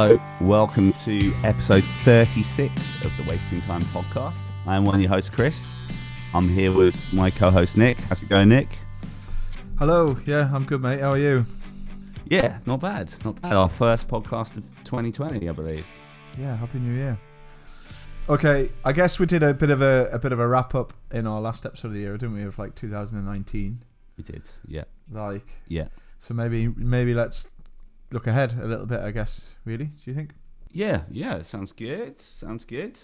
Hello, 0.00 0.16
welcome 0.40 0.92
to 0.92 1.34
episode 1.42 1.82
36 2.04 3.04
of 3.04 3.16
the 3.16 3.24
Wasting 3.28 3.60
Time 3.60 3.82
podcast. 3.86 4.52
I'm 4.64 4.84
one 4.84 4.94
of 4.94 5.00
your 5.00 5.10
hosts, 5.10 5.28
Chris. 5.28 5.76
I'm 6.32 6.48
here 6.48 6.70
with 6.70 7.12
my 7.12 7.32
co 7.32 7.50
host, 7.50 7.76
Nick. 7.76 7.98
How's 8.02 8.22
it 8.22 8.28
going, 8.28 8.48
Nick? 8.48 8.78
Hello, 9.76 10.16
yeah, 10.24 10.52
I'm 10.54 10.64
good, 10.64 10.82
mate. 10.82 11.00
How 11.00 11.10
are 11.10 11.18
you? 11.18 11.44
Yeah, 12.26 12.60
not 12.64 12.78
bad. 12.78 13.12
Not 13.24 13.42
bad. 13.42 13.54
Our 13.54 13.68
first 13.68 14.06
podcast 14.06 14.56
of 14.56 14.66
2020, 14.84 15.48
I 15.48 15.52
believe. 15.52 15.88
Yeah, 16.38 16.54
happy 16.54 16.78
New 16.78 16.94
Year. 16.94 17.18
Okay, 18.28 18.70
I 18.84 18.92
guess 18.92 19.18
we 19.18 19.26
did 19.26 19.42
a 19.42 19.52
bit 19.52 19.70
of 19.70 19.82
a, 19.82 20.10
a 20.12 20.20
bit 20.20 20.30
of 20.30 20.38
a 20.38 20.46
wrap 20.46 20.76
up 20.76 20.92
in 21.10 21.26
our 21.26 21.40
last 21.40 21.66
episode 21.66 21.88
of 21.88 21.94
the 21.94 22.00
year, 22.00 22.16
didn't 22.16 22.36
we? 22.36 22.44
Of 22.44 22.56
like 22.56 22.76
2019, 22.76 23.82
We 24.16 24.22
did. 24.22 24.48
Yeah. 24.64 24.84
like 25.10 25.48
Yeah. 25.66 25.88
so 26.20 26.34
maybe 26.34 26.68
maybe 26.68 27.14
let's 27.14 27.52
look 28.10 28.26
ahead 28.26 28.54
a 28.54 28.66
little 28.66 28.86
bit. 28.86 29.00
I 29.00 29.10
guess 29.10 29.58
really, 29.64 29.86
do 29.86 30.10
you 30.10 30.14
think? 30.14 30.34
Yeah, 30.70 31.02
yeah, 31.10 31.42
sounds 31.42 31.72
good. 31.72 32.18
Sounds 32.18 32.64
good. 32.64 32.98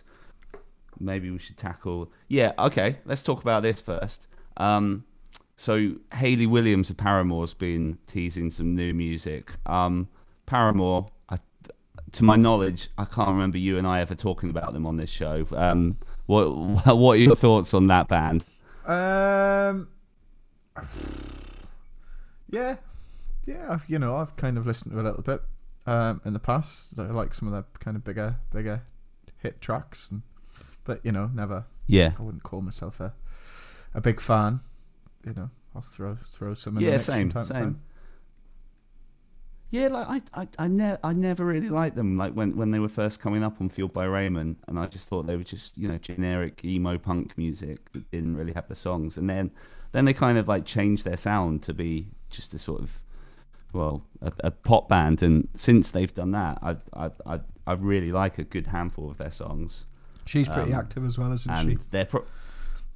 Maybe 0.98 1.30
we 1.30 1.38
should 1.38 1.56
tackle. 1.56 2.12
Yeah, 2.28 2.52
okay. 2.58 2.98
Let's 3.04 3.22
talk 3.22 3.42
about 3.42 3.62
this 3.62 3.80
first. 3.80 4.28
Um, 4.56 5.04
so 5.56 5.96
Hayley 6.12 6.46
Williams 6.46 6.90
of 6.90 6.96
Paramore's 6.96 7.54
been 7.54 7.98
teasing 8.06 8.50
some 8.50 8.72
new 8.74 8.92
music. 8.92 9.52
Um, 9.66 10.08
Paramore, 10.46 11.06
I, 11.28 11.38
to 12.12 12.24
my 12.24 12.36
knowledge, 12.36 12.88
I 12.98 13.04
can't 13.04 13.28
remember 13.28 13.58
you 13.58 13.78
and 13.78 13.86
I 13.86 14.00
ever 14.00 14.14
talking 14.14 14.50
about 14.50 14.72
them 14.72 14.86
on 14.86 14.96
this 14.96 15.10
show. 15.10 15.46
Um, 15.52 15.96
what 16.26 16.48
what 16.86 17.12
are 17.14 17.16
your 17.16 17.36
thoughts 17.36 17.74
on 17.74 17.86
that 17.88 18.08
band? 18.08 18.44
Um, 18.86 19.88
yeah, 22.50 22.76
yeah. 23.46 23.78
You 23.88 23.98
know, 23.98 24.16
I've 24.16 24.36
kind 24.36 24.58
of 24.58 24.66
listened 24.66 24.94
to 24.94 25.00
a 25.00 25.02
little 25.02 25.22
bit 25.22 25.40
um, 25.86 26.20
in 26.24 26.32
the 26.32 26.38
past. 26.38 26.98
I 26.98 27.04
like 27.06 27.34
some 27.34 27.48
of 27.48 27.52
their 27.52 27.64
kind 27.80 27.96
of 27.96 28.04
bigger 28.04 28.36
bigger 28.52 28.82
hit 29.38 29.60
tracks, 29.60 30.10
and, 30.10 30.22
but 30.84 31.00
you 31.04 31.12
know, 31.12 31.30
never. 31.32 31.64
Yeah, 31.86 32.12
I 32.18 32.22
wouldn't 32.22 32.42
call 32.42 32.60
myself 32.60 33.00
a 33.00 33.14
a 33.94 34.00
big 34.00 34.20
fan. 34.20 34.60
You 35.26 35.34
know, 35.34 35.50
I'll 35.74 35.82
throw 35.82 36.14
throw 36.14 36.54
some. 36.54 36.76
In 36.76 36.82
the 36.82 36.86
yeah, 36.86 36.92
mix 36.92 37.04
same, 37.04 37.30
time 37.30 37.42
same. 37.44 37.56
time. 37.56 37.82
Yeah, 39.70 39.88
like 39.88 40.06
I, 40.08 40.42
I, 40.42 40.46
I, 40.60 40.68
ne- 40.68 40.98
I 41.02 41.12
never 41.12 41.44
really 41.44 41.68
liked 41.68 41.96
them. 41.96 42.14
Like 42.14 42.32
when, 42.34 42.56
when 42.56 42.70
they 42.70 42.78
were 42.78 42.88
first 42.88 43.18
coming 43.18 43.42
up 43.42 43.60
on 43.60 43.68
Fueled 43.68 43.92
by 43.92 44.06
Ramen, 44.06 44.54
and 44.68 44.78
I 44.78 44.86
just 44.86 45.08
thought 45.08 45.26
they 45.26 45.36
were 45.36 45.42
just 45.42 45.76
you 45.76 45.88
know 45.88 45.98
generic 45.98 46.64
emo 46.64 46.96
punk 46.96 47.36
music 47.36 47.90
that 47.92 48.08
didn't 48.12 48.36
really 48.36 48.52
have 48.52 48.68
the 48.68 48.76
songs. 48.76 49.18
And 49.18 49.28
then, 49.28 49.50
then 49.90 50.04
they 50.04 50.12
kind 50.12 50.38
of 50.38 50.46
like 50.46 50.64
changed 50.64 51.04
their 51.04 51.16
sound 51.16 51.64
to 51.64 51.74
be 51.74 52.06
just 52.30 52.54
a 52.54 52.58
sort 52.58 52.82
of, 52.82 53.02
well, 53.74 54.02
a, 54.22 54.32
a 54.44 54.50
pop 54.50 54.88
band. 54.88 55.22
And 55.22 55.48
since 55.54 55.90
they've 55.90 56.12
done 56.14 56.30
that, 56.32 56.58
I, 56.62 56.76
I, 56.94 57.10
I, 57.26 57.40
I 57.66 57.72
really 57.74 58.12
like 58.12 58.38
a 58.38 58.44
good 58.44 58.68
handful 58.68 59.10
of 59.10 59.18
their 59.18 59.30
songs. 59.30 59.86
She's 60.26 60.48
pretty 60.48 60.72
Um, 60.72 60.78
active 60.80 61.04
as 61.04 61.18
well, 61.18 61.32
isn't 61.32 61.50
and 61.52 61.70
she? 61.82 61.88
they're 61.90 62.06
pro- 62.06 62.24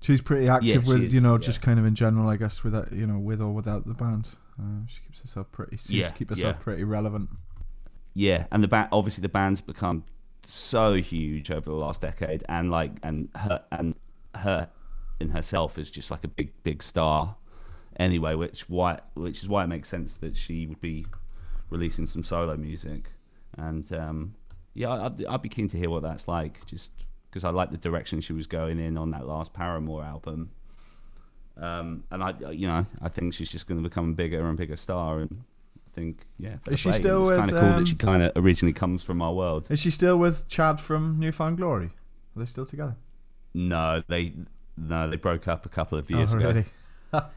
She's 0.01 0.23
pretty 0.23 0.49
active 0.49 0.85
she 0.85 0.91
with 0.91 1.03
is, 1.03 1.15
you 1.15 1.21
know 1.21 1.33
yeah. 1.33 1.39
just 1.39 1.61
kind 1.61 1.79
of 1.81 1.85
in 1.85 1.95
general, 1.97 2.29
I 2.29 2.37
guess, 2.37 2.63
with 2.63 2.73
that, 2.73 2.93
you 2.93 3.07
know, 3.07 3.19
with 3.19 3.43
or 3.43 3.53
without 3.53 3.85
the 3.85 3.95
band. 3.95 4.37
Uh, 4.59 4.87
she 4.87 5.01
keeps 5.03 5.21
herself 5.23 5.51
pretty. 5.51 5.77
Seems 5.77 5.99
Yeah, 5.99 6.09
to 6.09 6.15
keep 6.15 6.31
herself 6.31 6.57
yeah. 6.57 6.63
pretty 6.63 6.85
relevant. 6.85 7.29
yeah, 8.15 8.47
and 8.53 8.63
the 8.63 8.69
ba- 8.69 8.89
obviously 8.93 9.23
the 9.23 9.29
band's 9.29 9.61
become 9.61 10.05
so 10.43 10.95
huge 10.95 11.51
over 11.51 11.69
the 11.69 11.77
last 11.77 12.01
decade, 12.01 12.45
and 12.49 12.71
like 12.71 12.93
and 13.03 13.29
her 13.35 13.65
and 13.73 13.97
her 14.37 14.69
in 15.21 15.31
herself 15.31 15.79
is 15.79 15.91
just 15.91 16.11
like 16.13 16.23
a 16.25 16.29
big 16.29 16.53
big 16.63 16.81
star 16.83 17.37
anyway, 17.99 18.35
which 18.35 18.69
why 18.69 19.01
which 19.15 19.43
is 19.43 19.49
why 19.49 19.65
it 19.65 19.69
makes 19.69 19.89
sense 19.89 20.19
that 20.19 20.37
she 20.37 20.67
would 20.67 20.81
be 20.81 21.07
releasing 21.71 22.07
some 22.07 22.23
solo 22.23 22.57
music, 22.57 23.11
and 23.57 23.91
um, 23.93 24.35
yeah, 24.75 25.07
I'd, 25.07 25.25
I'd 25.25 25.43
be 25.43 25.49
keen 25.49 25.69
to 25.69 25.77
hear 25.79 25.91
what 25.91 26.03
that's 26.03 26.29
like, 26.29 26.65
just 26.67 27.07
because 27.31 27.45
I 27.45 27.51
like 27.51 27.71
the 27.71 27.77
direction 27.79 28.21
she 28.21 28.33
was 28.33 28.47
going 28.47 28.79
in 28.79 28.97
on 28.97 29.11
that 29.11 29.27
last 29.27 29.53
Paramore 29.53 30.05
album. 30.05 30.51
Um, 31.57 32.05
and 32.13 32.23
I, 32.23 32.35
you 32.53 32.69
know, 32.69 32.87
I 33.03 33.09
think 33.09 33.35
she's 33.35 33.49
just 33.49 33.67
going 33.67 33.83
to 33.83 33.89
become 33.89 34.11
a 34.11 34.13
bigger 34.13 34.47
and 34.47 34.57
bigger 34.57 34.77
star, 34.77 35.19
and 35.19 35.43
I 35.87 35.91
think, 35.91 36.27
yeah, 36.39 36.57
Is 36.71 36.79
she 36.79 36.93
still 36.93 37.23
it's 37.23 37.31
with, 37.31 37.39
kind 37.39 37.51
of 37.51 37.61
cool 37.61 37.69
um, 37.71 37.79
that 37.81 37.89
she 37.89 37.97
kind 37.97 38.23
of 38.23 38.33
originally 38.37 38.73
comes 38.73 39.03
from 39.03 39.21
our 39.21 39.33
world. 39.33 39.67
Is 39.69 39.81
she 39.81 39.91
still 39.91 40.17
with 40.17 40.49
Chad 40.49 40.79
from 40.79 41.19
Newfound 41.19 41.57
Glory? 41.57 41.87
Are 41.87 42.39
they 42.39 42.45
still 42.45 42.67
together? 42.67 42.97
No, 43.55 44.03
they 44.07 44.35
no, 44.77 45.09
they 45.11 45.17
broke 45.17 45.49
up 45.49 45.67
a 45.67 45.69
couple 45.69 45.99
of 45.99 46.09
years 46.11 46.35
oh, 46.35 46.39
ago. 46.39 46.49
really? 46.49 46.65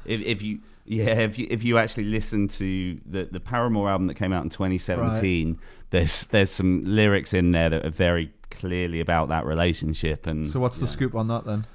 If, 0.05 0.21
if 0.21 0.41
you 0.41 0.59
yeah, 0.85 1.19
if 1.21 1.39
you 1.39 1.47
if 1.49 1.63
you 1.63 1.77
actually 1.77 2.05
listen 2.05 2.47
to 2.49 2.99
the 3.05 3.23
the 3.25 3.39
Paramore 3.39 3.89
album 3.89 4.07
that 4.07 4.15
came 4.15 4.33
out 4.33 4.43
in 4.43 4.49
2017, 4.49 5.57
there's 5.91 6.27
there's 6.27 6.51
some 6.51 6.81
lyrics 6.83 7.33
in 7.33 7.51
there 7.51 7.69
that 7.69 7.85
are 7.85 7.89
very 7.91 8.31
clearly 8.49 8.99
about 8.99 9.29
that 9.29 9.45
relationship. 9.45 10.27
And 10.27 10.47
So 10.47 10.59
what's 10.59 10.77
the 10.79 10.87
scoop 10.87 11.15
on 11.15 11.27
that 11.27 11.45
then? 11.45 11.65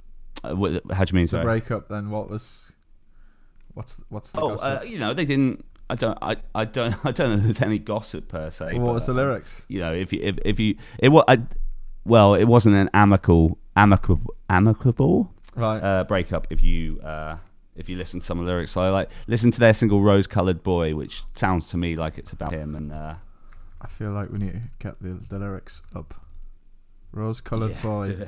Uh, 0.45 0.55
what, 0.55 0.83
how 0.93 1.05
do 1.05 1.13
you 1.13 1.17
mean? 1.17 1.25
The 1.25 1.29
Sorry. 1.29 1.45
breakup 1.45 1.89
then? 1.89 2.11
What 2.11 2.29
was? 2.29 2.73
What's 3.75 4.03
what's 4.09 4.33
the 4.33 4.41
Oh, 4.41 4.49
gossip? 4.51 4.81
uh, 4.81 4.85
you 4.85 4.99
know, 4.99 5.15
they 5.15 5.25
didn't. 5.25 5.65
I 5.89 5.95
don't. 5.95 6.19
I, 6.21 6.37
I 6.55 6.65
don't. 6.65 6.95
I 7.07 7.13
don't 7.13 7.29
know. 7.31 7.37
If 7.37 7.43
there's 7.45 7.63
any 7.63 7.79
gossip 7.79 8.29
per 8.29 8.51
se. 8.51 8.75
what 8.79 8.93
was 8.95 9.07
the 9.07 9.15
lyrics? 9.15 9.65
You 9.69 9.81
know, 9.81 9.95
if 9.95 10.13
you 10.13 10.21
if, 10.23 10.39
if 10.45 10.61
you 10.61 10.77
it 10.99 11.09
was 11.11 11.25
I, 11.29 11.39
well, 12.05 12.35
it 12.35 12.45
wasn't 12.45 12.77
an 12.77 12.89
amicable 12.93 13.59
amicable 13.77 14.35
amicable 14.51 15.33
Right. 15.55 15.79
uh, 15.83 16.05
breakup. 16.05 16.49
If 16.51 16.63
you 16.63 17.01
uh, 17.01 17.37
if 17.77 17.89
you 17.89 17.97
listen 17.97 18.21
to 18.21 18.27
some 18.27 18.39
of 18.39 18.47
the 18.47 18.53
lyrics, 18.53 18.73
so 18.73 18.93
like 18.93 19.11
listen 19.27 19.51
to 19.51 19.61
their 19.61 19.75
single 19.75 20.03
"Rose 20.03 20.27
Colored 20.27 20.63
Boy," 20.63 20.95
which 20.95 21.23
sounds 21.35 21.69
to 21.71 21.77
me 21.77 21.97
like 21.97 22.19
it's 22.19 22.33
about 22.33 22.53
him. 22.53 22.75
And 22.75 22.93
uh, 22.93 23.15
I 23.81 23.87
feel 23.87 24.13
like 24.13 24.31
we 24.31 24.39
need 24.39 24.53
to 24.53 24.69
get 24.79 25.01
the, 25.01 25.15
the 25.29 25.39
lyrics 25.39 25.83
up. 25.95 26.15
Rose 27.13 27.41
coloured 27.41 27.73
yeah, 27.73 27.83
boy. 27.83 28.27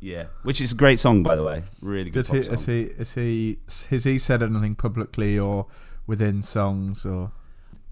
yeah, 0.00 0.24
which 0.44 0.60
is 0.60 0.72
a 0.72 0.76
great 0.76 0.98
song 0.98 1.22
by 1.22 1.34
the 1.34 1.42
way. 1.42 1.62
Really 1.80 2.10
good. 2.10 2.26
Did 2.26 2.44
he? 2.44 2.48
pop 2.48 2.52
Is 2.54 2.66
he? 2.66 2.82
Is 2.82 3.14
he? 3.14 3.58
Has 3.90 4.04
he 4.04 4.18
said 4.18 4.42
anything 4.42 4.74
publicly 4.74 5.38
or 5.38 5.66
within 6.06 6.42
songs 6.42 7.06
or? 7.06 7.32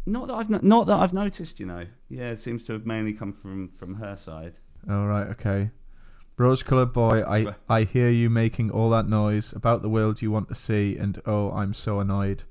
Not 0.06 0.28
that 0.28 0.34
I've 0.34 0.62
not 0.62 0.86
that 0.86 0.98
I've 0.98 1.12
noticed. 1.12 1.60
You 1.60 1.66
know, 1.66 1.86
yeah, 2.08 2.30
it 2.30 2.38
seems 2.38 2.64
to 2.66 2.72
have 2.72 2.86
mainly 2.86 3.12
come 3.12 3.32
from 3.32 3.68
from 3.68 3.94
her 3.96 4.16
side. 4.16 4.58
Oh 4.88 5.06
right, 5.06 5.28
okay. 5.28 5.70
Rose 6.40 6.62
coloured 6.62 6.94
boy, 6.94 7.22
I 7.28 7.54
I 7.68 7.82
hear 7.82 8.08
you 8.08 8.30
making 8.30 8.70
all 8.70 8.88
that 8.88 9.06
noise 9.06 9.52
about 9.52 9.82
the 9.82 9.90
world 9.90 10.22
you 10.22 10.30
want 10.30 10.48
to 10.48 10.54
see, 10.54 10.96
and 10.96 11.20
oh, 11.26 11.50
I'm 11.50 11.74
so 11.74 12.00
annoyed, 12.00 12.44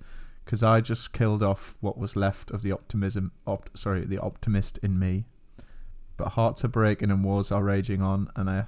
because 0.45 0.61
I 0.61 0.79
just 0.79 1.11
killed 1.11 1.41
off 1.41 1.75
what 1.81 1.97
was 1.97 2.16
left 2.16 2.51
of 2.51 2.61
the 2.61 2.72
optimism. 2.72 3.31
Opt, 3.47 3.75
sorry, 3.75 4.01
the 4.01 4.19
optimist 4.19 4.78
in 4.83 4.99
me. 4.99 5.25
But 6.17 6.33
hearts 6.33 6.63
are 6.63 6.67
breaking 6.67 7.09
and 7.09 7.23
wars 7.23 7.51
are 7.51 7.63
raging 7.63 8.03
on, 8.03 8.29
and 8.35 8.47
I 8.47 8.67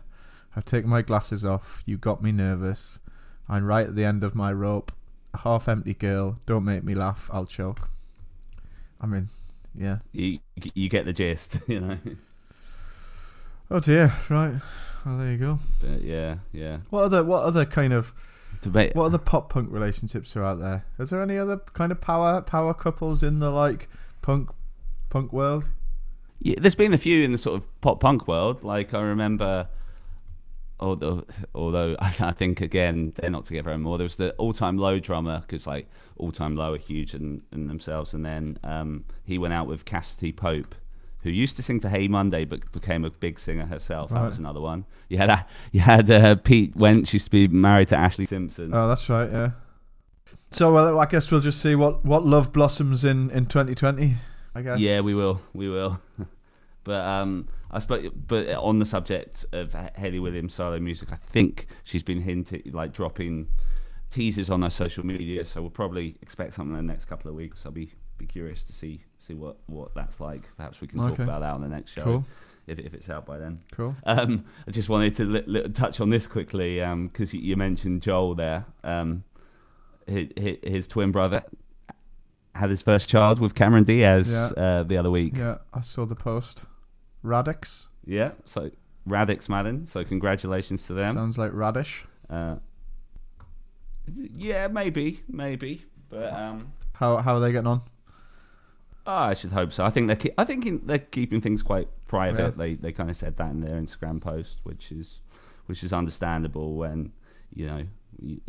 have 0.55 0.65
taken 0.65 0.89
my 0.89 1.03
glasses 1.03 1.45
off. 1.45 1.83
You 1.85 1.99
got 1.99 2.23
me 2.23 2.31
nervous. 2.31 2.99
I'm 3.47 3.65
right 3.65 3.85
at 3.85 3.95
the 3.95 4.05
end 4.05 4.23
of 4.23 4.33
my 4.33 4.51
rope. 4.51 4.91
A 5.35 5.37
half 5.37 5.69
empty 5.69 5.93
girl. 5.93 6.39
Don't 6.47 6.65
make 6.65 6.83
me 6.83 6.95
laugh. 6.95 7.29
I'll 7.31 7.45
choke. 7.45 7.87
I 8.99 9.05
mean, 9.05 9.27
yeah. 9.75 9.99
You 10.13 10.39
you 10.73 10.89
get 10.89 11.05
the 11.05 11.13
gist. 11.13 11.59
You 11.67 11.79
know. 11.79 11.97
Oh 13.73 13.79
dear. 13.79 14.13
Right. 14.29 14.59
Well, 15.05 15.17
there 15.17 15.31
you 15.31 15.37
go. 15.37 15.59
But 15.79 16.01
yeah, 16.01 16.39
yeah. 16.51 16.79
What 16.89 17.03
other 17.03 17.23
what 17.23 17.45
other 17.45 17.63
kind 17.65 17.93
of 17.93 18.13
Debate. 18.61 18.93
what 18.95 19.05
other 19.05 19.17
pop 19.17 19.49
punk 19.49 19.71
relationships 19.71 20.35
are 20.35 20.43
out 20.43 20.59
there? 20.59 20.85
Is 20.99 21.09
there 21.09 21.21
any 21.21 21.37
other 21.37 21.57
kind 21.57 21.93
of 21.93 22.01
power 22.01 22.41
power 22.41 22.73
couples 22.73 23.23
in 23.23 23.39
the 23.39 23.49
like 23.49 23.87
punk 24.21 24.49
punk 25.09 25.31
world? 25.31 25.71
Yeah, 26.39 26.55
there's 26.59 26.75
been 26.75 26.93
a 26.93 26.97
few 26.97 27.23
in 27.23 27.31
the 27.31 27.37
sort 27.37 27.61
of 27.61 27.81
pop 27.81 28.01
punk 28.01 28.27
world. 28.27 28.61
Like 28.61 28.93
I 28.93 29.01
remember, 29.01 29.69
although 30.77 31.25
although 31.55 31.95
I 32.01 32.09
think 32.09 32.59
again 32.59 33.13
they're 33.15 33.29
not 33.29 33.45
together 33.45 33.71
anymore. 33.71 33.97
There 33.97 34.03
was 34.05 34.17
the 34.17 34.33
All 34.33 34.51
Time 34.51 34.77
Low 34.77 34.99
drummer 34.99 35.39
because 35.39 35.65
like 35.65 35.89
All 36.17 36.33
Time 36.33 36.57
Low 36.57 36.73
are 36.73 36.77
huge 36.77 37.15
in, 37.15 37.43
in 37.53 37.67
themselves, 37.67 38.13
and 38.13 38.25
then 38.25 38.57
um, 38.65 39.05
he 39.23 39.37
went 39.37 39.53
out 39.53 39.65
with 39.65 39.85
Cassadee 39.85 40.35
Pope. 40.35 40.75
Who 41.23 41.29
used 41.29 41.55
to 41.57 41.63
sing 41.63 41.79
for 41.79 41.89
Hey 41.89 42.07
Monday, 42.07 42.45
but 42.45 42.71
became 42.71 43.05
a 43.05 43.11
big 43.11 43.39
singer 43.39 43.65
herself. 43.65 44.09
That 44.09 44.23
was 44.23 44.39
another 44.39 44.59
one. 44.59 44.85
You 45.07 45.17
had 45.17 45.29
a, 45.29 45.45
you 45.71 45.79
had 45.79 46.09
uh, 46.09 46.35
Pete 46.35 46.75
Wentz 46.75 47.13
used 47.13 47.25
to 47.25 47.31
be 47.31 47.47
married 47.47 47.89
to 47.89 47.95
Ashlee 47.95 48.27
Simpson. 48.27 48.73
Oh, 48.73 48.87
that's 48.87 49.07
right. 49.09 49.29
Yeah. 49.29 49.51
So 50.49 50.73
well, 50.73 50.99
I 50.99 51.05
guess 51.05 51.31
we'll 51.31 51.41
just 51.41 51.61
see 51.61 51.75
what 51.75 52.03
what 52.03 52.25
love 52.25 52.51
blossoms 52.51 53.05
in 53.05 53.29
in 53.31 53.45
2020. 53.45 54.15
I 54.55 54.61
guess. 54.61 54.79
Yeah, 54.79 55.01
we 55.01 55.13
will. 55.13 55.39
We 55.53 55.69
will. 55.69 56.01
but 56.83 57.05
um, 57.07 57.45
I 57.69 57.79
suppose, 57.79 58.09
but 58.09 58.49
on 58.55 58.79
the 58.79 58.85
subject 58.85 59.45
of 59.53 59.73
Hayley 59.95 60.19
Williams 60.19 60.53
solo 60.53 60.79
music, 60.79 61.13
I 61.13 61.15
think 61.15 61.67
she's 61.83 62.03
been 62.03 62.21
hinting 62.21 62.63
like 62.73 62.93
dropping 62.93 63.47
teasers 64.09 64.49
on 64.49 64.61
her 64.61 64.69
social 64.69 65.05
media. 65.05 65.45
So 65.45 65.61
we'll 65.61 65.69
probably 65.69 66.15
expect 66.21 66.53
something 66.53 66.77
in 66.77 66.85
the 66.85 66.91
next 66.91 67.05
couple 67.05 67.29
of 67.29 67.35
weeks. 67.35 67.65
I'll 67.65 67.71
be 67.71 67.93
be 68.21 68.27
curious 68.27 68.63
to 68.65 68.73
see 68.73 69.03
see 69.17 69.33
what 69.33 69.57
what 69.67 69.93
that's 69.95 70.19
like. 70.19 70.43
Perhaps 70.57 70.81
we 70.81 70.87
can 70.87 70.99
talk 70.99 71.11
Okay. 71.13 71.23
about 71.23 71.41
that 71.41 71.53
on 71.53 71.61
the 71.61 71.67
next 71.69 71.93
show 71.93 72.03
Cool. 72.03 72.25
if 72.67 72.79
if 72.79 72.93
it's 72.93 73.09
out 73.09 73.25
by 73.25 73.37
then. 73.37 73.59
Cool. 73.71 73.95
Um, 74.05 74.45
I 74.67 74.71
just 74.71 74.89
wanted 74.89 75.15
to 75.15 75.25
li- 75.25 75.43
li- 75.47 75.69
touch 75.69 75.99
on 76.01 76.09
this 76.09 76.27
quickly 76.27 76.79
because 77.07 77.33
you 77.33 77.55
mentioned 77.57 78.01
Joel 78.01 78.35
there. 78.35 78.65
Um, 78.83 79.23
his, 80.07 80.27
his 80.63 80.87
twin 80.87 81.11
brother 81.11 81.41
had 82.55 82.69
his 82.69 82.81
first 82.81 83.09
child 83.09 83.39
with 83.39 83.55
Cameron 83.55 83.83
Diaz 83.85 84.53
uh, 84.57 84.83
the 84.83 84.97
other 84.97 85.11
week. 85.11 85.33
Yeah, 85.37 85.57
I 85.73 85.81
saw 85.81 86.05
the 86.05 86.15
post. 86.15 86.65
Raddix 87.23 87.87
Yeah, 88.05 88.31
so 88.45 88.71
Raddix 89.07 89.47
Madden. 89.47 89.85
So 89.85 90.03
congratulations 90.03 90.87
to 90.87 90.93
them. 90.93 91.13
sounds 91.13 91.37
like 91.37 91.51
radish. 91.53 92.05
Uh, 92.29 92.55
yeah, 94.33 94.67
maybe, 94.67 95.21
maybe, 95.29 95.83
but 96.09 96.33
um, 96.33 96.73
How 96.95 97.17
how 97.17 97.35
are 97.35 97.39
they 97.39 97.51
getting 97.51 97.67
on? 97.67 97.81
Oh, 99.07 99.11
I 99.31 99.33
should 99.33 99.51
hope 99.51 99.71
so. 99.71 99.83
I 99.85 99.89
think 99.89 100.07
they're 100.07 100.15
ke- 100.15 100.33
I 100.37 100.43
think 100.45 100.65
in, 100.65 100.85
they're 100.85 100.99
keeping 100.99 101.41
things 101.41 101.61
quite 101.63 101.87
private. 102.07 102.39
Yeah. 102.41 102.49
They 102.49 102.73
they 102.75 102.91
kind 102.91 103.09
of 103.09 103.15
said 103.15 103.35
that 103.37 103.49
in 103.51 103.61
their 103.61 103.79
Instagram 103.79 104.21
post, 104.21 104.59
which 104.63 104.91
is 104.91 105.21
which 105.67 105.83
is 105.83 105.93
understandable 105.93 106.75
when 106.75 107.11
you 107.53 107.67
know 107.67 107.83
you- 108.21 108.41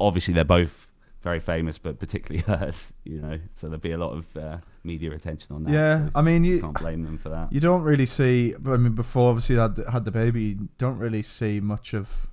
obviously 0.00 0.34
they're 0.34 0.44
both 0.44 0.88
very 1.20 1.38
famous, 1.38 1.78
but 1.78 2.00
particularly 2.00 2.42
hers. 2.46 2.94
You 3.04 3.20
know, 3.20 3.38
so 3.48 3.68
there'll 3.68 3.80
be 3.80 3.92
a 3.92 3.98
lot 3.98 4.12
of 4.12 4.36
uh, 4.36 4.58
media 4.82 5.12
attention 5.12 5.54
on 5.54 5.64
that. 5.64 5.72
yeah, 5.72 6.06
so 6.06 6.10
I 6.16 6.22
mean 6.22 6.42
you 6.44 6.60
can't 6.60 6.78
blame 6.78 7.04
them 7.04 7.18
for 7.18 7.28
that. 7.28 7.52
you 7.52 7.60
don't 7.60 7.82
really 7.82 8.06
see. 8.06 8.54
I 8.66 8.76
mean, 8.76 8.94
before 8.94 9.28
obviously 9.30 9.56
they 9.56 9.62
had 9.62 9.78
had 9.92 10.04
the 10.04 10.10
baby, 10.12 10.42
you 10.42 10.68
don't 10.78 10.98
really 10.98 11.22
see 11.22 11.60
much 11.60 11.94
of 11.94 12.28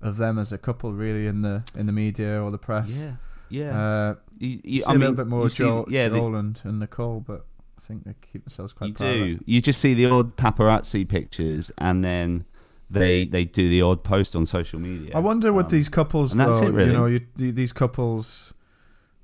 of 0.00 0.16
them 0.16 0.38
as 0.38 0.50
a 0.50 0.56
couple 0.58 0.94
really 0.94 1.26
in 1.26 1.42
the 1.42 1.62
in 1.76 1.84
the 1.86 1.92
media 1.92 2.42
or 2.42 2.50
the 2.50 2.58
press. 2.58 3.02
Yeah, 3.02 3.16
yeah. 3.50 3.78
Uh, 3.78 4.14
you, 4.38 4.48
you 4.48 4.60
you, 4.64 4.82
I 4.86 4.90
a 4.90 4.94
mean, 4.94 5.00
little 5.00 5.16
bit 5.16 5.26
more 5.26 5.42
you 5.44 5.48
see- 5.50 5.64
Joel, 5.64 5.84
yeah, 5.88 6.06
and, 6.06 6.78
Nicole, 6.78 7.20
but 7.20 7.44
I 7.76 7.80
think 7.82 8.04
they 8.04 8.14
keep 8.32 8.44
themselves 8.44 8.72
quite 8.72 8.88
you 8.88 8.94
do. 8.94 9.40
You 9.44 9.60
just 9.60 9.80
see 9.80 9.94
the 9.94 10.06
odd 10.06 10.36
paparazzi 10.36 11.08
pictures, 11.08 11.70
and 11.78 12.02
then 12.04 12.44
they 12.88 13.24
they 13.24 13.44
do 13.44 13.68
the 13.68 13.82
odd 13.82 14.02
post 14.04 14.34
on 14.34 14.46
social 14.46 14.80
media. 14.80 15.12
I 15.14 15.20
wonder 15.20 15.48
Um, 15.66 15.70
these 15.70 15.88
couples, 15.88 16.32
though. 16.34 16.50
it, 16.68 16.72
really. 16.72 16.86
You 16.90 16.92
know, 16.96 17.06
you, 17.06 17.20
you, 17.36 17.52
these 17.52 17.72
couples, 17.72 18.54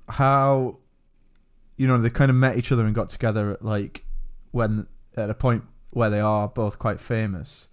how, 0.09 0.77
you 1.77 1.87
know, 1.87 1.97
they 1.97 2.09
kind 2.09 2.29
of 2.29 2.35
met 2.37 2.57
each 2.57 2.71
other 2.71 2.85
and 2.85 2.95
got 2.95 3.09
together 3.09 3.51
at 3.51 3.63
like 3.65 4.03
when 4.51 4.87
at 5.15 5.29
a 5.29 5.33
point 5.33 5.63
where 5.91 6.09
they 6.09 6.19
are 6.19 6.47
both 6.47 6.79
quite 6.79 6.99
famous. 6.99 7.69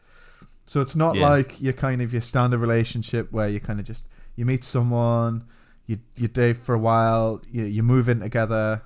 So 0.66 0.80
it's 0.80 0.96
not 0.96 1.14
Yeah. 1.16 1.28
like 1.28 1.60
your 1.60 1.74
kind 1.74 2.00
of 2.02 2.12
your 2.12 2.22
standard 2.22 2.58
relationship 2.58 3.30
where 3.32 3.48
you 3.48 3.60
kind 3.60 3.78
of 3.80 3.86
just 3.86 4.08
you 4.36 4.44
meet 4.46 4.64
someone, 4.64 5.44
you 5.86 5.98
you 6.16 6.28
date 6.28 6.56
for 6.58 6.74
a 6.74 6.78
while, 6.78 7.40
you 7.50 7.64
you 7.64 7.82
move 7.82 8.08
in 8.08 8.20
together, 8.20 8.82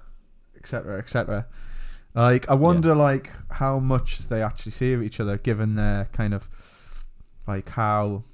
etc. 0.57 0.99
etc. 0.99 1.47
Like 2.15 2.49
I 2.51 2.55
wonder 2.55 2.95
like 2.95 3.31
how 3.51 3.79
much 3.79 4.27
they 4.29 4.43
actually 4.43 4.73
see 4.73 4.93
of 4.95 5.03
each 5.03 5.21
other 5.21 5.37
given 5.39 5.75
their 5.75 6.07
kind 6.13 6.35
of 6.35 6.49
like 7.47 7.69
how 7.71 8.25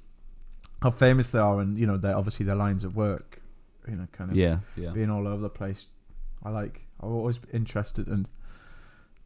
how 0.81 0.89
famous 0.91 1.29
they 1.29 1.39
are 1.39 1.59
and 1.59 1.77
you 1.79 1.85
know 1.85 1.97
they're 1.97 2.15
obviously 2.15 2.45
their 2.45 2.55
lines 2.55 2.83
of 2.83 2.95
work 2.97 3.41
you 3.87 3.95
know 3.95 4.07
kind 4.11 4.29
of 4.31 4.35
Yeah, 4.37 4.59
yeah. 4.75 4.91
being 4.91 5.09
all 5.09 5.27
over 5.27 5.41
the 5.41 5.49
place 5.49 5.87
i 6.43 6.49
like 6.49 6.81
i'm 6.99 7.09
always 7.11 7.39
interested 7.53 8.07
in 8.07 8.27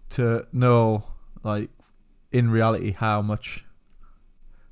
to 0.10 0.46
know 0.54 1.04
like 1.44 1.70
in 2.32 2.50
reality 2.52 2.92
how 2.92 3.22
much 3.22 3.66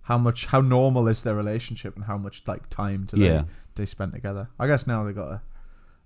how 0.04 0.18
much 0.18 0.46
how 0.48 0.62
normal 0.62 1.08
is 1.08 1.24
their 1.24 1.36
relationship 1.36 1.96
and 1.96 2.06
how 2.06 2.18
much 2.18 2.48
like 2.48 2.70
time 2.70 3.06
do 3.06 3.18
Yeah. 3.20 3.42
they 3.42 3.46
they 3.78 3.86
spent 3.86 4.14
together 4.14 4.50
i 4.60 4.68
guess 4.68 4.86
now 4.88 5.04
they 5.04 5.14
got 5.14 5.30
a, 5.32 5.42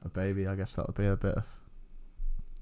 a 0.05 0.09
baby 0.09 0.45
i 0.47 0.55
guess 0.55 0.75
that 0.75 0.85
would 0.85 0.95
be 0.95 1.05
a 1.07 1.15
bit 1.15 1.35
of 1.35 1.45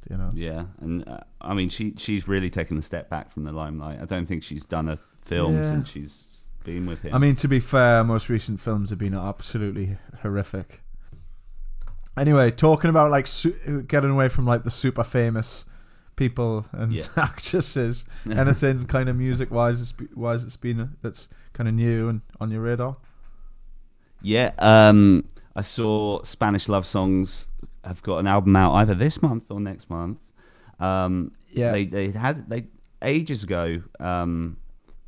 you 0.10 0.16
know 0.18 0.30
Yeah, 0.34 0.64
and 0.80 1.06
uh, 1.10 1.20
I 1.42 1.54
mean, 1.54 1.68
she 1.68 1.94
she's 1.98 2.26
really 2.26 2.50
taken 2.50 2.78
a 2.78 2.82
step 2.82 3.10
back 3.10 3.30
from 3.32 3.44
the 3.44 3.52
limelight. 3.52 4.00
I 4.02 4.06
don't 4.06 4.26
think 4.26 4.44
she's 4.44 4.64
done 4.64 4.88
a 4.88 4.96
film 4.96 5.56
Yeah. 5.58 5.64
since 5.64 5.92
she's 5.92 6.50
been 6.64 6.86
with 6.86 7.02
him. 7.02 7.14
I 7.14 7.18
mean, 7.18 7.36
to 7.36 7.50
be 7.50 7.60
fair, 7.60 8.06
most 8.06 8.30
recent 8.30 8.62
films 8.62 8.92
have 8.92 9.00
been 9.00 9.14
absolutely 9.14 9.98
horrific. 10.22 10.80
Anyway, 12.18 12.52
talking 12.52 12.90
about 12.90 13.12
like 13.12 13.28
su- 13.28 13.84
getting 13.90 14.10
away 14.12 14.30
from 14.30 14.46
like 14.46 14.64
the 14.64 14.70
super 14.70 15.04
famous 15.04 15.66
people 16.16 16.66
and 16.72 16.94
Yeah. 16.94 17.04
actresses, 17.18 18.06
anything 18.32 18.86
kind 18.86 19.10
of 19.10 19.18
music 19.18 19.52
wise, 19.52 19.94
wise 20.16 20.46
it's 20.46 20.56
been 20.58 20.96
that's 21.02 21.28
kind 21.52 21.68
of 21.68 21.76
new 21.76 22.08
and 22.08 22.22
on 22.40 22.52
your 22.52 22.62
radar. 22.62 22.96
Yeah, 24.22 24.52
um, 24.60 25.26
I 25.56 25.62
saw 25.62 26.22
Spanish 26.24 26.70
love 26.70 26.86
songs 26.86 27.48
have 27.84 28.04
got 28.04 28.18
an 28.18 28.28
album 28.28 28.56
out 28.56 28.74
either 28.74 28.94
this 28.94 29.22
month 29.22 29.50
or 29.52 29.60
next 29.60 29.90
month. 29.90 30.20
Um, 30.80 31.32
Yeah, 31.52 31.72
they 31.72 31.86
they 31.86 32.12
had 32.12 32.50
they 32.50 32.68
ages 33.02 33.44
ago. 33.44 33.82
Um, 34.00 34.58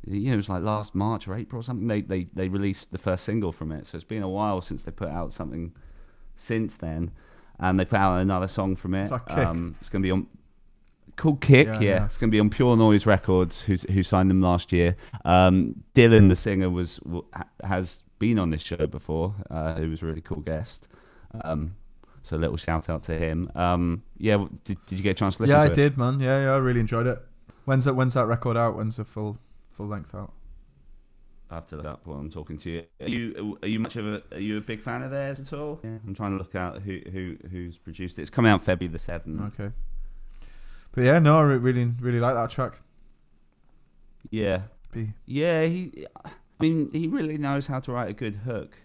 you 0.04 0.28
know, 0.28 0.32
it 0.32 0.36
was 0.36 0.48
like 0.48 0.62
last 0.62 0.94
March 0.94 1.28
or 1.28 1.34
April 1.34 1.60
or 1.60 1.62
something. 1.62 1.86
They 1.86 2.00
they 2.00 2.24
they 2.34 2.48
released 2.48 2.92
the 2.92 2.98
first 2.98 3.24
single 3.24 3.52
from 3.52 3.72
it, 3.72 3.86
so 3.86 3.96
it's 3.96 4.04
been 4.04 4.22
a 4.22 4.28
while 4.28 4.60
since 4.60 4.82
they 4.82 4.92
put 4.92 5.08
out 5.08 5.32
something 5.32 5.72
since 6.34 6.76
then, 6.78 7.12
and 7.58 7.78
they 7.78 7.84
put 7.84 7.98
out 7.98 8.18
another 8.18 8.48
song 8.48 8.74
from 8.74 8.94
it. 8.94 9.02
it. 9.02 9.04
Is 9.04 9.10
that 9.10 9.26
Kick? 9.28 9.38
Um, 9.38 9.76
it's 9.80 9.88
going 9.88 10.02
to 10.02 10.06
be 10.06 10.10
on 10.10 10.26
called 11.16 11.40
Kick. 11.40 11.66
Yeah, 11.66 11.74
Yeah, 11.74 11.80
yeah. 11.80 12.04
it's 12.04 12.18
going 12.18 12.30
to 12.30 12.34
be 12.34 12.40
on 12.40 12.50
Pure 12.50 12.76
Noise 12.78 13.06
Records, 13.06 13.62
who 13.62 13.76
who 13.92 14.02
signed 14.02 14.30
them 14.30 14.40
last 14.40 14.72
year. 14.72 14.96
Um, 15.24 15.84
Dylan, 15.94 16.28
the 16.28 16.36
singer, 16.36 16.68
was 16.68 17.00
has 17.62 18.02
been 18.22 18.38
on 18.38 18.50
this 18.50 18.62
show 18.62 18.86
before. 18.86 19.34
Uh, 19.50 19.74
he 19.80 19.86
was 19.86 20.00
a 20.00 20.06
really 20.06 20.20
cool 20.20 20.40
guest. 20.40 20.86
Um, 21.42 21.74
so 22.22 22.36
a 22.36 22.38
little 22.38 22.56
shout 22.56 22.88
out 22.88 23.02
to 23.04 23.18
him. 23.18 23.50
Um, 23.56 24.04
yeah, 24.16 24.36
did, 24.62 24.78
did 24.86 24.98
you 24.98 25.02
get 25.02 25.10
a 25.10 25.14
chance 25.14 25.38
to 25.38 25.42
listen 25.42 25.56
yeah, 25.56 25.64
to 25.64 25.70
I 25.70 25.72
it? 25.72 25.74
did, 25.74 25.98
man. 25.98 26.20
Yeah, 26.20 26.44
yeah, 26.44 26.52
I 26.52 26.58
really 26.58 26.78
enjoyed 26.78 27.08
it. 27.08 27.18
When's 27.64 27.84
that? 27.84 27.94
When's 27.94 28.14
that 28.14 28.26
record 28.26 28.56
out? 28.56 28.76
When's 28.76 28.96
the 28.96 29.04
full 29.04 29.38
full 29.72 29.88
length 29.88 30.14
out? 30.14 30.32
I 31.50 31.56
have 31.56 31.66
to 31.66 31.76
look 31.76 31.86
up 31.86 32.06
while 32.06 32.18
I'm 32.18 32.30
talking 32.30 32.58
to 32.58 32.70
you. 32.70 32.84
Are 33.00 33.08
you 33.08 33.58
are 33.60 33.68
you 33.68 33.80
much 33.80 33.96
of 33.96 34.06
a 34.06 34.22
are 34.30 34.40
you 34.40 34.56
a 34.58 34.60
big 34.60 34.80
fan 34.80 35.02
of 35.02 35.10
theirs 35.10 35.40
at 35.40 35.52
all? 35.52 35.80
Yeah, 35.82 35.98
I'm 36.06 36.14
trying 36.14 36.30
to 36.30 36.38
look 36.38 36.54
out 36.54 36.80
who 36.82 37.00
who 37.10 37.36
who's 37.50 37.76
produced 37.76 38.20
it. 38.20 38.22
It's 38.22 38.30
coming 38.30 38.52
out 38.52 38.62
February 38.62 38.92
the 38.92 39.00
seventh. 39.00 39.52
Okay, 39.52 39.74
but 40.92 41.02
yeah, 41.02 41.18
no, 41.18 41.38
I 41.40 41.42
really 41.42 41.86
really 42.00 42.20
like 42.20 42.34
that 42.34 42.50
track. 42.50 42.80
Yeah, 44.30 44.62
Be 44.92 45.14
yeah. 45.26 45.64
He, 45.64 46.06
I 46.62 46.68
mean, 46.68 46.90
he 46.92 47.08
really 47.08 47.38
knows 47.38 47.66
how 47.66 47.80
to 47.80 47.92
write 47.92 48.08
a 48.08 48.12
good 48.12 48.36
hook 48.36 48.76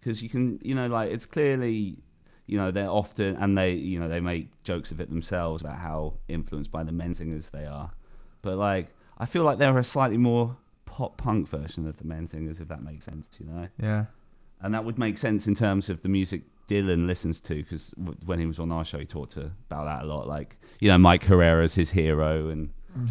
because 0.00 0.22
you 0.22 0.30
can, 0.30 0.58
you 0.62 0.74
know, 0.74 0.86
like 0.88 1.10
it's 1.10 1.26
clearly, 1.26 1.98
you 2.46 2.56
know, 2.56 2.70
they're 2.70 2.88
often 2.88 3.36
and 3.36 3.56
they, 3.56 3.72
you 3.72 4.00
know, 4.00 4.08
they 4.08 4.20
make 4.20 4.48
jokes 4.64 4.92
of 4.92 5.00
it 5.00 5.10
themselves 5.10 5.62
about 5.62 5.78
how 5.78 6.14
influenced 6.28 6.72
by 6.72 6.84
the 6.84 6.92
Menzingers 6.92 7.50
they 7.50 7.66
are, 7.66 7.90
but 8.40 8.56
like 8.56 8.88
I 9.18 9.26
feel 9.26 9.44
like 9.44 9.58
they're 9.58 9.76
a 9.76 9.84
slightly 9.84 10.16
more 10.16 10.56
pop 10.86 11.18
punk 11.18 11.48
version 11.48 11.86
of 11.86 11.98
the 11.98 12.04
Menzingers, 12.04 12.60
if 12.62 12.68
that 12.68 12.82
makes 12.82 13.04
sense, 13.04 13.28
you 13.38 13.46
know. 13.46 13.68
yeah, 13.78 14.06
And 14.62 14.72
that 14.72 14.84
would 14.84 14.98
make 14.98 15.18
sense 15.18 15.46
in 15.46 15.54
terms 15.54 15.90
of 15.90 16.02
the 16.02 16.08
music 16.08 16.44
Dylan 16.66 17.06
listens 17.06 17.40
to, 17.42 17.56
because 17.56 17.94
when 18.24 18.38
he 18.38 18.46
was 18.46 18.58
on 18.58 18.72
our 18.72 18.84
show, 18.84 18.98
he 18.98 19.04
talked 19.04 19.32
to, 19.32 19.50
about 19.70 19.84
that 19.84 20.04
a 20.04 20.06
lot. 20.06 20.28
Like, 20.28 20.56
you 20.80 20.88
know, 20.88 20.98
Mike 20.98 21.24
Herrera's 21.24 21.74
his 21.74 21.90
hero, 21.90 22.48
and 22.48 22.70
mm. 22.96 23.10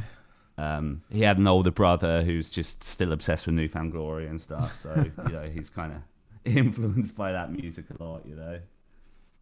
Um, 0.58 1.02
he 1.12 1.22
had 1.22 1.38
an 1.38 1.48
older 1.48 1.72
brother 1.72 2.24
who's 2.24 2.50
just 2.50 2.84
still 2.84 3.12
obsessed 3.12 3.46
with 3.46 3.56
Newfound 3.56 3.92
Glory 3.92 4.28
and 4.28 4.40
stuff. 4.42 4.76
So, 4.76 4.94
you 5.28 5.32
know, 5.34 5.44
he's 5.50 5.70
kind 5.70 5.94
of 5.94 6.02
influenced 6.46 7.16
by 7.16 7.32
that 7.32 7.52
music 7.52 7.86
a 7.98 8.04
lot, 8.04 8.26
you 8.26 8.36
know. 8.36 8.60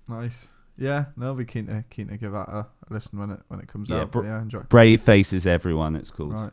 nice. 0.10 0.52
Yeah, 0.78 1.06
no, 1.16 1.28
I'll 1.28 1.36
be 1.36 1.46
keen 1.46 1.68
to 1.68 1.86
keen 1.90 2.10
to 2.10 2.18
give 2.18 2.34
that 2.34 2.50
a, 2.50 2.68
listen 2.90 3.18
when 3.18 3.32
it 3.32 3.40
when 3.48 3.62
it 3.62 3.68
comes 3.68 3.90
Yeah, 3.90 4.02
out. 4.02 4.12
br- 4.12 4.26
yeah, 4.26 4.42
enjoy. 4.42 4.60
Brave 4.68 5.00
Faces 5.00 5.48
Everyone, 5.48 5.96
it's 5.96 6.12
called. 6.12 6.34
Right. 6.34 6.52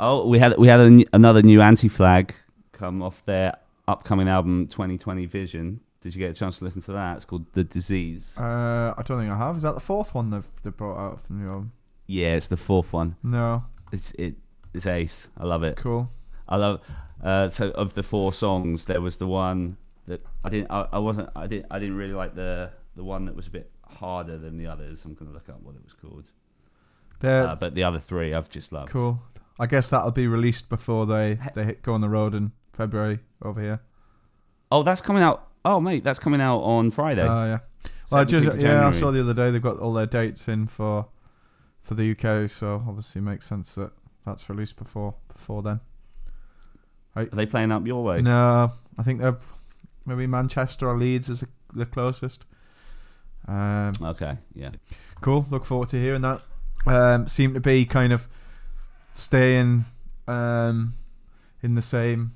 Oh, 0.00 0.26
we 0.26 0.40
had 0.40 0.56
we 0.58 0.66
had 0.66 0.80
a 0.80 1.04
another 1.12 1.40
new 1.40 1.60
anti 1.60 1.86
flag 1.88 2.34
come 2.72 3.00
off 3.00 3.24
their 3.24 3.54
upcoming 3.86 4.28
album 4.28 4.66
2020 4.66 5.26
Vision. 5.26 5.78
Did 6.00 6.16
you 6.16 6.18
get 6.18 6.32
a 6.32 6.34
chance 6.34 6.58
to 6.58 6.64
listen 6.64 6.82
to 6.82 6.92
that? 6.94 7.14
It's 7.14 7.24
called 7.24 7.46
The 7.52 7.62
Disease. 7.62 8.36
Uh, 8.36 8.92
I 8.98 9.02
don't 9.02 9.20
think 9.20 9.30
I 9.30 9.36
have. 9.38 9.54
Is 9.56 9.62
that 9.62 9.74
the 9.76 9.80
fourth 9.80 10.16
one 10.16 10.30
they've 10.30 10.50
they 10.64 10.70
brought 10.70 10.98
out 10.98 11.22
from 11.22 11.40
the 11.42 11.46
album? 11.46 11.70
Yeah, 12.12 12.34
it's 12.34 12.48
the 12.48 12.58
fourth 12.58 12.92
one. 12.92 13.16
No. 13.22 13.64
It's 13.90 14.12
it 14.12 14.36
it's 14.74 14.86
ace. 14.86 15.30
I 15.38 15.44
love 15.44 15.62
it. 15.62 15.76
Cool. 15.76 16.10
I 16.46 16.56
love. 16.56 16.82
Uh, 17.22 17.48
so 17.48 17.70
of 17.70 17.94
the 17.94 18.02
four 18.02 18.34
songs, 18.34 18.84
there 18.84 19.00
was 19.00 19.16
the 19.16 19.26
one 19.26 19.78
that 20.06 20.22
I 20.44 20.50
didn't. 20.50 20.70
I, 20.70 20.88
I 20.92 20.98
wasn't. 20.98 21.30
I 21.34 21.46
didn't. 21.46 21.66
I 21.70 21.78
didn't 21.78 21.96
really 21.96 22.12
like 22.12 22.34
the 22.34 22.70
the 22.96 23.02
one 23.02 23.22
that 23.22 23.34
was 23.34 23.46
a 23.46 23.50
bit 23.50 23.70
harder 23.98 24.36
than 24.36 24.58
the 24.58 24.66
others. 24.66 25.06
I'm 25.06 25.14
gonna 25.14 25.30
look 25.30 25.48
up 25.48 25.62
what 25.62 25.74
it 25.74 25.82
was 25.82 25.94
called. 25.94 26.30
Uh, 27.24 27.56
but 27.56 27.74
the 27.74 27.84
other 27.84 27.98
three, 27.98 28.34
I've 28.34 28.50
just 28.50 28.72
loved. 28.72 28.90
cool. 28.90 29.22
I 29.58 29.66
guess 29.66 29.88
that'll 29.88 30.10
be 30.10 30.26
released 30.26 30.68
before 30.68 31.06
they 31.06 31.38
they 31.54 31.64
hit, 31.64 31.82
go 31.82 31.94
on 31.94 32.02
the 32.02 32.10
road 32.10 32.34
in 32.34 32.52
February 32.74 33.20
over 33.40 33.60
here. 33.60 33.80
Oh, 34.70 34.82
that's 34.82 35.00
coming 35.00 35.22
out. 35.22 35.48
Oh, 35.64 35.80
mate, 35.80 36.04
that's 36.04 36.18
coming 36.18 36.40
out 36.42 36.58
on 36.58 36.90
Friday. 36.90 37.26
Oh 37.26 37.44
yeah. 37.46 37.58
Well, 38.10 38.20
I 38.20 38.24
just 38.24 38.60
yeah, 38.60 38.86
I 38.86 38.90
saw 38.90 39.10
the 39.10 39.20
other 39.20 39.32
day 39.32 39.50
they've 39.50 39.62
got 39.62 39.78
all 39.78 39.94
their 39.94 40.06
dates 40.06 40.48
in 40.48 40.66
for 40.66 41.06
for 41.82 41.94
the 41.94 42.12
UK, 42.12 42.48
so 42.48 42.82
obviously 42.86 43.18
it 43.20 43.24
makes 43.24 43.46
sense 43.46 43.74
that 43.74 43.92
that's 44.24 44.48
released 44.48 44.76
before 44.76 45.14
before 45.32 45.62
then. 45.62 45.80
Are 47.14 47.24
they 47.26 47.44
playing 47.46 47.72
up 47.72 47.86
your 47.86 48.02
way? 48.04 48.22
No, 48.22 48.70
I 48.98 49.02
think 49.02 49.20
they're 49.20 49.36
maybe 50.06 50.26
Manchester 50.26 50.88
or 50.88 50.96
Leeds 50.96 51.28
is 51.28 51.40
the, 51.40 51.48
the 51.74 51.86
closest. 51.86 52.46
Um, 53.46 53.92
Okay, 54.00 54.38
yeah. 54.54 54.70
cool. 55.20 55.44
Look 55.50 55.64
forward 55.64 55.88
to 55.90 55.96
hearing 56.00 56.22
that. 56.22 56.40
Um, 56.86 57.26
seem 57.26 57.54
to 57.54 57.60
be 57.60 57.84
kind 57.84 58.12
of 58.12 58.28
staying 59.12 59.84
um, 60.26 60.94
in 61.62 61.74
the 61.74 61.82
same 61.82 62.32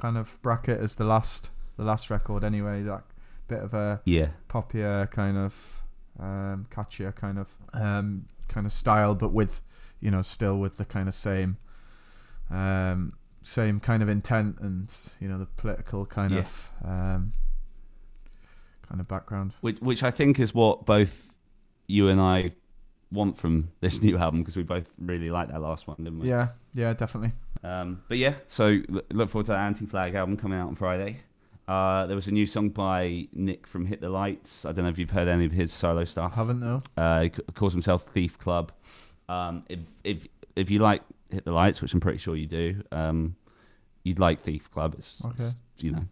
kind 0.00 0.16
of 0.16 0.40
bracket 0.42 0.80
as 0.80 0.94
the 0.96 1.04
last 1.04 1.50
the 1.76 1.84
last 1.84 2.10
record. 2.10 2.44
Anyway, 2.44 2.82
like 2.82 3.02
bit 3.48 3.60
of 3.62 3.74
a 3.74 4.00
Yeah. 4.04 4.28
poppier 4.48 5.10
kind 5.10 5.36
of 5.36 5.82
um, 6.18 6.66
catchier 6.70 7.14
kind 7.14 7.38
of 7.38 7.48
um, 7.74 8.26
kind 8.52 8.66
of 8.66 8.72
style, 8.72 9.14
but 9.14 9.32
with 9.32 9.60
you 10.00 10.10
know 10.10 10.22
still 10.22 10.58
with 10.58 10.76
the 10.76 10.84
kind 10.84 11.08
of 11.08 11.14
same 11.14 11.56
um, 12.50 13.12
same 13.42 13.80
kind 13.80 14.02
of 14.02 14.08
intent 14.08 14.60
and 14.60 14.94
you 15.20 15.28
know 15.28 15.38
the 15.38 15.46
political 15.46 16.04
kind 16.06 16.32
Yeah. 16.34 16.40
of 16.40 16.70
um, 16.84 17.32
kind 18.82 19.00
of 19.00 19.08
background. 19.08 19.54
Which, 19.60 19.78
which 19.80 20.02
I 20.02 20.10
think 20.10 20.38
is 20.38 20.54
what 20.54 20.84
both 20.86 21.36
you 21.86 22.08
and 22.08 22.20
I 22.20 22.52
want 23.10 23.36
from 23.36 23.70
this 23.80 24.02
new 24.06 24.16
album 24.18 24.40
because 24.40 24.56
we 24.56 24.62
both 24.62 24.88
really 24.98 25.30
liked 25.30 25.50
that 25.52 25.60
last 25.60 25.86
one, 25.86 25.96
didn't 25.98 26.18
we? 26.20 26.28
Yeah, 26.28 26.48
yeah, 26.74 26.92
definitely. 26.94 27.32
Um, 27.64 28.02
but 28.08 28.18
yeah, 28.18 28.34
so 28.46 28.78
look 29.10 29.28
forward 29.28 29.46
to 29.46 29.52
that 29.52 29.60
Anti 29.60 29.86
Flag 29.86 30.14
album 30.14 30.36
coming 30.36 30.58
out 30.58 30.68
on 30.68 30.74
Friday. 30.74 31.18
Uh, 31.68 32.06
there 32.06 32.16
was 32.16 32.26
a 32.26 32.32
new 32.32 32.46
song 32.46 32.70
by 32.70 33.28
Nick 33.32 33.66
from 33.66 33.86
Hit 33.86 34.00
the 34.00 34.10
Lights. 34.10 34.64
I 34.64 34.72
don't 34.72 34.84
know 34.84 34.90
if 34.90 34.98
you've 34.98 35.10
heard 35.10 35.28
any 35.28 35.44
of 35.44 35.52
his 35.52 35.72
solo 35.72 36.04
stuff. 36.04 36.34
Haven't 36.34 36.60
though. 36.60 36.82
Uh, 36.96 37.22
he 37.22 37.30
calls 37.30 37.72
himself 37.72 38.04
Thief 38.06 38.38
Club. 38.38 38.72
Um, 39.28 39.64
if 39.68 39.80
if 40.04 40.26
if 40.56 40.70
you 40.70 40.80
like 40.80 41.02
Hit 41.30 41.44
the 41.44 41.52
Lights, 41.52 41.80
which 41.80 41.94
I'm 41.94 42.00
pretty 42.00 42.18
sure 42.18 42.36
you 42.36 42.46
do, 42.46 42.82
um, 42.90 43.36
you'd 44.02 44.18
like 44.18 44.40
Thief 44.40 44.70
Club. 44.70 44.94
It's, 44.98 45.24
it's, 45.24 45.56
you 45.78 45.92
know 45.92 46.04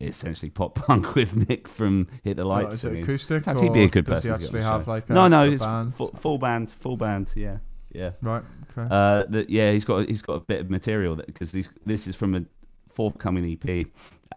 essentially 0.00 0.50
pop 0.50 0.74
punk 0.74 1.14
with 1.14 1.48
Nick 1.48 1.68
from 1.68 2.08
Hit 2.24 2.36
the 2.36 2.44
Lights. 2.44 2.74
is 2.74 2.84
it 2.84 2.88
singing. 2.88 3.02
acoustic? 3.02 3.36
In 3.36 3.42
fact, 3.42 3.60
he'd 3.60 3.72
be 3.72 3.84
a 3.84 3.88
good 3.88 4.06
does 4.06 4.24
he 4.24 4.30
person. 4.30 4.44
actually 4.44 4.62
have 4.62 4.88
like 4.88 5.08
a, 5.10 5.12
no, 5.12 5.28
no, 5.28 5.44
it's 5.44 5.64
band? 5.64 5.94
full, 5.94 6.08
full 6.08 6.38
band, 6.38 6.70
full 6.70 6.96
band. 6.96 7.32
Yeah, 7.36 7.58
yeah. 7.92 8.12
right. 8.22 8.42
Okay. 8.70 8.88
Uh, 8.90 9.24
the, 9.28 9.46
yeah, 9.48 9.72
he's 9.72 9.84
got 9.84 10.08
he's 10.08 10.22
got 10.22 10.34
a 10.34 10.40
bit 10.40 10.60
of 10.60 10.70
material 10.70 11.16
that 11.16 11.26
because 11.26 11.52
this 11.84 12.06
is 12.06 12.16
from 12.16 12.34
a 12.34 12.44
forthcoming 12.90 13.44
EP, 13.64 13.86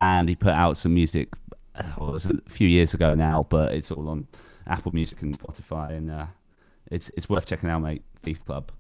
and 0.02 0.30
he 0.30 0.36
put 0.36 0.54
out 0.54 0.78
some 0.78 0.94
music. 0.94 1.34
uh, 1.76 1.84
Well, 1.98 2.10
it 2.10 2.14
was 2.14 2.26
a 2.26 2.38
few 2.48 2.68
years 2.68 2.94
ago 2.94 3.14
now, 3.16 3.46
but 3.50 3.74
it's 3.74 3.92
all 3.92 4.08
on 4.10 4.28
Apple 4.68 4.92
Music 4.94 5.22
and 5.22 5.38
Spotify, 5.38 5.92
and 5.92 6.10
uh, 6.12 6.26
it's 6.92 7.10
it's 7.18 7.30
worth 7.30 7.46
checking 7.46 7.70
out, 7.70 7.80
mate. 7.80 8.04
Thief 8.22 8.44
Club. 8.46 8.72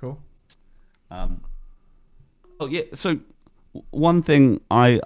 cool. 0.00 0.20
Um, 1.10 1.42
oh 2.60 2.66
yeah. 2.68 2.82
So 2.92 3.20
one 3.90 4.22
thing 4.22 4.60
I 4.70 5.00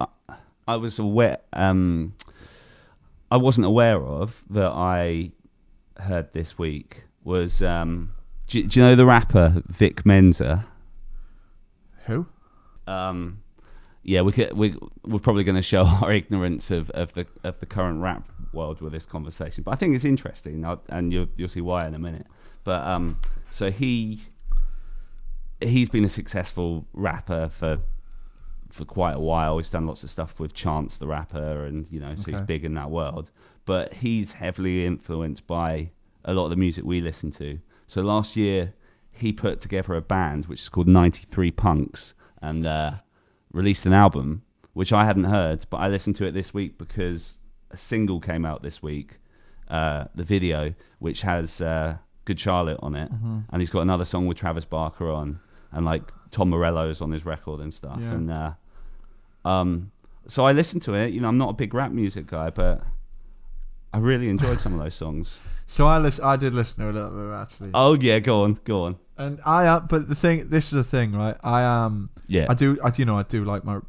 I 0.67 0.77
was 0.77 0.99
aware 0.99 1.39
um, 1.53 2.15
I 3.31 3.37
wasn't 3.37 3.67
aware 3.67 4.03
of 4.03 4.45
that 4.51 4.73
I 4.73 5.31
heard 5.99 6.33
this 6.33 6.59
week 6.59 7.05
was 7.23 7.63
um, 7.63 8.13
do, 8.49 8.67
do 8.67 8.81
you 8.81 8.87
know 8.87 8.97
the 8.97 9.07
rapper 9.07 9.63
Vic 9.69 10.05
Mensa? 10.07 10.67
Who? 12.07 12.27
Um, 12.87 13.43
yeah, 14.03 14.23
we 14.23 14.33
could, 14.33 14.53
we 14.53 14.77
we're 15.05 15.19
probably 15.19 15.45
going 15.45 15.57
to 15.57 15.63
show 15.63 15.85
our 16.03 16.13
ignorance 16.13 16.71
of, 16.71 16.91
of 16.91 17.15
the 17.15 17.27
of 17.45 17.61
the 17.61 17.67
current 17.67 18.01
rap 18.01 18.29
world 18.53 18.81
with 18.81 18.93
this 18.93 19.07
conversation, 19.07 19.63
but 19.63 19.73
I 19.73 19.75
think 19.77 19.95
it's 19.95 20.05
interesting, 20.05 20.65
and 20.89 21.13
you'll 21.13 21.29
you'll 21.37 21.49
see 21.49 21.61
why 21.61 21.87
in 21.87 21.95
a 21.95 21.99
minute. 21.99 22.27
But 22.65 22.87
um, 22.87 23.19
so 23.51 23.71
he 23.71 24.21
he's 25.61 25.89
been 25.89 26.05
a 26.05 26.09
successful 26.09 26.87
rapper 26.93 27.49
for 27.49 27.79
for 28.71 28.85
quite 28.85 29.17
a 29.17 29.21
while. 29.21 29.59
He's 29.59 29.71
done 29.71 29.87
lots 29.87 30.05
of 30.05 30.11
stuff 30.11 30.41
with 30.41 30.55
Chance 30.55 30.99
the 30.99 31.07
rapper, 31.07 31.65
and 31.65 31.91
you 31.91 32.01
know, 32.01 32.15
so 32.15 32.31
he's 32.33 32.41
big 32.41 32.65
in 32.65 32.75
that 32.75 32.91
world. 32.91 33.31
But 33.67 33.95
he's 33.95 34.35
heavily 34.35 34.87
influenced 34.87 35.47
by 35.47 35.91
a 36.25 36.35
lot 36.35 36.45
of 36.45 36.51
the 36.51 36.57
music 36.57 36.85
we 36.85 37.01
listen 37.01 37.31
to. 37.33 37.61
So 37.87 38.03
last 38.03 38.37
year, 38.37 38.75
he 39.11 39.33
put 39.33 39.61
together 39.61 39.95
a 39.95 40.01
band 40.01 40.47
which 40.47 40.61
is 40.61 40.69
called 40.69 40.87
93 40.87 41.51
Punks 41.51 42.15
and 42.41 42.65
uh, 42.67 42.93
released 43.53 43.87
an 43.87 43.93
album 43.93 44.43
which 44.73 44.93
I 44.93 45.05
hadn't 45.05 45.25
heard, 45.25 45.65
but 45.69 45.79
I 45.79 45.89
listened 45.89 46.17
to 46.17 46.27
it 46.27 46.33
this 46.33 46.55
week 46.55 46.79
because 46.79 47.41
a 47.73 47.77
single 47.77 48.21
came 48.21 48.45
out 48.47 48.63
this 48.63 48.81
week, 48.83 49.19
uh, 49.69 50.05
the 50.15 50.23
video, 50.23 50.75
which 51.01 51.23
has 51.23 51.61
uh, 51.61 51.97
Good 52.25 52.39
Charlotte 52.39 52.79
on 52.81 52.95
it, 52.95 53.11
and 53.11 53.61
he's 53.61 53.71
got 53.71 53.81
another 53.81 54.05
song 54.05 54.27
with 54.29 54.37
Travis 54.39 54.65
Barker 54.65 55.11
on, 55.11 55.41
and 55.73 55.85
like 55.85 56.03
Tom 56.31 56.51
Morello's 56.51 57.03
on 57.03 57.11
his 57.11 57.27
record 57.27 57.61
and 57.61 57.75
stuff, 57.75 57.99
Yeah. 58.01 58.11
and 58.13 58.31
uh, 58.31 58.53
um, 59.45 59.91
so 60.27 60.45
I 60.47 60.53
listened 60.53 60.83
to 60.83 60.95
it. 60.95 61.13
You 61.13 61.21
know, 61.21 61.29
I'm 61.29 61.39
not 61.39 61.51
a 61.51 61.55
big 61.55 61.75
rap 61.75 61.91
music 61.91 62.27
guy, 62.29 62.51
but 62.51 62.83
I 63.93 63.99
really 63.99 64.29
enjoyed 64.29 64.61
some 64.61 64.75
of 64.75 64.81
those 64.81 64.95
songs. 64.95 65.41
So 65.71 65.87
I 65.87 65.99
listen. 65.99 66.25
I 66.25 66.35
did 66.37 66.53
listen 66.53 66.83
to 66.83 66.91
a 66.91 66.93
little 66.93 67.11
bit 67.11 67.33
actually. 67.39 67.71
Oh 67.75 67.95
yeah, 67.95 68.19
go 68.19 68.43
on, 68.43 68.55
go 68.65 68.83
on. 68.87 68.97
And 69.21 69.41
I 69.45 69.67
am, 69.67 69.87
but 69.89 70.09
the 70.09 70.15
thing, 70.15 70.49
this 70.49 70.67
is 70.67 70.71
the 70.73 70.85
thing, 70.85 71.13
right? 71.13 71.37
I 71.45 71.63
am. 71.63 72.11
Yeah, 72.27 72.47
I 72.49 72.55
do. 72.55 72.79
I 72.83 72.91
do. 72.91 73.03
You 73.03 73.07
know, 73.07 73.19
I 73.19 73.23
do 73.23 73.45
like 73.45 73.65
my. 73.65 73.81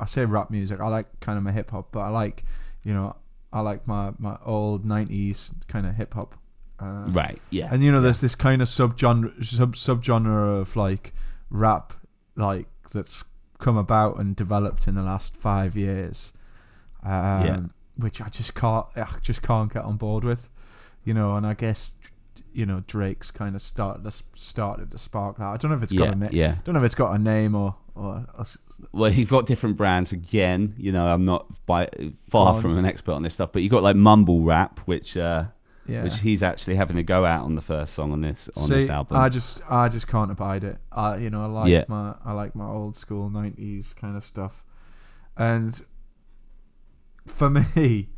I 0.00 0.06
say 0.06 0.24
rap 0.24 0.50
music. 0.50 0.80
I 0.80 0.88
like 0.88 1.06
kind 1.20 1.36
of 1.38 1.44
my 1.44 1.52
hip 1.52 1.70
hop, 1.70 1.88
but 1.92 2.00
I 2.00 2.08
like, 2.08 2.44
you 2.84 2.92
know, 2.92 3.16
I 3.52 3.60
like 3.60 3.86
my 3.86 4.12
my 4.18 4.36
old 4.44 4.84
'90s 4.84 5.66
kind 5.68 5.86
of 5.86 5.94
hip 5.94 6.14
hop. 6.14 6.34
Uh, 6.80 7.06
right. 7.10 7.38
Yeah, 7.50 7.68
And 7.70 7.82
you 7.82 7.92
know, 7.92 8.00
there's 8.00 8.20
this 8.20 8.34
kind 8.34 8.60
of 8.60 8.66
subgenre, 8.68 9.44
sub 9.44 9.74
subgenre 9.74 10.60
of 10.60 10.74
like 10.74 11.12
rap, 11.48 11.92
like 12.34 12.66
that's 12.92 13.24
come 13.58 13.76
about 13.76 14.18
and 14.18 14.34
developed 14.34 14.88
in 14.88 14.94
the 14.96 15.02
last 15.02 15.36
five 15.36 15.76
years. 15.76 16.32
Um, 17.04 17.10
Yeah. 17.46 17.60
Which 17.96 18.20
I 18.20 18.28
just 18.30 18.54
can't, 18.54 18.86
I 18.96 19.06
just 19.20 19.42
can't 19.42 19.72
get 19.72 19.84
on 19.84 19.96
board 19.96 20.24
with, 20.24 20.48
you 21.04 21.14
know. 21.14 21.36
And 21.36 21.46
I 21.46 21.54
guess, 21.54 21.94
you 22.54 22.66
know, 22.66 22.82
Drake's 22.86 23.30
kind 23.30 23.54
of 23.54 23.62
started 23.62 24.10
started 24.34 24.90
to 24.90 24.98
spark 24.98 25.38
that. 25.38 25.46
I 25.46 25.56
don't 25.56 25.70
know 25.70 25.76
if 25.76 25.82
it's 25.82 25.92
got 25.92 26.14
a 26.14 26.16
name. 26.16 26.30
yeah. 26.32 26.56
Don't 26.64 26.74
know 26.74 26.80
if 26.80 26.84
it's 26.86 26.94
got 26.94 27.12
a 27.14 27.18
name 27.18 27.54
or 27.54 27.76
or, 27.94 28.24
s- 28.40 28.58
Well, 28.92 29.10
you've 29.12 29.28
got 29.28 29.46
different 29.46 29.76
brands 29.76 30.12
again. 30.12 30.74
You 30.78 30.92
know, 30.92 31.06
I'm 31.06 31.24
not 31.24 31.46
by 31.66 31.88
far 32.30 32.52
Go 32.52 32.56
on. 32.56 32.62
from 32.62 32.78
an 32.78 32.86
expert 32.86 33.12
on 33.12 33.22
this 33.22 33.34
stuff, 33.34 33.52
but 33.52 33.62
you've 33.62 33.70
got 33.72 33.82
like 33.82 33.96
mumble 33.96 34.40
rap, 34.42 34.78
which 34.86 35.16
uh, 35.16 35.44
yeah. 35.86 36.02
which 36.04 36.20
he's 36.20 36.42
actually 36.42 36.76
having 36.76 36.96
a 36.96 37.02
go 37.02 37.26
at 37.26 37.40
on 37.40 37.54
the 37.54 37.60
first 37.60 37.92
song 37.94 38.12
on 38.12 38.20
this 38.22 38.48
on 38.56 38.62
See, 38.62 38.74
this 38.76 38.88
album. 38.88 39.16
I 39.18 39.28
just 39.28 39.62
I 39.70 39.88
just 39.88 40.08
can't 40.08 40.30
abide 40.30 40.64
it. 40.64 40.78
I 40.90 41.16
you 41.18 41.28
know 41.30 41.42
I 41.42 41.46
like 41.46 41.70
Yeah. 41.70 41.84
my 41.88 42.14
I 42.24 42.32
like 42.32 42.54
my 42.54 42.66
old 42.66 42.96
school 42.96 43.28
nineties 43.28 43.92
kind 43.94 44.16
of 44.16 44.22
stuff, 44.24 44.64
and 45.36 45.78
for 47.26 47.50
me, 47.76 48.08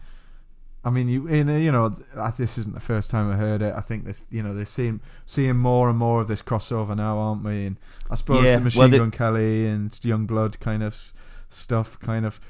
I 0.85 0.91
mean 0.91 1.09
you 1.09 1.26
in 1.26 1.49
you 1.49 1.73
know 1.73 1.88
this 2.37 2.59
isn't 2.59 2.75
the 2.75 2.81
first 2.81 3.11
time 3.11 3.31
I 3.31 3.37
heard 3.37 3.62
it. 3.62 3.75
I 3.75 3.81
think 3.81 4.05
this 4.05 4.23
you 4.31 4.43
know 4.43 4.55
they're 4.55 4.64
seeing 4.64 5.00
seeing 5.26 5.57
more 5.57 5.88
and 5.88 5.99
more 5.99 6.21
of 6.21 6.29
this 6.29 6.43
crossover 6.43 6.95
now, 6.97 7.19
aren't 7.19 7.43
we? 7.43 7.67
And 7.67 7.76
I 8.11 8.17
suppose 8.17 8.45
Yeah, 8.45 8.59
the 8.59 8.64
Machine 8.64 8.91
well, 8.91 8.99
Gun 8.99 9.11
Kelly 9.11 9.67
and 9.67 9.91
Yungblud 9.91 10.61
kind 10.61 10.83
of 10.83 10.95
stuff 10.95 11.99
kind 12.00 12.26
of 12.26 12.41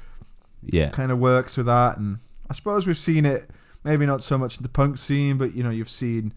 yeah, 0.63 0.89
kind 0.89 1.11
of 1.11 1.19
works 1.19 1.57
with 1.57 1.67
that 1.67 1.97
and 1.97 2.17
I 2.49 2.53
suppose 2.53 2.87
we've 2.87 2.97
seen 2.97 3.25
it 3.25 3.49
maybe 3.83 4.05
not 4.05 4.21
so 4.21 4.37
much 4.37 4.57
in 4.57 4.63
the 4.63 4.69
punk 4.69 4.97
scene 4.97 5.37
but 5.37 5.53
you 5.55 5.63
know 5.63 5.69
you've 5.69 5.89
seen 5.89 6.33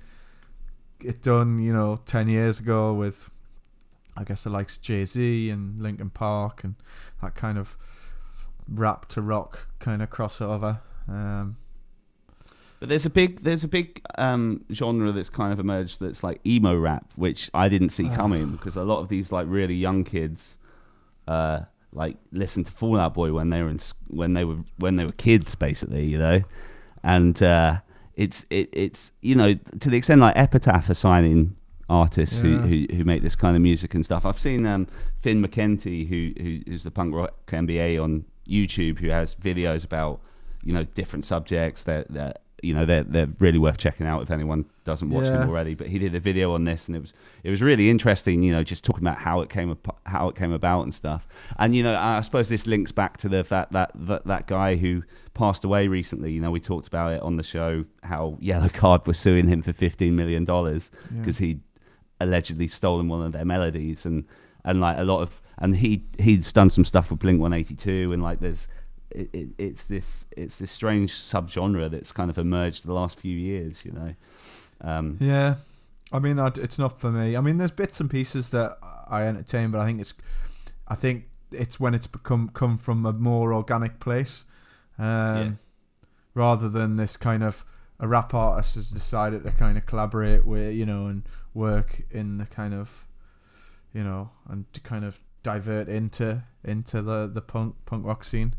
it 1.03 1.23
done 1.23 1.59
you 1.59 1.73
know 1.73 1.97
10 2.05 2.29
years 2.29 2.61
ago 2.61 2.93
with 2.93 3.31
I 4.17 4.25
guess 4.25 4.45
the 4.45 4.51
likes 4.51 4.79
Jay-Z 4.79 5.49
and 5.51 5.81
Linkin 5.81 6.11
Park 6.11 6.65
and 6.65 6.75
that 7.23 7.35
kind 7.35 7.57
of 7.57 7.77
rap 8.69 9.07
to 9.09 9.23
rock 9.23 9.69
kind 9.79 10.03
of 10.03 10.11
crossover 10.11 10.81
um, 11.09 11.57
But 12.81 12.89
there's 12.89 13.07
a 13.07 13.11
big 13.11 13.41
there's 13.41 13.65
a 13.65 13.69
big 13.69 14.01
um, 14.19 14.65
genre 14.73 15.11
that's 15.13 15.31
kind 15.31 15.53
of 15.53 15.59
emerged 15.59 16.01
that's 16.01 16.23
like 16.23 16.41
emo 16.47 16.77
rap, 16.77 17.07
which 17.17 17.51
I 17.53 17.69
didn't 17.69 17.89
see 17.91 18.09
coming 18.09 18.53
because 18.53 18.77
a 18.77 18.85
lot 18.85 19.01
of 19.01 19.09
these 19.09 19.33
like 19.33 19.47
really 19.49 19.75
young 19.75 20.05
kids, 20.05 20.59
uh, 21.27 21.61
like 21.93 22.17
listen 22.33 22.63
to 22.65 22.71
Fall 22.73 22.99
Out 23.01 23.15
Boy 23.15 23.33
when 23.33 23.51
they 23.51 23.63
were 23.63 23.71
in 23.71 23.79
when 24.09 24.35
they 24.35 24.45
were 24.45 24.59
when 24.79 24.97
they 24.97 25.05
were 25.05 25.13
kids 25.13 25.55
basically, 25.57 26.09
you 26.09 26.19
know, 26.19 26.41
and 27.03 27.43
uh, 27.43 27.75
it's 28.15 28.47
it, 28.51 28.69
it's 28.73 29.13
you 29.23 29.35
know 29.35 29.55
to 29.55 29.91
the 29.91 29.97
extent 29.97 30.21
like 30.21 30.37
Epitaph 30.37 30.89
are 30.89 30.95
signing 30.95 31.57
artists 31.91 32.43
Yeah. 32.43 32.59
who, 32.59 32.69
who 32.69 32.87
who 32.99 33.05
make 33.05 33.23
this 33.23 33.35
kind 33.35 33.57
of 33.57 33.63
music 33.63 33.95
and 33.95 34.05
stuff. 34.05 34.25
I've 34.25 34.39
seen 34.39 34.67
um, 34.67 34.87
Finn 35.17 35.43
McKenty 35.45 36.07
who, 36.07 36.33
who 36.41 36.61
who's 36.71 36.85
the 36.85 36.91
punk 36.93 37.13
rock 37.15 37.35
MBA 37.47 38.01
on 38.01 38.25
YouTube 38.47 38.99
who 39.01 39.09
has 39.09 39.35
videos 39.35 39.85
about 39.85 40.21
you 40.63 40.73
know 40.73 40.85
different 40.85 41.25
subjects 41.25 41.83
that 41.85 42.09
that 42.13 42.43
you 42.63 42.75
know 42.75 42.85
they're 42.85 43.05
they're 43.05 43.29
really 43.39 43.59
worth 43.59 43.79
checking 43.79 44.07
out 44.07 44.23
if 44.23 44.31
anyone 44.31 44.65
doesn't 44.85 45.11
watch 45.11 45.27
Yeah. 45.27 45.39
them 45.39 45.49
already. 45.49 45.75
But 45.75 45.89
he 45.89 45.99
did 45.99 46.15
a 46.15 46.21
video 46.21 46.53
on 46.55 46.65
this 46.65 46.89
and 46.89 46.97
it 46.97 47.01
was 47.01 47.15
it 47.45 47.51
was 47.51 47.63
really 47.63 47.89
interesting. 47.91 48.43
You 48.43 48.53
know, 48.53 48.63
just 48.65 48.85
talking 48.85 49.05
about 49.05 49.19
how 49.19 49.41
it 49.43 49.49
came 49.49 49.77
how 50.07 50.29
it 50.29 50.35
came 50.35 50.53
about 50.53 50.83
and 50.83 50.93
stuff. 50.95 51.27
And 51.59 51.75
you 51.77 51.83
know, 51.83 51.97
I 51.97 52.21
suppose 52.21 52.49
this 52.49 52.67
links 52.67 52.91
back 52.93 53.17
to 53.19 53.29
the 53.29 53.45
fact 53.45 53.73
that 53.73 53.93
that, 53.95 54.25
that 54.27 54.47
guy 54.47 54.77
who 54.77 55.03
passed 55.35 55.65
away 55.65 55.87
recently. 55.89 56.33
You 56.33 56.41
know, 56.41 56.51
we 56.51 56.59
talked 56.61 56.89
about 56.89 57.13
it 57.13 57.21
on 57.23 57.37
the 57.37 57.45
show 57.45 57.85
how 58.03 58.37
Yellow 58.41 58.69
Card 58.69 59.07
was 59.07 59.19
suing 59.19 59.47
him 59.49 59.63
for 59.63 59.73
fifteen 59.73 60.17
million 60.17 60.45
dollars 60.45 60.91
Yeah. 61.13 61.21
because 61.21 61.39
he 61.39 61.61
allegedly 62.21 62.67
stolen 62.67 63.09
one 63.09 63.23
of 63.25 63.33
their 63.33 63.45
melodies 63.45 64.05
and 64.05 64.25
and 64.65 64.81
like 64.81 64.99
a 64.99 65.05
lot 65.05 65.21
of 65.21 65.41
and 65.59 65.77
he 65.77 66.05
he's 66.19 66.53
done 66.53 66.69
some 66.69 66.85
stuff 66.85 67.11
with 67.11 67.21
Blink 67.21 67.41
One 67.41 67.53
Eighty 67.53 67.75
Two 67.77 68.09
and 68.13 68.23
like 68.23 68.41
there's 68.41 68.67
it, 69.11 69.29
it, 69.33 69.49
it's 69.59 69.87
this 69.87 70.27
it's 70.37 70.59
this 70.59 70.71
strange 70.71 71.13
subgenre 71.13 71.91
that's 71.91 72.13
kind 72.13 72.31
of 72.31 72.39
emerged 72.39 72.87
the 72.87 72.93
last 72.93 73.21
few 73.21 73.37
years. 73.37 73.85
You 73.85 73.93
know, 73.93 74.15
um, 74.81 75.17
yeah 75.21 75.57
I 76.13 76.19
mean 76.19 76.39
I, 76.39 76.49
it's 76.49 76.79
not 76.79 77.01
for 77.01 77.11
me 77.11 77.37
I 77.37 77.41
mean 77.41 77.57
there's 77.57 77.71
bits 77.71 78.01
and 78.01 78.11
pieces 78.11 78.51
that 78.51 78.79
I 79.11 79.23
entertain 79.25 79.71
but 79.71 79.81
I 79.81 79.87
think 79.87 80.01
it's 80.01 80.15
I 80.87 80.95
think 80.95 81.25
it's 81.53 81.79
when 81.81 81.95
it's 81.95 82.07
become 82.07 82.49
come 82.49 82.79
from 82.79 83.05
a 83.07 83.13
more 83.13 83.53
organic 83.53 84.01
place 84.01 84.45
um, 84.99 85.07
Yeah. 85.37 85.51
rather 86.35 86.69
than 86.69 86.97
this 86.97 87.17
kind 87.17 87.43
of 87.43 87.65
a 88.01 88.07
rap 88.07 88.33
artist 88.35 88.77
has 88.77 88.91
decided 88.91 89.45
to 89.45 89.53
kind 89.53 89.77
of 89.77 89.87
collaborate 89.87 90.45
with 90.47 90.75
you 90.75 90.87
know 90.87 91.07
and 91.07 91.23
work 91.55 92.01
in 92.11 92.39
the 92.39 92.47
kind 92.47 92.73
of 92.75 93.07
you 93.93 94.05
know 94.05 94.31
and 94.49 94.73
to 94.73 94.81
kind 94.81 95.05
of 95.05 95.19
divert 95.43 95.89
into 95.89 96.43
into 96.65 97.03
the 97.03 97.27
the 97.27 97.41
punk 97.41 97.75
punk 97.87 98.05
rock 98.07 98.25
scene. 98.25 98.55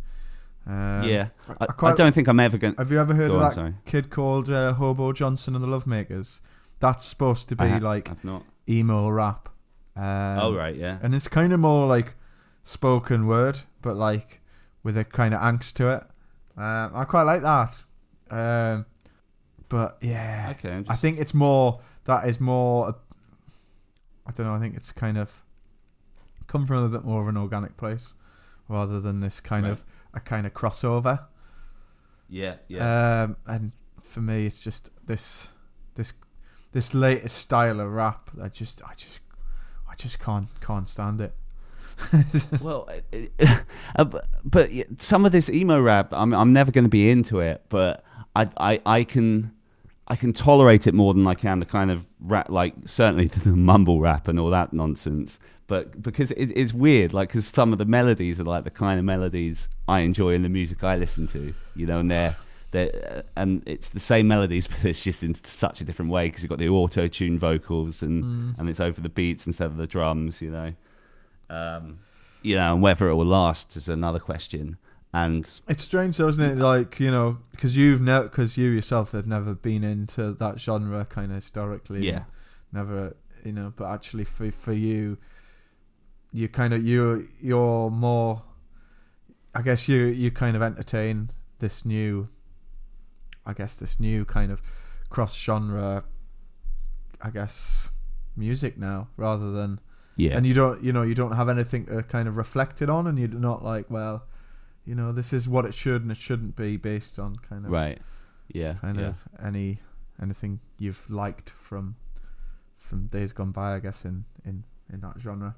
Um, 0.70 1.04
yeah, 1.04 1.30
I, 1.48 1.64
I, 1.64 1.66
quite- 1.68 1.92
I 1.92 1.96
don't 1.96 2.14
think 2.14 2.28
I'm 2.28 2.40
ever 2.40 2.58
going. 2.58 2.76
To. 2.76 2.82
Have 2.82 2.92
you 2.92 3.00
ever 3.00 3.16
heard 3.16 3.30
Go 3.30 3.38
of 3.38 3.42
on, 3.42 3.48
that 3.50 3.54
sorry. 3.54 3.74
kid 3.86 4.10
called 4.12 4.50
uh, 4.50 4.74
Hobo 4.74 5.14
Johnson 5.14 5.56
and 5.56 5.64
the 5.64 5.68
Lovemakers? 5.68 6.42
That's 6.80 7.06
supposed 7.06 7.50
to 7.50 7.56
be 7.56 7.68
ha- 7.68 7.80
like 7.82 8.24
not. 8.24 8.44
emo 8.70 9.10
rap. 9.10 9.50
Um, 9.96 10.04
oh 10.40 10.56
right, 10.56 10.76
yeah. 10.76 11.00
and 11.02 11.16
it's 11.16 11.28
kind 11.28 11.52
of 11.54 11.60
more 11.60 11.88
like 11.88 12.14
spoken 12.64 13.26
word, 13.26 13.60
but 13.82 13.96
like 13.98 14.42
with 14.84 14.98
a 14.98 15.04
kind 15.04 15.34
of 15.34 15.42
angst 15.42 15.74
to 15.78 15.90
it. 15.96 16.04
Um, 16.56 16.92
I 16.94 17.04
quite 17.06 17.24
like 17.24 17.42
that. 17.42 17.84
Um, 18.32 18.86
but 19.70 19.98
yeah, 20.02 20.50
Okay, 20.52 20.72
I'm 20.74 20.86
I 20.88 20.96
think 20.96 21.20
it's 21.20 21.34
more 21.34 21.80
that 22.06 22.28
is 22.28 22.40
more. 22.40 22.96
I 24.28 24.32
don't 24.32 24.46
know. 24.46 24.54
I 24.54 24.60
think 24.60 24.76
it's 24.76 24.92
kind 24.92 25.18
of 25.18 25.42
come 26.48 26.66
from 26.68 26.84
a 26.84 26.90
bit 26.90 27.04
more 27.04 27.22
of 27.22 27.28
an 27.28 27.38
organic 27.38 27.76
place 27.76 28.14
rather 28.68 29.00
than 29.02 29.20
this 29.20 29.40
kind 29.40 29.64
Right. 29.66 29.72
of 29.74 29.86
a 30.20 30.24
kind 30.24 30.46
of 30.46 30.54
crossover. 30.54 31.26
yeah, 32.30 32.56
yeah. 32.68 33.24
Um, 33.24 33.38
and 33.46 33.72
for 34.04 34.22
me, 34.22 34.46
it's 34.46 34.64
just 34.64 34.90
this 35.06 35.50
this 35.96 36.14
this 36.72 36.94
latest 36.94 37.38
style 37.38 37.80
of 37.80 37.92
rap. 37.92 38.30
I 38.42 38.50
just 38.50 38.82
I 38.84 38.94
just 38.94 39.22
I 39.90 39.96
just 39.96 40.20
can't 40.20 40.48
can't 40.62 40.88
stand 40.88 41.22
it. 41.22 41.34
well, 42.64 42.88
it- 43.12 43.32
it- 43.38 43.64
uh, 43.98 44.06
but, 44.06 44.26
but 44.46 44.70
some 44.98 45.26
of 45.26 45.32
this 45.32 45.50
emo 45.50 45.80
rap, 45.82 46.10
I'm 46.12 46.34
I'm 46.34 46.54
never 46.54 46.72
going 46.72 46.86
to 46.86 46.90
be 46.90 47.10
into 47.10 47.40
it, 47.40 47.66
but 47.70 48.04
I, 48.36 48.50
I 48.58 48.82
I 48.86 49.04
can 49.04 49.54
I 50.08 50.16
can 50.16 50.32
tolerate 50.34 50.88
it 50.88 50.94
more 50.94 51.14
than 51.14 51.28
I 51.28 51.34
can 51.36 51.60
the 51.60 51.66
kind 51.66 51.92
of 51.92 52.06
rap, 52.22 52.50
like 52.50 52.74
certainly 52.86 53.28
the 53.46 53.56
mumble 53.56 54.00
rap 54.00 54.28
and 54.28 54.40
all 54.40 54.50
that 54.52 54.72
nonsense. 54.74 55.40
But 55.70 56.02
because 56.02 56.32
it, 56.32 56.52
it's 56.56 56.74
weird, 56.74 57.14
like 57.14 57.30
because 57.30 57.46
some 57.46 57.72
of 57.72 57.78
the 57.78 57.86
melodies 57.86 58.42
are 58.42 58.44
like 58.44 58.64
the 58.66 58.72
kind 58.72 59.00
of 59.00 59.06
melodies 59.06 59.70
I 59.88 60.00
enjoy 60.02 60.32
in 60.34 60.42
the 60.42 60.50
music 60.50 60.84
I 60.84 60.96
listen 60.98 61.28
to, 61.28 61.54
you 61.76 61.86
know, 61.86 62.00
and 62.00 62.12
they're. 62.12 62.36
They're, 62.72 62.92
uh, 63.12 63.22
and 63.36 63.64
it's 63.66 63.90
the 63.90 64.00
same 64.00 64.28
melodies, 64.28 64.68
but 64.72 64.86
it's 64.86 65.04
just 65.04 65.24
in 65.24 65.34
such 65.34 65.82
a 65.82 65.84
different 65.84 66.12
way 66.12 66.28
because 66.28 66.44
you've 66.44 66.52
got 66.52 66.60
the 66.60 66.70
auto-tune 66.70 67.40
vocals 67.40 68.04
and 68.04 68.56
and 68.60 68.70
it's 68.70 68.80
over 68.80 69.02
the 69.02 69.10
beats 69.10 69.48
instead 69.48 69.68
of 69.68 69.78
the 69.78 69.88
drums, 69.88 70.40
you 70.40 70.52
know. 70.52 70.74
Um, 71.50 71.98
you 72.44 72.56
know, 72.56 72.74
and 72.74 72.82
whether 72.84 73.10
it 73.10 73.16
will 73.16 73.26
last 73.26 73.76
is 73.76 73.90
another 73.90 74.20
question. 74.20 74.78
And 75.12 75.44
It's 75.68 75.82
strange, 75.82 76.18
though, 76.18 76.28
isn't 76.28 76.44
it? 76.44 76.58
Like 76.62 77.00
you 77.00 77.10
know, 77.10 77.40
because 77.52 77.76
you've 77.76 78.02
never, 78.02 78.26
because 78.26 78.56
you 78.56 78.70
yourself 78.70 79.14
have 79.14 79.26
never 79.26 79.56
been 79.56 79.84
into 79.84 80.34
that 80.34 80.60
genre 80.60 81.06
kind 81.06 81.32
of 81.32 81.36
historically. 81.36 82.06
yeah, 82.06 82.26
never 82.72 83.16
you 83.46 83.54
know 83.54 83.74
but 83.76 83.86
actually 83.86 84.26
for 84.26 84.52
for 84.52 84.74
you 84.74 85.18
you 86.32 86.48
kind 86.48 86.74
of 86.74 86.86
you 86.86 87.26
you're 87.40 87.90
more 87.90 88.44
i 89.56 89.62
guess 89.62 89.90
you 89.90 90.06
you 90.06 90.30
kind 90.32 90.56
of 90.56 90.62
entertain 90.62 91.30
this 91.60 91.86
new 91.86 92.30
i 93.46 93.54
guess 93.54 93.76
this 93.76 94.00
new 94.00 94.26
kind 94.26 94.52
of 94.52 94.62
cross 95.10 95.40
genre 95.40 96.04
i 97.22 97.30
guess 97.30 97.90
music 98.38 98.78
now 98.78 99.08
rather 99.18 99.52
than 99.52 99.80
yeah, 100.16 100.36
and 100.36 100.46
you 100.46 100.54
don't 100.54 100.84
you 100.84 100.92
know 100.92 101.02
you 101.04 101.16
don't 101.16 101.32
have 101.32 101.48
anything 101.48 101.86
to 101.86 102.04
kind 102.04 102.28
of 102.28 102.36
reflect 102.36 102.82
it 102.82 102.90
on 102.90 103.08
and 103.08 103.18
you're 103.18 103.30
not 103.30 103.64
like 103.64 103.90
well 103.90 104.24
you 104.90 104.96
know 104.96 105.12
this 105.12 105.34
is 105.34 105.48
what 105.48 105.66
it 105.66 105.74
should 105.74 106.02
and 106.02 106.12
it 106.12 106.18
shouldn't 106.18 106.56
be 106.56 106.76
based 106.76 107.20
on 107.20 107.36
kind 107.36 107.66
of 107.66 107.72
right, 107.72 108.00
yeah, 108.48 108.74
kind 108.74 109.00
yeah. 109.00 109.08
of 109.08 109.28
any 109.44 109.80
anything 110.22 110.60
you've 110.80 111.10
liked 111.10 111.50
from 111.50 111.96
from 112.76 113.06
days 113.06 113.32
gone 113.32 113.52
by, 113.52 113.76
I 113.76 113.80
guess 113.80 114.04
in 114.04 114.26
in 114.44 114.64
in 114.92 115.02
that 115.02 115.16
genre. 115.20 115.56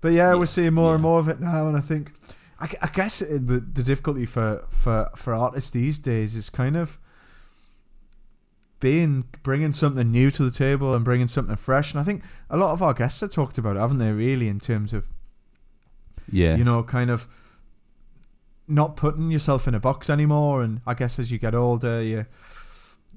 But 0.00 0.12
yeah, 0.12 0.32
Yeah, 0.32 0.34
we're 0.38 0.46
seeing 0.46 0.74
more 0.74 0.94
and 0.94 1.02
more 1.02 1.18
of 1.18 1.28
it 1.28 1.40
now, 1.40 1.66
and 1.68 1.76
I 1.76 1.80
think 1.80 2.12
I, 2.60 2.68
I 2.82 2.88
guess 2.88 3.22
it, 3.22 3.46
the 3.46 3.60
the 3.60 3.82
difficulty 3.82 4.26
for 4.26 4.64
for 4.70 5.10
for 5.16 5.34
artists 5.34 5.70
these 5.70 5.98
days 5.98 6.36
is 6.36 6.50
kind 6.50 6.76
of 6.76 6.98
being 8.80 9.24
bringing 9.42 9.72
something 9.72 10.10
new 10.10 10.30
to 10.30 10.42
the 10.44 10.50
table 10.50 10.94
and 10.94 11.04
bringing 11.04 11.28
something 11.28 11.56
fresh. 11.56 11.92
And 11.92 12.00
I 12.00 12.04
think 12.04 12.22
a 12.48 12.56
lot 12.56 12.72
of 12.72 12.82
our 12.82 12.94
guests 12.94 13.20
have 13.20 13.30
talked 13.30 13.58
about 13.58 13.76
it, 13.76 13.80
haven't 13.80 13.98
they? 13.98 14.12
Really, 14.12 14.48
in 14.48 14.60
terms 14.60 14.92
of 14.92 15.06
yeah, 16.30 16.56
you 16.56 16.64
know, 16.64 16.82
kind 16.82 17.10
of 17.10 17.26
not 18.66 18.96
putting 18.96 19.30
yourself 19.30 19.66
in 19.66 19.74
a 19.74 19.80
box 19.80 20.10
anymore. 20.10 20.62
And 20.62 20.80
I 20.86 20.94
guess 20.94 21.18
as 21.18 21.32
you 21.32 21.38
get 21.38 21.54
older, 21.54 22.02
you 22.02 22.26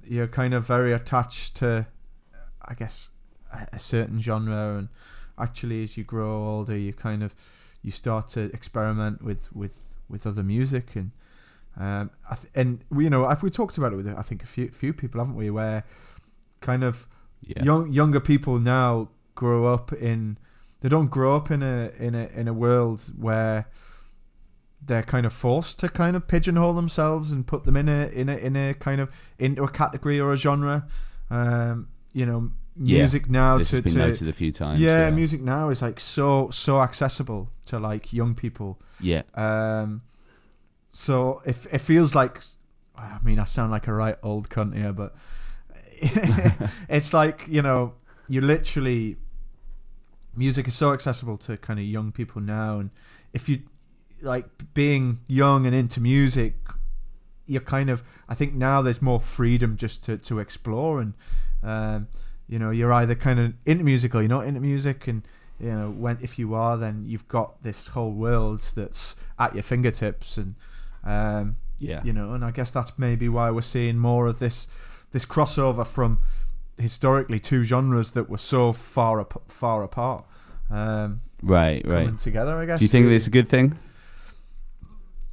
you're 0.04 0.28
kind 0.28 0.54
of 0.54 0.66
very 0.66 0.94
attached 0.94 1.58
to, 1.58 1.88
I 2.62 2.74
guess, 2.74 3.12
a, 3.54 3.68
a 3.74 3.80
certain 3.80 4.20
genre. 4.20 4.78
And 4.78 4.90
actually, 5.42 5.84
as 5.84 5.98
you 5.98 6.04
grow 6.04 6.48
older, 6.48 6.78
you 6.78 6.94
kind 6.94 7.24
of 7.24 7.36
you 7.82 7.92
start 7.92 8.28
to 8.30 8.46
experiment 8.54 9.24
with 9.24 9.54
with 9.56 9.96
with 10.10 10.26
other 10.28 10.44
music 10.44 10.96
and. 10.96 11.12
Um, 11.80 12.12
I 12.30 12.36
th- 12.36 12.52
and 12.54 12.84
we, 12.90 13.06
you 13.06 13.10
know, 13.10 13.30
if 13.30 13.42
we 13.42 13.50
talked 13.50 13.78
about 13.78 13.94
it 13.94 13.96
with 13.96 14.10
I 14.10 14.22
think 14.24 14.44
a 14.44 14.46
few 14.46 14.68
few 14.68 14.92
people, 14.92 15.22
haven't 15.22 15.38
we? 15.38 15.50
Where 15.50 15.86
kind 16.60 16.84
of 16.84 17.08
yeah, 17.42 17.64
young 17.64 17.92
younger 17.94 18.20
people 18.20 18.60
now 18.60 19.08
grow 19.36 19.74
up 19.74 19.94
in 19.94 20.38
they 20.82 20.90
don't 20.90 21.10
grow 21.10 21.36
up 21.36 21.50
in 21.50 21.64
a 21.64 21.92
in 21.98 22.14
a 22.16 22.28
in 22.36 22.48
a 22.48 22.54
world 22.54 23.02
where 23.18 23.68
they're 24.84 25.04
kind 25.04 25.26
of 25.26 25.34
forced 25.34 25.80
to 25.80 25.90
kind 25.90 26.16
of 26.16 26.28
pigeonhole 26.28 26.74
themselves 26.74 27.32
and 27.32 27.46
put 27.46 27.66
them 27.66 27.78
in 27.78 27.88
a 27.88 28.08
in 28.08 28.30
a 28.30 28.36
in 28.38 28.56
a 28.56 28.74
kind 28.74 29.00
of 29.00 29.32
into 29.38 29.64
a 29.64 29.70
category 29.70 30.20
or 30.20 30.34
a 30.34 30.38
genre. 30.38 30.88
Um, 31.30 31.88
you 32.14 32.26
know, 32.26 32.52
Yeah. 32.76 33.00
music 33.00 33.30
now 33.30 33.58
this 33.58 33.70
to, 33.72 33.76
has 33.78 33.82
been 33.84 33.94
to 33.94 34.08
noted 34.08 34.28
a 34.30 34.34
few 34.34 34.52
times. 34.52 34.80
yeah, 34.82 35.08
yeah, 35.08 35.12
music 35.12 35.42
now 35.42 35.70
is 35.70 35.82
like 35.82 36.00
so 36.00 36.50
so 36.52 36.80
accessible 36.82 37.50
to 37.66 37.80
like 37.80 38.14
young 38.14 38.34
people. 38.34 38.80
yeah, 39.02 39.24
Um, 39.36 40.02
so 40.90 41.42
it 41.46 41.58
it 41.72 41.82
feels 41.82 42.16
like, 42.16 42.42
I 42.98 43.18
mean, 43.24 43.40
I 43.40 43.46
sound 43.46 43.72
like 43.72 43.88
a 43.88 43.94
right 43.94 44.16
old 44.24 44.50
cunt 44.50 44.76
here, 44.76 44.94
but 44.94 45.16
it's 46.90 47.14
like 47.14 47.46
you 47.48 47.62
know, 47.62 47.94
you 48.28 48.42
literally, 48.42 49.18
music 50.36 50.68
is 50.68 50.74
so 50.74 50.94
accessible 50.94 51.38
to 51.40 51.58
kind 51.58 51.80
of 51.80 51.86
young 51.86 52.12
people 52.12 52.42
now, 52.42 52.80
and 52.80 52.90
if 53.34 53.50
you 53.50 53.64
like 54.24 54.46
being 54.74 55.20
young 55.28 55.66
and 55.66 55.76
into 55.76 56.00
music, 56.02 56.56
you're 57.46 57.62
kind 57.62 57.90
of, 57.90 58.04
I 58.30 58.36
think 58.36 58.54
now 58.54 58.82
there's 58.82 59.02
more 59.02 59.20
freedom 59.20 59.78
just 59.78 60.06
to 60.06 60.18
to 60.18 60.40
explore, 60.40 61.02
and 61.02 61.14
um, 61.64 62.08
you 62.52 62.60
know, 62.60 62.70
you're 62.70 62.94
either 62.94 63.16
kind 63.16 63.40
of 63.40 63.54
into 63.66 63.84
music 63.84 64.14
or 64.14 64.20
you're 64.20 64.30
not 64.30 64.46
into 64.46 64.60
music, 64.60 65.08
and 65.08 65.24
you 65.62 65.70
know 65.70 65.92
when 65.92 66.18
if 66.22 66.40
you 66.40 66.56
are 66.56 66.76
then 66.76 67.04
you've 67.06 67.28
got 67.28 67.62
this 67.62 67.90
whole 67.90 68.12
world 68.12 68.60
that's 68.76 69.16
at 69.38 69.54
your 69.54 69.64
fingertips 69.64 70.38
and 70.38 70.56
um, 71.04 71.56
yeah, 71.78 72.02
you 72.04 72.12
know 72.12 72.34
and 72.34 72.44
i 72.44 72.52
guess 72.52 72.72
that's 72.72 72.98
maybe 72.98 73.30
why 73.30 73.52
we're 73.52 73.62
seeing 73.62 73.98
more 73.98 74.26
of 74.28 74.40
this 74.40 74.68
this 75.12 75.26
crossover 75.26 75.86
from 75.86 76.18
historically 76.78 77.40
two 77.40 77.64
genres 77.64 78.12
that 78.12 78.28
were 78.28 78.38
so 78.38 78.74
far 78.74 79.22
ap- 79.22 79.52
far 79.52 79.84
apart 79.84 80.26
um, 80.72 81.22
right, 81.44 81.86
right. 81.86 82.06
coming 82.06 82.16
together 82.16 82.58
i 82.58 82.66
guess 82.66 82.80
Do 82.80 82.86
you 82.86 82.90
think 82.90 83.08
this 83.08 83.24
is 83.24 83.28
a 83.28 83.32
good 83.32 83.48
thing? 83.48 83.78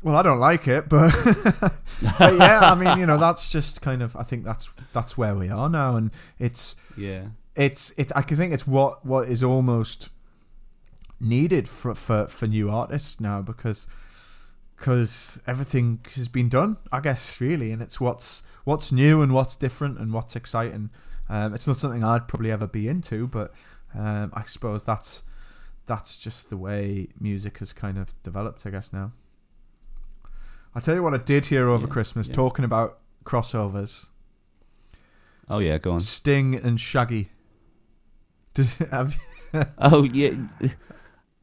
Well 0.03 0.17
i 0.17 0.23
don't 0.23 0.39
like 0.39 0.69
it 0.69 0.89
but, 0.89 1.13
but 2.19 2.35
yeah 2.35 2.61
i 2.63 2.75
mean 2.75 2.99
you 2.99 3.07
know 3.07 3.17
that's 3.17 3.51
just 3.51 3.83
kind 3.83 4.03
of 4.03 4.15
i 4.17 4.23
think 4.23 4.45
that's 4.45 4.73
that's 4.93 5.19
where 5.19 5.35
we 5.35 5.49
are 5.49 5.69
now 5.69 5.97
and 5.97 6.11
it's 6.39 6.77
Yeah, 6.97 7.29
it's 7.59 7.91
it. 7.99 8.13
I 8.15 8.23
can 8.23 8.37
think 8.37 8.55
it's 8.55 8.67
what 8.67 9.05
what 9.05 9.29
is 9.29 9.43
almost 9.43 10.11
needed 11.21 11.69
for 11.69 11.95
for, 11.95 12.29
for 12.29 12.47
new 12.47 12.71
artists 12.71 13.21
now 13.21 13.43
because 13.43 13.87
because 14.77 15.43
everything 15.47 16.01
has 16.15 16.29
been 16.29 16.49
done. 16.49 16.77
I 16.93 17.01
guess 17.01 17.41
really, 17.41 17.73
and 17.73 17.83
it's 17.83 18.01
what's 18.01 18.47
what's 18.65 18.93
new 18.93 19.21
and 19.23 19.35
what's 19.35 19.57
different 19.57 19.99
and 19.99 20.13
what's 20.13 20.37
exciting. 20.37 20.91
Um, 21.29 21.53
it's 21.53 21.67
not 21.67 21.77
something 21.77 22.05
I'd 22.05 22.29
probably 22.29 22.53
ever 22.53 22.69
be 22.69 22.89
into, 22.89 23.27
but 23.27 23.53
um, 23.95 24.33
I 24.33 24.45
suppose 24.45 24.85
that's 24.85 25.25
that's 25.85 26.17
just 26.17 26.51
the 26.51 26.57
way 26.57 27.09
music 27.19 27.59
has 27.59 27.73
kind 27.73 27.99
of 27.99 28.15
developed. 28.23 28.65
I 28.67 28.71
guess 28.71 28.93
now. 28.93 29.13
I 30.79 30.81
tell 30.81 30.95
you 30.95 31.03
what 31.03 31.12
I 31.14 31.19
did 31.19 31.47
hear 31.47 31.69
over 31.69 31.87
Yeah, 31.87 31.93
Christmas 31.93 32.29
yeah. 32.29 32.35
talking 32.35 32.64
about 32.64 32.99
crossovers. 33.25 34.11
Oh 35.49 35.59
yeah, 35.59 35.79
go 35.79 35.93
on. 35.93 35.99
Sting 36.01 36.55
and 36.55 36.79
Shaggy. 36.81 37.31
Did, 38.55 38.67
have, 38.93 39.17
Oh 39.79 40.05
yeah. 40.05 40.31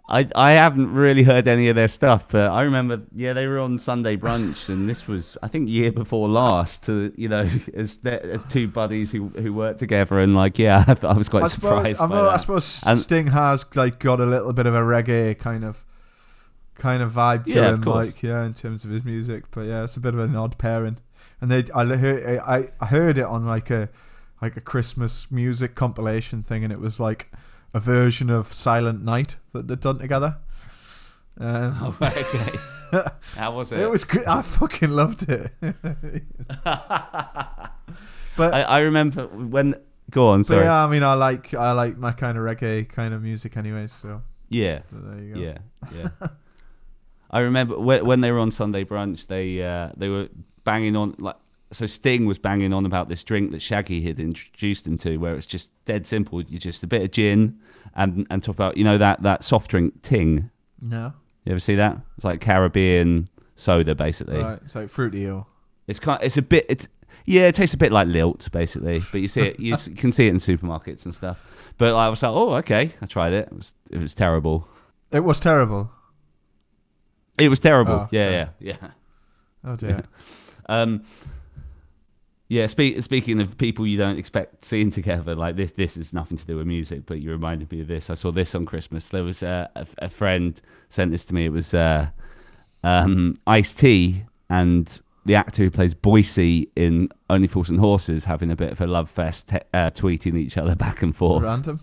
I, 0.07 0.27
I 0.35 0.51
haven't 0.51 0.93
really 0.93 1.23
heard 1.23 1.47
any 1.47 1.67
of 1.67 1.75
their 1.75 1.87
stuff, 1.87 2.31
but 2.31 2.51
I 2.51 2.61
remember, 2.61 3.01
yeah, 3.11 3.33
they 3.33 3.47
were 3.47 3.57
on 3.59 3.79
Sunday 3.79 4.15
brunch, 4.15 4.69
and 4.69 4.87
this 4.87 5.07
was, 5.07 5.35
I 5.41 5.47
think, 5.47 5.67
year 5.67 5.91
before 5.91 6.29
last. 6.29 6.85
To 6.85 7.11
you 7.17 7.27
know, 7.27 7.49
as 7.73 7.99
as 8.05 8.45
two 8.45 8.67
buddies 8.67 9.11
who 9.11 9.29
who 9.29 9.51
worked 9.53 9.79
together, 9.79 10.19
and 10.19 10.35
like, 10.35 10.59
yeah, 10.59 10.85
I 11.03 11.13
was 11.13 11.27
quite 11.27 11.43
I 11.43 11.47
suppose, 11.47 11.71
surprised 11.97 12.01
I, 12.01 12.07
by 12.07 12.15
know, 12.15 12.27
I 12.29 12.31
that. 12.33 12.37
suppose 12.41 12.83
And- 12.87 12.99
Sting 12.99 13.27
has 13.27 13.65
like 13.75 13.97
got 13.99 14.19
a 14.21 14.25
little 14.25 14.53
bit 14.53 14.67
of 14.67 14.75
a 14.75 14.79
reggae 14.81 15.37
kind 15.37 15.65
of 15.65 15.83
kind 16.75 17.01
of 17.01 17.11
vibe 17.11 17.45
to 17.45 17.51
Yeah, 17.53 17.73
him, 17.73 17.81
like 17.81 18.21
yeah, 18.21 18.45
in 18.45 18.53
terms 18.53 18.85
of 18.85 18.91
his 18.91 19.03
music. 19.05 19.45
But 19.51 19.61
yeah, 19.61 19.83
it's 19.83 19.97
a 19.97 20.01
bit 20.01 20.13
of 20.13 20.19
an 20.19 20.35
odd 20.35 20.57
pairing. 20.57 20.97
And 21.41 21.49
they, 21.51 21.63
I 21.73 21.83
heard, 21.85 22.39
I, 22.39 22.63
I 22.79 22.85
heard 22.85 23.17
it 23.17 23.25
on 23.25 23.45
like 23.45 23.69
a, 23.71 23.89
like 24.41 24.57
a 24.57 24.61
Christmas 24.61 25.31
music 25.31 25.75
compilation 25.75 26.43
thing, 26.43 26.63
and 26.63 26.71
it 26.73 26.79
was 26.79 26.99
like 26.99 27.31
a 27.73 27.79
version 27.79 28.29
of 28.29 28.47
Silent 28.53 29.03
Night 29.03 29.37
that 29.53 29.67
they'd 29.67 29.79
done 29.79 29.99
together. 29.99 30.37
Um, 31.39 31.75
Oh, 31.81 31.97
okay. 32.01 33.09
How 33.35 33.51
was 33.51 33.73
it? 33.73 33.79
it 33.81 33.89
was 33.89 34.05
good. 34.05 34.25
I 34.25 34.41
fucking 34.41 34.89
loved 34.89 35.27
it. 35.29 35.51
but 38.37 38.53
I, 38.53 38.61
I 38.61 38.79
remember 38.79 39.27
when. 39.27 39.75
Go 40.11 40.27
on, 40.27 40.43
sorry. 40.43 40.63
yeah, 40.63 40.85
I 40.85 40.87
mean, 40.87 41.03
I 41.03 41.13
like 41.15 41.53
I 41.53 41.71
like 41.71 41.97
my 41.97 42.11
kind 42.11 42.37
of 42.37 42.43
reggae 42.43 42.87
kind 42.87 43.13
of 43.13 43.21
music, 43.23 43.57
anyways. 43.57 43.91
So, 43.91 44.21
yeah. 44.49 44.81
so 44.89 44.97
there 44.97 45.23
you 45.23 45.33
go. 45.33 45.39
Yeah, 45.41 45.57
yeah. 45.95 46.27
I 47.35 47.39
remember 47.39 47.77
when, 47.77 48.05
when 48.05 48.21
they 48.21 48.31
were 48.31 48.39
on 48.39 48.49
Sunday 48.49 48.85
brunch, 48.85 49.27
they 49.27 49.61
uh, 49.61 49.89
they 49.97 50.07
were 50.07 50.29
banging 50.63 50.95
on 50.95 51.15
like 51.19 51.35
so. 51.69 51.85
Sting 51.85 52.25
was 52.25 52.39
banging 52.39 52.71
on 52.71 52.85
about 52.85 53.09
this 53.09 53.25
drink 53.25 53.51
that 53.51 53.61
Shaggy 53.61 54.01
had 54.03 54.21
introduced 54.21 54.87
him 54.87 54.95
to, 54.99 55.17
where 55.17 55.35
it's 55.35 55.45
just 55.45 55.73
dead 55.83 56.07
simple. 56.07 56.41
You 56.41 56.57
just 56.59 56.81
a 56.85 56.87
bit 56.87 57.01
of 57.01 57.11
gin 57.11 57.59
and 57.93 58.25
and 58.29 58.41
talk 58.41 58.55
about 58.55 58.77
you 58.77 58.85
know 58.85 58.97
that 58.97 59.21
that 59.23 59.43
soft 59.43 59.69
drink 59.69 60.01
Ting. 60.01 60.49
No, 60.81 61.11
You 61.43 61.51
ever 61.51 61.59
see 61.59 61.75
that? 61.75 61.99
It's 62.15 62.23
like 62.23 62.39
Caribbean 62.39 63.27
soda, 63.55 63.95
basically. 63.95 64.37
right. 64.37 64.59
It's 64.61 64.75
like 64.75 64.87
fruity 64.87 65.29
or 65.29 65.45
It's 65.87 65.99
kind. 65.99 66.23
It's 66.23 66.37
a 66.37 66.41
bit. 66.41 66.65
It's 66.69 66.87
yeah. 67.25 67.49
It 67.49 67.55
tastes 67.55 67.73
a 67.73 67.77
bit 67.77 67.91
like 67.91 68.07
lilt, 68.07 68.49
basically. 68.53 69.01
But 69.11 69.19
you 69.19 69.27
see 69.27 69.41
it. 69.41 69.59
You 69.59 69.75
can 69.97 70.13
see 70.13 70.27
it 70.27 70.29
in 70.29 70.37
supermarkets 70.37 71.03
and 71.03 71.13
stuff. 71.13 71.73
But 71.77 71.95
I 71.95 72.07
was 72.07 72.23
like, 72.23 72.31
oh, 72.31 72.55
okay. 72.55 72.91
I 73.01 73.05
tried 73.07 73.33
it. 73.33 73.49
It 73.51 73.53
was 73.53 73.75
it 73.91 74.01
was 74.01 74.15
terrible. 74.15 74.69
it 75.11 75.25
was 75.25 75.41
terrible. 75.41 75.91
It 77.37 77.49
was 77.49 77.59
terrible. 77.59 77.93
Oh, 77.93 78.07
yeah, 78.11 78.25
okay. 78.25 78.51
yeah, 78.59 78.77
yeah. 78.81 78.89
Oh 79.63 79.75
dear. 79.75 80.03
Um, 80.67 81.01
yeah, 82.47 82.67
speak, 82.67 83.01
speaking 83.01 83.41
of 83.41 83.57
people 83.57 83.87
you 83.87 83.97
don't 83.97 84.19
expect 84.19 84.63
seeing 84.63 84.91
together, 84.91 85.35
like 85.35 85.55
this, 85.55 85.71
this 85.71 85.97
is 85.97 86.13
nothing 86.13 86.37
to 86.37 86.45
do 86.45 86.57
with 86.57 86.67
music, 86.67 87.07
but 87.07 87.19
you 87.19 87.31
reminded 87.31 87.71
me 87.71 87.81
of 87.81 87.87
this. 87.87 88.11
I 88.11 88.13
saw 88.13 88.31
this 88.31 88.53
on 88.53 88.65
Christmas. 88.67 89.09
There 89.09 89.23
was 89.23 89.41
uh, 89.41 89.67
a, 89.75 89.87
a 89.99 90.09
friend 90.09 90.59
sent 90.89 91.09
this 91.09 91.25
to 91.25 91.33
me. 91.33 91.45
It 91.45 91.51
was 91.51 91.73
uh, 91.73 92.09
um, 92.83 93.33
Ice 93.47 93.73
T 93.73 94.21
and 94.47 95.01
the 95.25 95.33
actor 95.33 95.63
who 95.63 95.71
plays 95.71 95.95
Boycie 95.95 96.69
in 96.75 97.09
Only 97.31 97.47
Fools 97.47 97.71
and 97.71 97.79
Horses 97.79 98.25
having 98.25 98.51
a 98.51 98.55
bit 98.55 98.71
of 98.71 98.79
a 98.79 98.85
love 98.85 99.09
fest, 99.09 99.49
te- 99.49 99.57
uh, 99.73 99.89
tweeting 99.89 100.35
each 100.35 100.57
other 100.57 100.75
back 100.75 101.01
and 101.01 101.15
forth. 101.15 101.43
Random. 101.43 101.79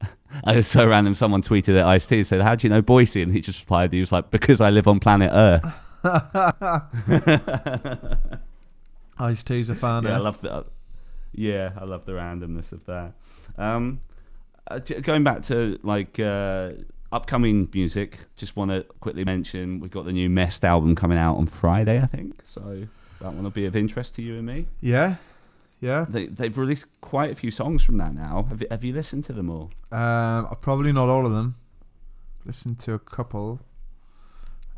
It 0.46 0.56
was 0.56 0.66
so 0.66 0.86
random. 0.86 1.14
Someone 1.14 1.42
tweeted 1.42 1.78
at 1.78 1.86
Ice 1.86 2.06
T 2.06 2.16
and 2.16 2.26
said, 2.26 2.42
"How 2.42 2.54
do 2.54 2.66
you 2.66 2.72
know 2.72 2.82
Boycie?" 2.82 3.22
And 3.22 3.32
he 3.32 3.40
just 3.40 3.64
replied, 3.64 3.92
"He 3.92 4.00
was 4.00 4.12
like, 4.12 4.30
because 4.30 4.60
I 4.60 4.70
live 4.70 4.88
on 4.88 5.00
planet 5.00 5.30
Earth." 5.32 5.64
Ice 9.18 9.42
T's 9.42 9.70
a 9.70 9.74
fan. 9.74 10.04
Yeah, 10.04 10.12
I 10.12 10.14
eh? 10.14 10.18
love 10.18 10.40
the. 10.40 10.64
Yeah, 11.32 11.72
I 11.76 11.84
love 11.84 12.04
the 12.04 12.12
randomness 12.12 12.72
of 12.72 12.84
that. 12.86 13.12
Um, 13.56 14.00
uh, 14.70 14.78
going 14.78 15.24
back 15.24 15.42
to 15.42 15.78
like 15.82 16.18
uh, 16.20 16.70
upcoming 17.12 17.68
music, 17.72 18.18
just 18.36 18.56
want 18.56 18.70
to 18.70 18.84
quickly 19.00 19.24
mention 19.24 19.80
we've 19.80 19.90
got 19.90 20.04
the 20.04 20.12
new 20.12 20.28
Mest 20.28 20.64
album 20.64 20.94
coming 20.94 21.18
out 21.18 21.36
on 21.36 21.46
Friday, 21.46 22.00
I 22.00 22.06
think. 22.06 22.40
So 22.44 22.86
that 23.20 23.32
one 23.32 23.42
will 23.42 23.50
be 23.50 23.66
of 23.66 23.76
interest 23.76 24.14
to 24.16 24.22
you 24.22 24.36
and 24.36 24.46
me. 24.46 24.66
yeah, 24.80 25.16
yeah. 25.80 26.04
They, 26.08 26.26
they've 26.26 26.56
released 26.56 27.00
quite 27.00 27.30
a 27.30 27.34
few 27.34 27.50
songs 27.50 27.84
from 27.84 27.98
that 27.98 28.14
now. 28.14 28.46
Have 28.48 28.60
you, 28.62 28.66
have 28.70 28.84
you 28.84 28.92
listened 28.92 29.24
to 29.24 29.32
them 29.32 29.48
all? 29.50 29.70
Um, 29.92 30.46
probably 30.60 30.92
not 30.92 31.08
all 31.08 31.24
of 31.26 31.32
them. 31.32 31.54
Listened 32.44 32.78
to 32.80 32.94
a 32.94 32.98
couple. 32.98 33.60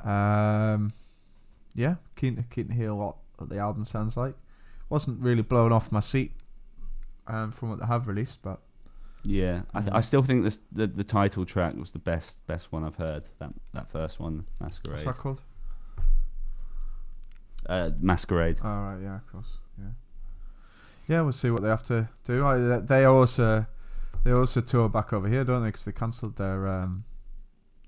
Um, 0.04 0.92
yeah, 1.74 1.96
keen 2.16 2.36
to 2.36 2.42
keen 2.42 2.68
to 2.68 2.74
hear 2.74 2.94
what, 2.94 3.16
the 3.40 3.58
album 3.58 3.84
sounds 3.84 4.16
like. 4.16 4.34
Wasn't 4.88 5.22
really 5.22 5.42
blown 5.42 5.72
off 5.72 5.92
my 5.92 6.00
seat 6.00 6.32
um, 7.26 7.52
from 7.52 7.70
what 7.70 7.78
they 7.80 7.86
have 7.86 8.08
released, 8.08 8.42
but 8.42 8.60
Yeah, 9.24 9.62
I, 9.74 9.80
th- 9.80 9.92
I 9.92 10.00
still 10.00 10.22
think 10.22 10.42
this 10.42 10.62
the, 10.72 10.86
the 10.86 11.04
title 11.04 11.44
track 11.44 11.76
was 11.76 11.92
the 11.92 11.98
best 11.98 12.46
best 12.46 12.72
one 12.72 12.82
I've 12.82 12.96
heard. 12.96 13.28
That 13.38 13.52
that 13.72 13.88
first 13.90 14.18
one, 14.18 14.46
Masquerade. 14.58 14.92
what's 14.94 15.04
that 15.04 15.16
called? 15.18 15.42
Uh, 17.66 17.90
Masquerade. 18.00 18.58
Oh 18.64 18.68
right, 18.68 18.98
yeah, 19.02 19.16
of 19.16 19.26
course, 19.30 19.58
yeah. 21.10 21.16
Yeah, 21.16 21.22
we'll 21.22 21.32
see 21.32 21.50
what 21.50 21.62
they 21.62 21.68
have 21.68 21.82
to 21.84 22.08
do. 22.24 22.44
I, 22.46 22.56
they- 22.58 22.80
they 22.80 23.04
also 23.04 23.66
they 24.24 24.32
also 24.32 24.60
tour 24.60 24.88
back 24.88 25.12
over 25.12 25.28
here, 25.28 25.44
don't 25.44 25.62
they? 25.62 25.68
Because 25.68 25.84
they 25.84 25.92
cancelled 25.92 26.36
their 26.36 26.66
um, 26.68 27.04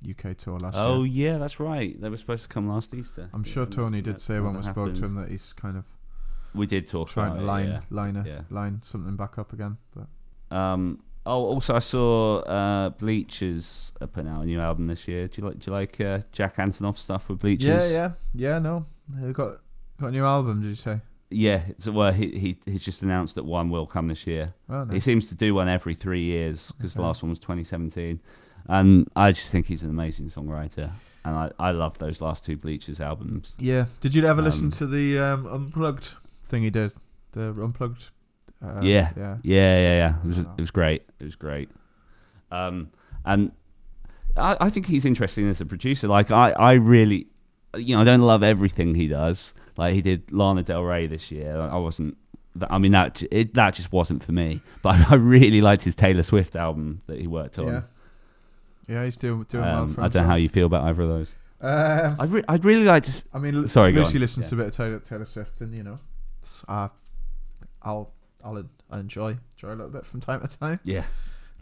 UK 0.09 0.37
tour 0.37 0.59
last 0.59 0.75
Oh 0.77 1.05
year. 1.05 1.31
Oh 1.33 1.33
yeah, 1.35 1.39
that's 1.39 1.61
right. 1.61 2.01
They 2.01 2.09
were 2.09 2.17
supposed 2.17 2.43
to 2.45 2.49
come 2.49 2.69
last 2.69 2.93
Easter. 2.95 3.29
I'm 3.35 3.45
sure 3.45 3.67
Tony 3.67 4.01
did 4.03 4.21
say 4.21 4.41
when 4.41 4.57
we 4.57 4.63
spoke 4.63 4.95
to 4.95 5.05
him 5.05 5.15
that 5.17 5.29
he's 5.29 5.53
kind 5.53 5.77
of 5.77 5.85
We 6.55 6.67
did 6.67 6.87
talk 6.87 7.09
trying 7.09 7.33
about 7.33 7.37
to 7.39 7.45
it, 7.45 7.47
line 7.47 7.69
yeah. 7.69 7.81
line 7.91 8.17
a, 8.17 8.25
Yeah. 8.27 8.41
line 8.51 8.81
something 8.83 9.17
back 9.17 9.39
up 9.39 9.53
again. 9.53 9.77
But 9.95 10.57
Um, 10.57 11.03
oh, 11.25 11.45
also 11.45 11.75
I 11.77 11.79
saw 11.81 12.39
uh, 12.41 12.89
Bleachers 12.91 13.93
uh, 14.01 14.07
putting 14.07 14.31
out 14.31 14.43
a 14.43 14.47
new 14.47 14.61
album 14.61 14.87
this 14.89 15.07
year. 15.07 15.29
Do 15.29 15.41
you 15.43 15.49
like? 15.49 15.59
Do 15.61 15.71
you 15.71 15.73
like 15.77 16.01
uh, 16.01 16.21
Jack 16.33 16.57
Antonoff 16.57 16.97
stuff 16.99 17.29
with 17.29 17.41
Bleachers? 17.41 17.93
yeah, 17.93 18.13
yeah, 18.35 18.51
yeah. 18.55 18.59
No, 18.59 18.85
they 19.09 19.33
got 19.33 19.59
got 20.01 20.09
a 20.09 20.13
new 20.13 20.25
album. 20.25 20.63
Did 20.63 20.69
you 20.71 20.75
say? 20.75 21.01
Yeah. 21.33 21.63
It's, 21.69 21.89
well, 21.89 22.13
he, 22.13 22.29
he 22.39 22.57
he's 22.65 22.85
just 22.85 23.03
announced 23.03 23.35
that 23.37 23.45
one 23.45 23.71
will 23.71 23.87
come 23.87 24.07
this 24.07 24.27
year. 24.27 24.55
Oh, 24.69 24.85
He 24.87 25.01
seems 25.01 25.29
to 25.31 25.35
do 25.37 25.55
one 25.55 25.69
every 25.69 25.95
three 25.95 26.21
years 26.23 26.73
because 26.73 26.95
the 26.95 27.03
last 27.03 27.23
one 27.23 27.31
was 27.31 27.39
2017, 27.41 28.21
and 28.69 29.07
I 29.17 29.31
just 29.33 29.51
think 29.53 29.67
he's 29.67 29.83
an 29.83 29.91
amazing 29.91 30.27
songwriter, 30.29 30.91
and 31.25 31.37
I, 31.37 31.51
I 31.59 31.71
love 31.73 31.99
those 31.99 32.21
last 32.21 32.45
two 32.45 32.57
Bleachers 32.57 33.01
albums. 33.01 33.57
Yeah. 33.59 33.87
Did 34.01 34.15
you 34.15 34.25
ever 34.27 34.43
listen 34.43 34.67
Um, 34.67 34.71
to 34.73 34.87
the 34.87 35.19
um, 35.19 35.47
unplugged 35.47 36.15
thing 36.45 36.63
he 36.63 36.71
did? 36.71 36.93
The 37.33 37.51
unplugged. 37.63 38.11
Uh, 38.65 38.81
Yeah. 38.83 39.11
Yeah. 39.17 39.37
Yeah, 39.43 39.77
yeah, 39.79 39.97
yeah. 39.97 40.15
It 40.21 40.27
was 40.27 40.39
it 40.41 40.49
was 40.61 40.71
great. 40.71 41.03
It 41.19 41.25
was 41.25 41.37
great. 41.37 41.69
Um, 42.51 42.91
and 43.25 43.53
I, 44.37 44.57
I 44.61 44.71
think 44.71 44.87
he's 44.87 45.05
interesting 45.05 45.49
as 45.49 45.61
a 45.61 45.67
producer. 45.67 46.07
Like 46.09 46.31
I, 46.31 46.51
I 46.53 46.73
really, 46.75 47.27
you 47.77 47.97
know, 47.97 48.03
I 48.03 48.05
don't 48.05 48.21
love 48.21 48.43
everything 48.43 48.95
he 48.95 49.09
does. 49.09 49.55
Like 49.77 49.95
he 49.95 50.03
did 50.03 50.31
Lana 50.33 50.63
Del 50.63 50.83
Rey 50.83 51.07
this 51.07 51.31
year. 51.31 51.59
I 51.61 51.77
wasn't. 51.77 52.17
I 52.71 52.77
mean 52.79 52.93
that 52.93 53.23
it, 53.31 53.55
that 53.55 53.75
just 53.75 53.93
wasn't 53.93 54.23
for 54.23 54.33
me. 54.33 54.61
But 54.83 54.97
I 55.11 55.15
really 55.15 55.61
liked 55.61 55.85
his 55.85 55.95
Taylor 55.97 56.23
Swift 56.23 56.55
album 56.57 56.99
that 57.07 57.19
he 57.21 57.27
worked 57.27 57.59
on. 57.59 57.67
Yeah. 57.67 57.83
Yeah, 58.89 59.05
he's 59.05 59.17
doing 59.17 59.45
doing 59.45 59.65
well 59.65 59.83
Um, 59.83 59.95
for 59.95 60.03
I 60.03 60.09
don't 60.09 60.23
know 60.25 60.29
how 60.29 60.35
you 60.35 60.49
feel 60.49 60.67
about 60.67 60.85
either 60.85 61.03
of 61.03 61.09
those. 61.09 61.37
Um, 61.61 62.17
I'd, 62.19 62.31
re- 62.31 62.43
I'd 62.49 62.65
really 62.65 62.85
like 62.85 63.05
to. 63.05 63.09
s- 63.11 63.29
I 63.33 63.39
mean, 63.39 63.67
Sorry, 63.69 63.93
Lucy 63.93 64.19
listens 64.19 64.47
Yeah. 64.47 64.57
to 64.57 64.63
a 64.63 64.65
bit 64.65 64.67
of 64.67 64.77
Taylor, 64.77 64.99
Taylor 64.99 65.25
Swift, 65.25 65.61
and 65.61 65.73
you 65.75 65.85
know, 65.85 65.95
uh, 66.69 66.89
I'll 67.83 68.13
I'll 68.45 68.65
enjoy 68.93 69.37
enjoy 69.55 69.69
a 69.69 69.77
little 69.77 69.89
bit 69.91 70.05
from 70.05 70.21
time 70.21 70.41
to 70.47 70.59
time. 70.59 70.81
Yeah, 70.85 71.05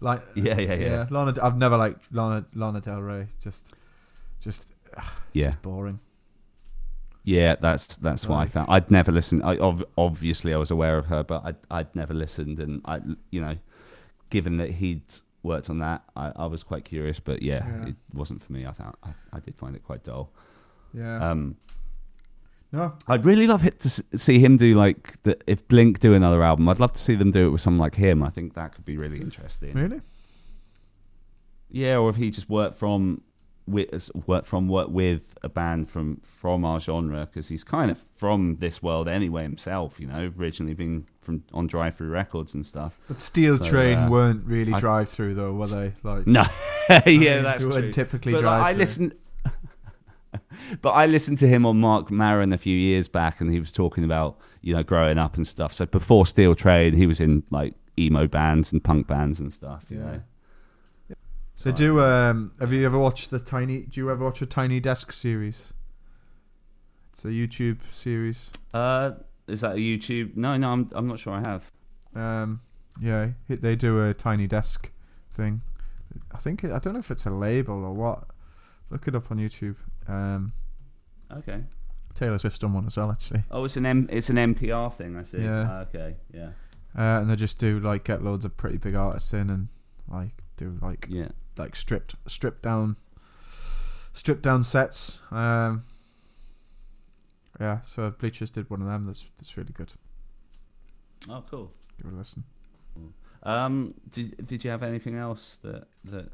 Like 0.00 0.22
yeah, 0.34 0.58
yeah, 0.58 0.74
yeah, 0.74 1.06
Lana, 1.10 1.34
I've 1.42 1.58
never 1.58 1.76
liked 1.76 2.12
Lana 2.12 2.46
Lana 2.54 2.80
Del 2.80 3.02
Rey. 3.02 3.26
Just 3.40 3.74
just 4.40 4.72
yeah. 5.34 5.48
just 5.48 5.62
boring. 5.62 6.00
Yeah, 7.22 7.54
that's 7.60 7.96
that's 7.98 8.26
what 8.26 8.36
I 8.38 8.46
found. 8.46 8.68
I'd 8.70 8.90
never 8.90 9.12
listened. 9.12 9.42
I 9.44 9.56
ov- 9.58 9.84
obviously 9.98 10.54
I 10.54 10.56
was 10.56 10.70
aware 10.70 10.96
of 10.96 11.06
her, 11.06 11.22
but 11.22 11.42
I'd 11.44 11.56
I'd 11.70 11.94
never 11.94 12.14
listened, 12.14 12.58
and 12.60 12.80
I 12.84 13.00
you 13.30 13.40
know, 13.42 13.56
given 14.30 14.56
that 14.56 14.70
he'd 14.72 15.02
worked 15.42 15.68
on 15.70 15.78
that, 15.80 16.02
I, 16.16 16.32
I 16.36 16.46
was 16.46 16.62
quite 16.64 16.84
curious. 16.84 17.20
But 17.20 17.42
yeah, 17.42 17.66
Yeah. 17.66 17.88
it 17.88 17.94
wasn't 18.14 18.42
for 18.42 18.52
me. 18.52 18.64
I 18.66 18.72
found 18.72 18.94
I, 19.04 19.10
I 19.34 19.40
did 19.40 19.56
find 19.56 19.76
it 19.76 19.84
quite 19.84 20.02
dull. 20.02 20.32
Yeah. 20.94 21.30
Um, 21.30 21.56
no. 22.72 22.92
I'd 23.08 23.24
really 23.26 23.46
love 23.46 23.66
it 23.66 23.80
to 23.80 23.88
see 23.88 24.38
him 24.38 24.56
do 24.56 24.74
like 24.74 25.20
the, 25.22 25.36
if 25.46 25.66
Blink 25.68 25.98
do 25.98 26.14
another 26.14 26.42
album. 26.42 26.68
I'd 26.68 26.80
love 26.80 26.92
to 26.94 27.00
see 27.00 27.16
them 27.16 27.30
do 27.32 27.48
it 27.48 27.50
with 27.50 27.60
someone 27.60 27.80
like 27.80 27.96
him. 27.96 28.22
I 28.22 28.30
think 28.30 28.54
that 28.54 28.72
could 28.74 28.84
be 28.86 28.96
really 28.96 29.20
interesting. 29.20 29.74
Really? 29.74 30.00
Yeah, 31.68 31.98
or 31.98 32.08
if 32.10 32.16
he 32.16 32.30
just 32.30 32.48
worked 32.48 32.76
from 32.76 33.22
with 33.70 34.10
work 34.26 34.44
from 34.44 34.68
work 34.68 34.88
with 34.90 35.36
a 35.42 35.48
band 35.48 35.88
from 35.88 36.20
from 36.40 36.64
our 36.64 36.80
genre 36.80 37.26
because 37.26 37.48
he's 37.48 37.64
kind 37.64 37.90
of 37.90 37.98
from 37.98 38.56
this 38.56 38.82
world 38.82 39.08
anyway 39.08 39.42
himself. 39.42 39.98
You 40.00 40.06
know, 40.08 40.32
originally 40.38 40.74
being 40.74 41.06
from 41.20 41.42
on 41.52 41.66
Drive 41.66 41.96
Through 41.96 42.10
Records 42.10 42.54
and 42.54 42.64
stuff. 42.64 42.98
But 43.08 43.16
Steel 43.18 43.56
So, 43.58 43.64
Train 43.64 43.98
uh, 43.98 44.10
weren't 44.10 44.44
really 44.44 44.72
drive 44.72 45.08
through 45.08 45.34
though, 45.34 45.52
were 45.54 45.66
they? 45.66 45.92
Like 46.02 46.26
No, 46.26 46.42
yeah, 46.90 47.00
mean, 47.06 47.42
that's 47.42 47.64
true. 47.66 47.90
typically 47.90 48.32
but 48.32 48.42
like, 48.42 48.42
drive 48.42 48.62
I 48.62 48.70
through. 48.72 48.78
listened, 48.80 49.14
but 50.82 50.90
I 50.90 51.06
listened 51.06 51.38
to 51.38 51.48
him 51.48 51.66
on 51.66 51.80
Marc 51.80 52.10
Maron 52.10 52.52
a 52.52 52.58
few 52.58 52.76
years 52.76 53.08
back, 53.08 53.40
and 53.40 53.50
he 53.50 53.58
was 53.60 53.72
talking 53.72 54.04
about 54.04 54.38
you 54.62 54.74
know 54.74 54.82
growing 54.82 55.18
up 55.18 55.36
and 55.36 55.46
stuff. 55.46 55.72
So 55.72 55.86
before 55.86 56.26
Steel 56.26 56.54
Train, 56.54 56.94
he 56.94 57.06
was 57.06 57.20
in 57.20 57.42
like 57.50 57.74
emo 57.98 58.26
bands 58.26 58.72
and 58.72 58.82
punk 58.82 59.06
bands 59.06 59.40
and 59.40 59.52
stuff. 59.52 59.86
You 59.90 59.98
Yeah. 59.98 60.04
know. 60.04 60.22
They 61.64 61.72
do. 61.72 62.00
Um, 62.00 62.52
have 62.60 62.72
you 62.72 62.84
ever 62.86 62.98
watched 62.98 63.30
the 63.30 63.38
Tiny? 63.38 63.86
Do 63.86 64.00
you 64.00 64.10
ever 64.10 64.24
watch 64.24 64.40
a 64.42 64.46
Tiny 64.46 64.80
Desk 64.80 65.12
series? 65.12 65.72
It's 67.12 67.24
a 67.24 67.28
YouTube 67.28 67.82
series. 67.90 68.50
Uh, 68.72 69.12
is 69.48 69.60
that 69.62 69.72
a 69.72 69.78
YouTube? 69.78 70.36
No, 70.36 70.56
no, 70.56 70.70
I'm 70.70 70.88
I'm 70.94 71.06
not 71.06 71.18
sure. 71.18 71.32
I 71.34 71.40
have. 71.40 71.70
Um, 72.14 72.60
yeah, 73.00 73.30
they 73.48 73.76
do 73.76 74.04
a 74.08 74.14
Tiny 74.14 74.46
Desk 74.46 74.90
thing. 75.30 75.62
I 76.32 76.38
think 76.38 76.64
it, 76.64 76.72
I 76.72 76.78
don't 76.78 76.92
know 76.94 76.98
if 77.00 77.10
it's 77.10 77.26
a 77.26 77.30
label 77.30 77.84
or 77.84 77.92
what, 77.92 78.24
Look 78.90 79.06
it 79.06 79.14
up 79.14 79.30
on 79.30 79.38
YouTube. 79.38 79.76
Um, 80.08 80.52
Okay. 81.32 81.62
Taylor 82.14 82.38
Swift's 82.38 82.58
done 82.58 82.72
one 82.72 82.86
as 82.86 82.96
well, 82.96 83.12
actually. 83.12 83.44
Oh, 83.52 83.64
it's 83.64 83.76
an 83.76 83.86
M- 83.86 84.08
it's 84.10 84.30
an 84.30 84.36
NPR 84.36 84.92
thing. 84.92 85.16
I 85.16 85.22
see. 85.22 85.38
Yeah. 85.42 85.66
Ah, 85.70 85.80
okay. 85.82 86.16
Yeah. 86.34 86.48
Uh, 86.98 87.20
and 87.20 87.30
they 87.30 87.36
just 87.36 87.60
do 87.60 87.78
like 87.78 88.02
get 88.02 88.24
loads 88.24 88.44
of 88.44 88.56
pretty 88.56 88.78
big 88.78 88.96
artists 88.96 89.32
in 89.32 89.48
and 89.48 89.68
like 90.08 90.42
do 90.56 90.76
like 90.82 91.06
Yeah. 91.08 91.28
Like 91.60 91.76
stripped 91.76 92.14
stripped 92.26 92.62
down 92.62 92.96
stripped 94.12 94.42
down 94.42 94.64
sets. 94.64 95.22
Um, 95.30 95.84
yeah, 97.60 97.82
so 97.82 98.10
Bleachers 98.10 98.50
did 98.50 98.68
one 98.70 98.80
of 98.80 98.86
them. 98.86 99.04
That's 99.04 99.30
that's 99.30 99.56
really 99.56 99.72
good. 99.72 99.92
Oh, 101.28 101.44
cool. 101.48 101.70
Give 101.98 102.10
it 102.10 102.14
a 102.14 102.16
listen. 102.16 102.44
Um, 103.42 103.94
did 104.10 104.46
did 104.46 104.64
you 104.64 104.70
have 104.70 104.82
anything 104.82 105.16
else 105.16 105.56
that 105.58 105.86
that 106.04 106.30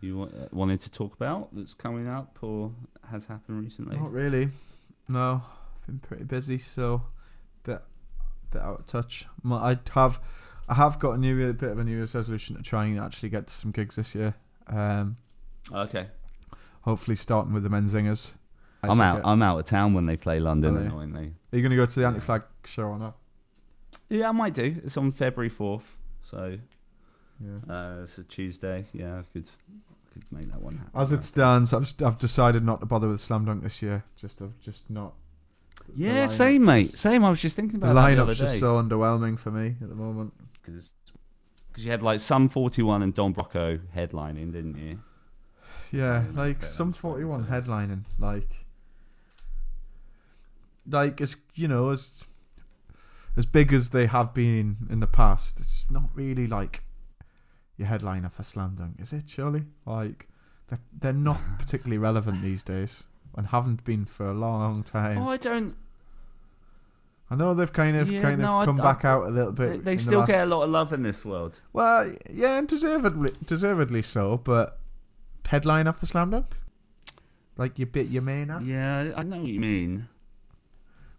you 0.00 0.28
wanted 0.52 0.80
to 0.80 0.90
talk 0.90 1.14
about 1.14 1.54
that's 1.54 1.74
coming 1.74 2.08
up 2.08 2.38
or 2.42 2.72
has 3.10 3.26
happened 3.26 3.62
recently? 3.62 3.96
Not 3.96 4.12
really. 4.12 4.48
No, 5.08 5.42
been 5.86 5.98
pretty 5.98 6.24
busy, 6.24 6.58
so 6.58 7.02
bit 7.64 7.80
bit 8.50 8.62
out 8.62 8.80
of 8.80 8.86
touch. 8.86 9.26
I 9.44 9.78
have 9.94 10.20
I 10.68 10.74
have 10.74 10.98
got 10.98 11.12
a 11.12 11.18
new 11.18 11.48
a 11.48 11.52
bit 11.52 11.70
of 11.70 11.78
a 11.78 11.84
New 11.84 11.96
Year's 11.96 12.14
resolution 12.14 12.56
to 12.56 12.62
try 12.62 12.86
and 12.86 12.98
actually 13.00 13.28
get 13.30 13.46
to 13.48 13.52
some 13.54 13.70
gigs 13.72 13.96
this 13.96 14.14
year. 14.14 14.34
Um, 14.68 15.16
Okay. 15.72 16.06
hopefully 16.82 17.16
starting 17.16 17.52
with 17.52 17.62
the 17.64 17.68
Menzingers. 17.70 18.36
I'm 18.84 19.00
out. 19.00 19.16
get- 19.18 19.26
I'm 19.26 19.42
out 19.42 19.58
of 19.58 19.66
town 19.66 19.94
when 19.94 20.06
they 20.06 20.16
play 20.16 20.40
London. 20.40 20.76
Are 20.76 20.80
they? 20.80 20.86
Annoyingly. 20.86 21.34
Are 21.52 21.56
you 21.56 21.62
going 21.62 21.70
to 21.70 21.76
go 21.76 21.86
to 21.86 22.00
the 22.00 22.06
Anti-Flag 22.06 22.42
show 22.64 22.84
or 22.84 22.98
not? 22.98 23.16
Yeah, 24.08 24.28
I 24.28 24.32
might 24.32 24.54
do. 24.54 24.80
It's 24.84 24.96
on 24.96 25.10
February 25.10 25.48
fourth, 25.48 25.98
so 26.22 26.58
Yeah. 27.40 27.56
uh, 27.72 28.00
it's 28.02 28.18
a 28.18 28.24
Tuesday. 28.24 28.86
Yeah, 28.92 29.18
I 29.20 29.22
could 29.32 29.48
could 30.12 30.30
make 30.32 30.50
that 30.50 30.60
one 30.60 30.76
happen. 30.76 30.90
As 30.94 31.10
it 31.12 31.24
stands, 31.24 31.72
I've 31.72 31.90
I've 32.04 32.18
decided 32.18 32.62
not 32.64 32.80
to 32.80 32.86
bother 32.86 33.08
with 33.08 33.20
Slam 33.20 33.44
Dunk 33.46 33.62
this 33.62 33.80
year. 33.82 34.04
Just 34.16 34.42
I've 34.42 34.58
just 34.60 34.90
not. 34.90 35.14
yeah, 35.94 36.26
same, 36.26 36.64
mate. 36.66 36.86
is- 36.92 37.00
Same. 37.00 37.24
I 37.24 37.30
was 37.30 37.40
just 37.40 37.56
thinking 37.56 37.80
The 37.80 37.90
about 37.90 38.08
that 38.08 38.14
the 38.16 38.22
other 38.22 38.32
lineup's 38.32 38.38
just 38.40 38.58
so 38.60 38.82
underwhelming 38.82 39.38
for 39.38 39.50
me 39.50 39.76
at 39.80 39.88
the 39.88 39.94
moment. 39.94 40.34
Because 40.62 41.84
you 41.84 41.90
had 41.90 42.02
like 42.02 42.20
Sum 42.20 42.48
41 42.48 43.02
and 43.02 43.14
Don 43.14 43.34
Broco 43.34 43.80
headlining, 43.94 44.52
didn't 44.52 44.76
you? 44.76 45.00
Yeah, 45.92 46.24
like 46.32 46.62
forty 46.62 47.24
one 47.24 47.46
headlining, 47.46 48.04
like 48.18 48.48
like 50.88 51.20
as 51.20 51.36
you 51.54 51.68
know, 51.68 51.90
as 51.90 52.24
as 53.36 53.44
big 53.44 53.72
as 53.74 53.90
they 53.90 54.06
have 54.06 54.32
been 54.32 54.76
in 54.90 55.00
the 55.00 55.06
past, 55.06 55.60
it's 55.60 55.90
not 55.90 56.08
really 56.14 56.46
like 56.46 56.82
your 57.76 57.88
headliner 57.88 58.30
for 58.30 58.42
Slam 58.42 58.74
Dunk, 58.74 59.00
is 59.00 59.12
it, 59.12 59.28
surely? 59.28 59.64
Like 59.84 60.28
they're 60.68 60.80
they're 60.98 61.12
not 61.12 61.40
particularly 61.58 61.98
relevant 61.98 62.40
these 62.40 62.64
days 62.64 63.04
and 63.36 63.46
haven't 63.46 63.84
been 63.84 64.06
for 64.06 64.30
a 64.30 64.34
long 64.34 64.82
time. 64.82 65.18
Oh, 65.18 65.28
I 65.28 65.36
don't. 65.36 65.76
I 67.32 67.34
know 67.34 67.54
they've 67.54 67.72
kind 67.72 67.96
of 67.96 68.10
Yeah, 68.10 68.20
kind 68.20 68.42
no, 68.42 68.60
of 68.60 68.66
come 68.66 68.78
I- 68.78 68.82
back 68.82 69.06
out 69.06 69.26
a 69.26 69.30
little 69.30 69.52
bit. 69.52 69.70
They, 69.70 69.78
they 69.78 69.94
the 69.94 70.00
still 70.00 70.26
get 70.26 70.44
a 70.44 70.46
lot 70.46 70.64
of 70.64 70.70
love 70.70 70.92
in 70.92 71.02
this 71.02 71.24
world. 71.24 71.60
Well, 71.72 72.12
yeah, 72.30 72.58
and 72.58 72.68
deservedly, 72.68 73.30
deservedly 73.46 74.02
so. 74.02 74.36
But 74.36 74.78
headliner 75.48 75.92
for 75.92 76.04
Slam 76.04 76.30
Dunk, 76.30 76.44
like 77.56 77.78
your 77.78 77.86
bit, 77.86 78.08
your 78.08 78.20
main 78.20 78.50
act. 78.50 78.64
Yeah, 78.64 79.12
I 79.16 79.22
know 79.22 79.38
what 79.38 79.48
you 79.48 79.60
mean. 79.60 80.08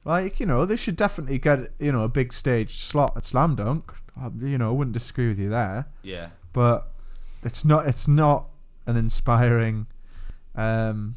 Like 0.05 0.39
you 0.39 0.45
know, 0.45 0.65
they 0.65 0.75
should 0.75 0.97
definitely 0.97 1.39
get 1.39 1.69
you 1.79 1.91
know 1.91 2.03
a 2.03 2.09
big 2.09 2.31
stage 2.31 2.69
slot 2.77 3.13
at 3.17 3.25
Slam 3.25 3.55
Dunk. 3.55 3.91
I, 4.15 4.29
you 4.39 4.59
know, 4.59 4.69
I 4.69 4.73
wouldn't 4.73 4.93
disagree 4.93 5.29
with 5.29 5.39
you 5.39 5.49
there. 5.49 5.87
Yeah. 6.03 6.29
But 6.51 6.91
it's 7.41 7.65
not 7.65 7.87
it's 7.87 8.07
not 8.07 8.49
an 8.85 8.97
inspiring 8.97 9.87
um, 10.55 11.15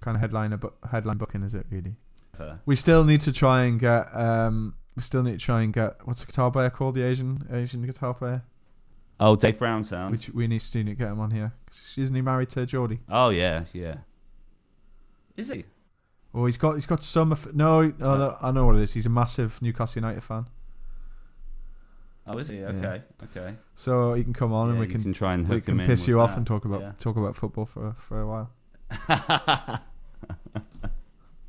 kind 0.00 0.14
of 0.16 0.20
headliner 0.20 0.56
but 0.56 0.74
headline 0.90 1.16
booking, 1.16 1.42
is 1.42 1.54
it 1.56 1.66
really? 1.68 1.96
Fair. 2.34 2.60
We 2.66 2.76
still 2.76 3.04
need 3.04 3.20
to 3.22 3.32
try 3.32 3.64
and 3.64 3.78
get 3.80 4.14
um, 4.16 4.74
we 4.96 5.02
still 5.02 5.22
need 5.22 5.38
to 5.38 5.44
try 5.44 5.62
and 5.62 5.72
get 5.72 5.96
what's 6.04 6.20
the 6.20 6.26
guitar 6.26 6.50
player 6.50 6.70
called? 6.70 6.94
The 6.94 7.02
Asian 7.02 7.46
Asian 7.50 7.82
guitar 7.86 8.14
player. 8.14 8.42
Oh, 9.20 9.36
Dave 9.36 9.58
Brown 9.58 9.84
sound. 9.84 10.10
Which 10.10 10.30
we 10.30 10.46
need 10.48 10.60
to 10.60 10.82
get 10.82 11.10
him 11.10 11.20
on 11.20 11.30
here. 11.30 11.52
isn't 11.70 12.14
he 12.14 12.20
married 12.22 12.48
to 12.50 12.66
Geordie? 12.66 13.00
oh 13.08 13.30
yeah, 13.30 13.64
yeah. 13.72 13.98
Is 15.36 15.48
he? 15.52 15.64
Oh, 16.34 16.46
he's 16.46 16.56
got 16.56 16.74
he's 16.74 16.86
got 16.86 17.02
some. 17.04 17.30
aff- 17.32 17.54
No, 17.54 17.80
oh, 17.80 17.90
no, 18.00 18.36
I 18.42 18.50
know 18.50 18.66
what 18.66 18.74
it 18.76 18.82
is. 18.82 18.92
He's 18.92 19.06
a 19.06 19.10
massive 19.10 19.60
Newcastle 19.62 20.02
United 20.02 20.22
fan, 20.22 20.46
Oh, 22.26 22.38
is 22.38 22.48
he? 22.48 22.62
Okay, 22.64 23.02
okay. 23.22 23.54
so 23.74 24.14
he 24.14 24.24
can 24.24 24.32
come 24.32 24.52
on 24.52 24.70
and 24.70 24.78
we 24.80 24.86
can, 24.86 25.02
can 25.02 25.12
try 25.12 25.34
and 25.34 25.48
we 25.48 25.60
can 25.60 25.78
piss 25.78 26.08
you 26.08 26.18
off 26.20 26.30
that. 26.30 26.38
and 26.38 26.46
talk 26.46 26.64
about 26.64 26.80
Yeah. 26.80 26.92
talk 26.98 27.16
about 27.16 27.36
football 27.36 27.66
for 27.66 27.94
for 27.98 28.20
a 28.20 28.26
while. 28.26 28.50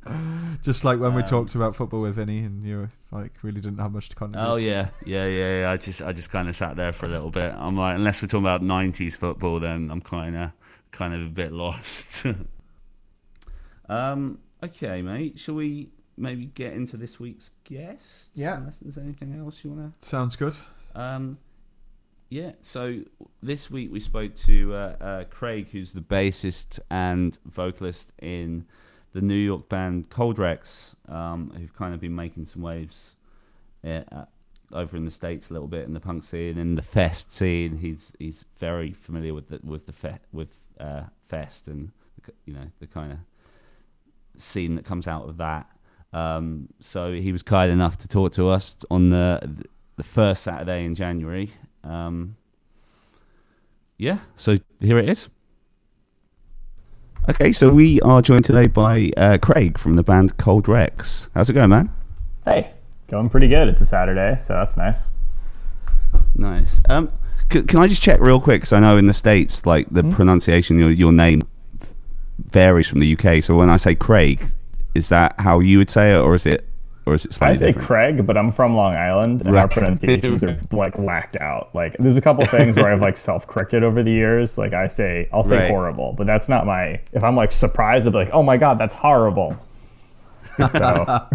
Just 0.62 0.84
like 0.84 0.98
when 0.98 1.14
we 1.14 1.22
Um, 1.22 1.28
talked 1.28 1.54
about 1.54 1.76
football 1.76 2.00
with 2.02 2.14
Vinny 2.16 2.38
and 2.40 2.62
you 2.64 2.88
like 3.12 3.32
really 3.42 3.60
didn't 3.60 3.78
have 3.78 3.92
much 3.92 4.08
to 4.10 4.16
contribute. 4.16 4.48
Oh 4.48 4.56
yeah, 4.56 4.88
yeah, 5.04 5.26
yeah, 5.26 5.60
yeah. 5.60 5.70
I 5.70 5.76
just, 5.76 6.02
I 6.02 6.12
just 6.12 6.30
kind 6.30 6.48
of 6.48 6.56
sat 6.56 6.76
there 6.76 6.92
for 6.92 7.06
a 7.06 7.08
little 7.08 7.30
bit. 7.30 7.52
I'm 7.56 7.76
like, 7.76 7.96
unless 7.96 8.22
we're 8.22 8.28
talking 8.28 8.44
about 8.44 8.62
'90s 8.62 9.16
football, 9.16 9.60
then 9.60 9.90
I'm 9.90 10.00
kind 10.00 10.36
of, 10.36 10.50
kind 10.90 11.14
of 11.14 11.22
a 11.26 11.30
bit 11.30 11.52
lost. 11.52 12.26
um. 13.88 14.38
Okay, 14.62 15.02
mate. 15.02 15.38
Shall 15.38 15.54
we 15.56 15.90
maybe 16.16 16.46
get 16.46 16.72
into 16.72 16.96
this 16.96 17.20
week's 17.20 17.50
guest? 17.64 18.32
Yeah. 18.38 18.56
Unless 18.56 18.80
there's 18.80 18.98
anything 18.98 19.38
else 19.38 19.64
you 19.64 19.70
wanna. 19.70 19.92
Sounds 19.98 20.36
good. 20.36 20.56
Um. 20.94 21.38
Yeah. 22.30 22.52
So 22.60 23.02
this 23.42 23.70
week 23.70 23.92
we 23.92 24.00
spoke 24.00 24.34
to 24.34 24.74
uh, 24.74 24.96
uh, 25.00 25.24
Craig, 25.24 25.68
who's 25.70 25.92
the 25.92 26.00
bassist 26.00 26.80
and 26.90 27.38
vocalist 27.44 28.12
in 28.20 28.66
the 29.16 29.22
New 29.22 29.34
York 29.34 29.70
band 29.70 30.10
Cold 30.10 30.38
Wrecks, 30.38 30.94
um, 31.08 31.50
who've 31.56 31.74
kind 31.74 31.94
of 31.94 32.00
been 32.00 32.14
making 32.14 32.44
some 32.44 32.60
waves 32.60 33.16
uh, 33.82 34.02
uh, 34.12 34.24
over 34.74 34.94
in 34.94 35.04
the 35.04 35.10
states 35.10 35.48
a 35.48 35.54
little 35.54 35.68
bit 35.68 35.86
in 35.86 35.94
the 35.94 36.00
punk 36.00 36.22
scene 36.22 36.58
and 36.58 36.76
the 36.76 36.82
fest 36.82 37.32
scene. 37.32 37.78
He's 37.78 38.12
he's 38.18 38.44
very 38.58 38.92
familiar 38.92 39.32
with 39.32 39.48
the 39.48 39.60
with 39.64 39.86
the 39.86 39.94
fe- 39.94 40.18
with 40.32 40.60
uh, 40.78 41.04
fest 41.22 41.66
and 41.66 41.92
you 42.44 42.52
know 42.52 42.70
the 42.78 42.86
kind 42.86 43.12
of 43.12 43.18
scene 44.36 44.74
that 44.74 44.84
comes 44.84 45.08
out 45.08 45.26
of 45.26 45.38
that. 45.38 45.66
Um, 46.12 46.68
so 46.78 47.14
he 47.14 47.32
was 47.32 47.42
kind 47.42 47.72
enough 47.72 47.96
to 47.98 48.08
talk 48.08 48.32
to 48.32 48.50
us 48.50 48.84
on 48.90 49.08
the 49.08 49.64
the 49.96 50.04
first 50.04 50.42
Saturday 50.42 50.84
in 50.84 50.94
January. 50.94 51.48
Um, 51.82 52.36
yeah, 53.96 54.18
so 54.34 54.58
here 54.78 54.98
it 54.98 55.08
is. 55.08 55.30
Okay, 57.28 57.50
so 57.50 57.72
we 57.74 58.00
are 58.02 58.22
joined 58.22 58.44
today 58.44 58.68
by 58.68 59.10
uh, 59.16 59.36
Craig 59.42 59.78
from 59.78 59.94
the 59.94 60.04
band 60.04 60.36
Cold 60.36 60.68
Wrecks. 60.68 61.28
How's 61.34 61.50
it 61.50 61.54
going, 61.54 61.70
man? 61.70 61.90
Hey, 62.44 62.70
going 63.08 63.28
pretty 63.28 63.48
good. 63.48 63.66
It's 63.66 63.80
a 63.80 63.86
Saturday, 63.86 64.36
so 64.40 64.54
that's 64.54 64.76
nice. 64.76 65.10
Nice. 66.36 66.80
Um, 66.88 67.10
c- 67.52 67.64
can 67.64 67.80
I 67.80 67.88
just 67.88 68.00
check 68.00 68.20
real 68.20 68.40
quick? 68.40 68.60
Because 68.60 68.72
I 68.72 68.78
know 68.78 68.96
in 68.96 69.06
the 69.06 69.12
states, 69.12 69.66
like 69.66 69.88
the 69.90 70.04
pronunciation, 70.04 70.78
your 70.78 70.90
your 70.92 71.10
name 71.12 71.42
varies 72.38 72.88
from 72.88 73.00
the 73.00 73.18
UK. 73.18 73.42
So 73.42 73.56
when 73.56 73.70
I 73.70 73.76
say 73.76 73.96
Craig, 73.96 74.44
is 74.94 75.08
that 75.08 75.34
how 75.40 75.58
you 75.58 75.78
would 75.78 75.90
say 75.90 76.14
it, 76.14 76.20
or 76.20 76.34
is 76.34 76.46
it, 76.46 76.64
or 77.06 77.14
is 77.14 77.24
it 77.24 77.38
I 77.40 77.54
say 77.54 77.66
different? 77.68 77.86
Craig, 77.86 78.26
but 78.26 78.36
I'm 78.36 78.50
from 78.52 78.74
Long 78.76 78.96
Island, 78.96 79.42
and 79.42 79.52
Right. 79.54 79.62
our 79.62 79.68
pronunciations 79.68 80.42
are 80.42 80.58
like 80.72 80.98
whacked 80.98 81.36
out. 81.36 81.70
Like, 81.74 81.96
there's 81.98 82.16
a 82.16 82.20
couple 82.20 82.44
things 82.46 82.76
where 82.76 82.92
I've 82.92 83.00
like 83.00 83.16
self-corrected 83.16 83.82
over 83.84 84.02
the 84.02 84.10
years. 84.10 84.58
Like, 84.58 84.72
I 84.74 84.88
say, 84.88 85.28
I'll 85.32 85.42
say 85.44 85.58
Right. 85.58 85.70
horrible, 85.70 86.12
but 86.12 86.26
that's 86.26 86.48
not 86.48 86.66
my. 86.66 87.00
If 87.12 87.22
I'm 87.24 87.36
like 87.36 87.52
surprised, 87.52 88.06
I'll 88.06 88.12
be 88.12 88.18
like, 88.18 88.30
oh 88.32 88.42
my 88.42 88.56
god, 88.56 88.78
that's 88.78 88.94
horrible. 88.94 89.56
So, 90.58 90.68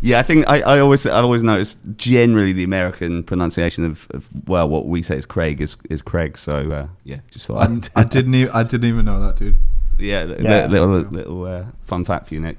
Yeah, 0.00 0.20
I 0.20 0.22
think 0.22 0.48
I, 0.48 0.60
I 0.60 0.78
always 0.78 1.04
I 1.08 1.20
always 1.20 1.42
noticed 1.42 1.84
generally 1.96 2.52
the 2.52 2.62
American 2.62 3.24
pronunciation 3.24 3.84
of, 3.84 4.06
of 4.12 4.28
well, 4.48 4.68
what 4.68 4.86
we 4.86 5.02
say 5.02 5.16
is 5.16 5.26
Craig 5.26 5.60
is 5.60 5.76
is 5.90 6.02
Craig. 6.02 6.38
So 6.38 6.70
uh, 6.70 6.86
yeah, 7.02 7.16
just 7.32 7.46
thought 7.48 7.68
I'd, 7.68 7.88
I 7.96 8.04
didn't 8.08 8.34
even 8.36 8.54
I 8.54 8.62
didn't 8.62 8.88
even 8.88 9.04
know 9.06 9.18
that, 9.26 9.34
dude. 9.34 9.58
yeah, 9.98 10.22
li- 10.22 10.36
Yeah. 10.42 10.66
little 10.66 10.88
little 10.88 11.44
uh, 11.46 11.64
fun 11.82 12.04
fact 12.04 12.28
for 12.28 12.34
you, 12.34 12.40
Nick. 12.40 12.58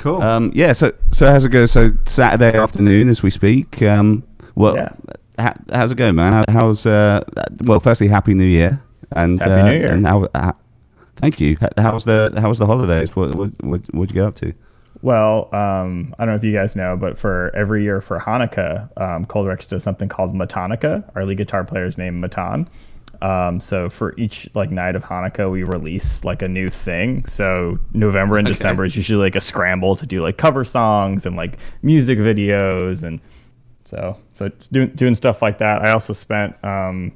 Cool. 0.00 0.20
Um, 0.22 0.50
yeah, 0.54 0.72
so 0.72 0.92
so 1.12 1.26
how's 1.30 1.44
it 1.44 1.50
go? 1.50 1.66
So 1.66 1.90
Saturday 2.06 2.56
afternoon 2.58 3.08
as 3.08 3.22
we 3.22 3.30
speak. 3.30 3.82
Um, 3.82 4.22
well, 4.54 4.74
Yeah. 4.76 4.92
ha- 5.38 5.54
how's 5.72 5.92
it 5.92 5.96
going, 5.96 6.14
man? 6.16 6.32
How, 6.32 6.44
how's 6.48 6.86
uh, 6.86 7.22
well? 7.66 7.80
Firstly, 7.80 8.08
happy 8.08 8.34
New 8.34 8.44
Year, 8.44 8.82
and 9.12 9.38
Happy 9.38 9.50
uh, 9.52 9.64
New 9.66 9.72
Year. 9.78 9.92
And 9.92 10.06
how, 10.06 10.24
uh, 10.34 10.52
thank 11.16 11.38
you. 11.40 11.56
How 11.76 11.92
was 11.92 12.04
the 12.06 12.32
how 12.40 12.48
was 12.48 12.58
the 12.58 12.66
holidays? 12.66 13.14
What 13.14 13.34
what 13.36 13.50
what 13.62 13.80
what'd 13.94 14.10
you 14.10 14.14
get 14.20 14.24
up 14.24 14.36
to? 14.36 14.52
well, 15.02 15.48
um, 15.54 16.14
I 16.18 16.24
don't 16.26 16.34
know 16.34 16.36
if 16.36 16.44
you 16.44 16.52
guys 16.52 16.76
know, 16.76 16.94
but 16.96 17.18
for 17.18 17.50
every 17.56 17.82
year 17.82 18.00
for 18.02 18.18
Hanukkah, 18.18 18.88
um, 19.00 19.24
Cold 19.24 19.46
Wrecks 19.46 19.66
does 19.66 19.82
something 19.82 20.08
called 20.10 20.34
Matanica. 20.34 21.04
Our 21.14 21.24
lead 21.24 21.38
guitar 21.38 21.64
player 21.64 21.86
is 21.86 21.96
named 21.96 22.20
Matan. 22.20 22.68
Um, 23.22 23.60
so 23.60 23.90
for 23.90 24.14
each 24.16 24.48
like 24.54 24.70
night 24.70 24.96
of 24.96 25.04
Hanukkah, 25.04 25.50
we 25.50 25.62
release 25.64 26.24
like 26.24 26.40
a 26.42 26.48
new 26.48 26.68
thing. 26.68 27.24
So 27.26 27.78
November 27.92 28.38
and 28.38 28.46
Okay. 28.46 28.54
December 28.54 28.86
is 28.86 28.96
usually 28.96 29.20
like 29.20 29.34
a 29.36 29.40
scramble 29.40 29.94
to 29.96 30.06
do 30.06 30.22
like 30.22 30.38
cover 30.38 30.64
songs 30.64 31.26
and 31.26 31.36
like 31.36 31.58
music 31.82 32.18
videos 32.18 33.04
and 33.04 33.20
so 33.84 34.16
so 34.34 34.48
doing 34.72 34.88
doing 34.90 35.14
stuff 35.14 35.42
like 35.42 35.58
that. 35.58 35.82
I 35.82 35.90
also 35.90 36.12
spent 36.14 36.56
um, 36.64 37.12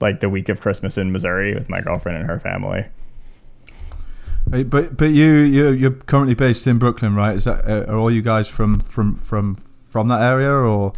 like 0.00 0.20
the 0.20 0.28
week 0.28 0.48
of 0.48 0.60
Christmas 0.60 0.96
in 0.98 1.10
Missouri 1.10 1.54
with 1.54 1.68
my 1.68 1.80
girlfriend 1.80 2.18
and 2.18 2.28
her 2.28 2.38
family. 2.38 2.84
But 4.46 4.96
but 4.96 5.10
you 5.10 5.32
you 5.38 5.72
you're 5.72 5.90
currently 5.90 6.34
based 6.34 6.66
in 6.66 6.78
Brooklyn, 6.78 7.16
right? 7.16 7.34
Is 7.34 7.44
that 7.46 7.66
uh, 7.66 7.90
are 7.90 7.96
all 7.96 8.10
you 8.10 8.22
guys 8.22 8.48
from 8.48 8.78
from 8.80 9.16
from 9.16 9.54
from 9.56 10.08
that 10.08 10.22
area 10.22 10.50
or? 10.50 10.92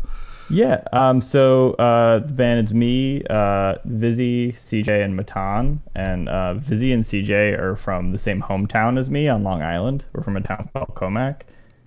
Yeah. 0.51 0.83
Um, 0.93 1.21
so 1.21 1.73
uh, 1.73 2.21
the 2.21 2.33
band 2.33 2.67
is 2.67 2.75
me, 2.75 3.25
uh, 3.29 3.77
Vizzy, 3.85 4.53
CJ, 4.53 5.05
and 5.05 5.17
Matan. 5.17 5.83
And 5.95 6.29
uh, 6.29 6.55
Vizzy 6.55 6.93
and 6.93 7.03
CJ 7.03 7.59
are 7.59 7.77
from 7.77 8.13
the 8.13 8.19
same 8.19 8.41
hometown 8.43 8.99
as 8.99 9.11
me 9.11 9.29
on 9.29 9.43
Long 9.43 9.63
Island. 9.63 10.05
We're 10.13 10.23
from 10.23 10.37
a 10.37 10.41
town 10.41 10.69
called 10.73 10.95
Commack. 10.95 11.43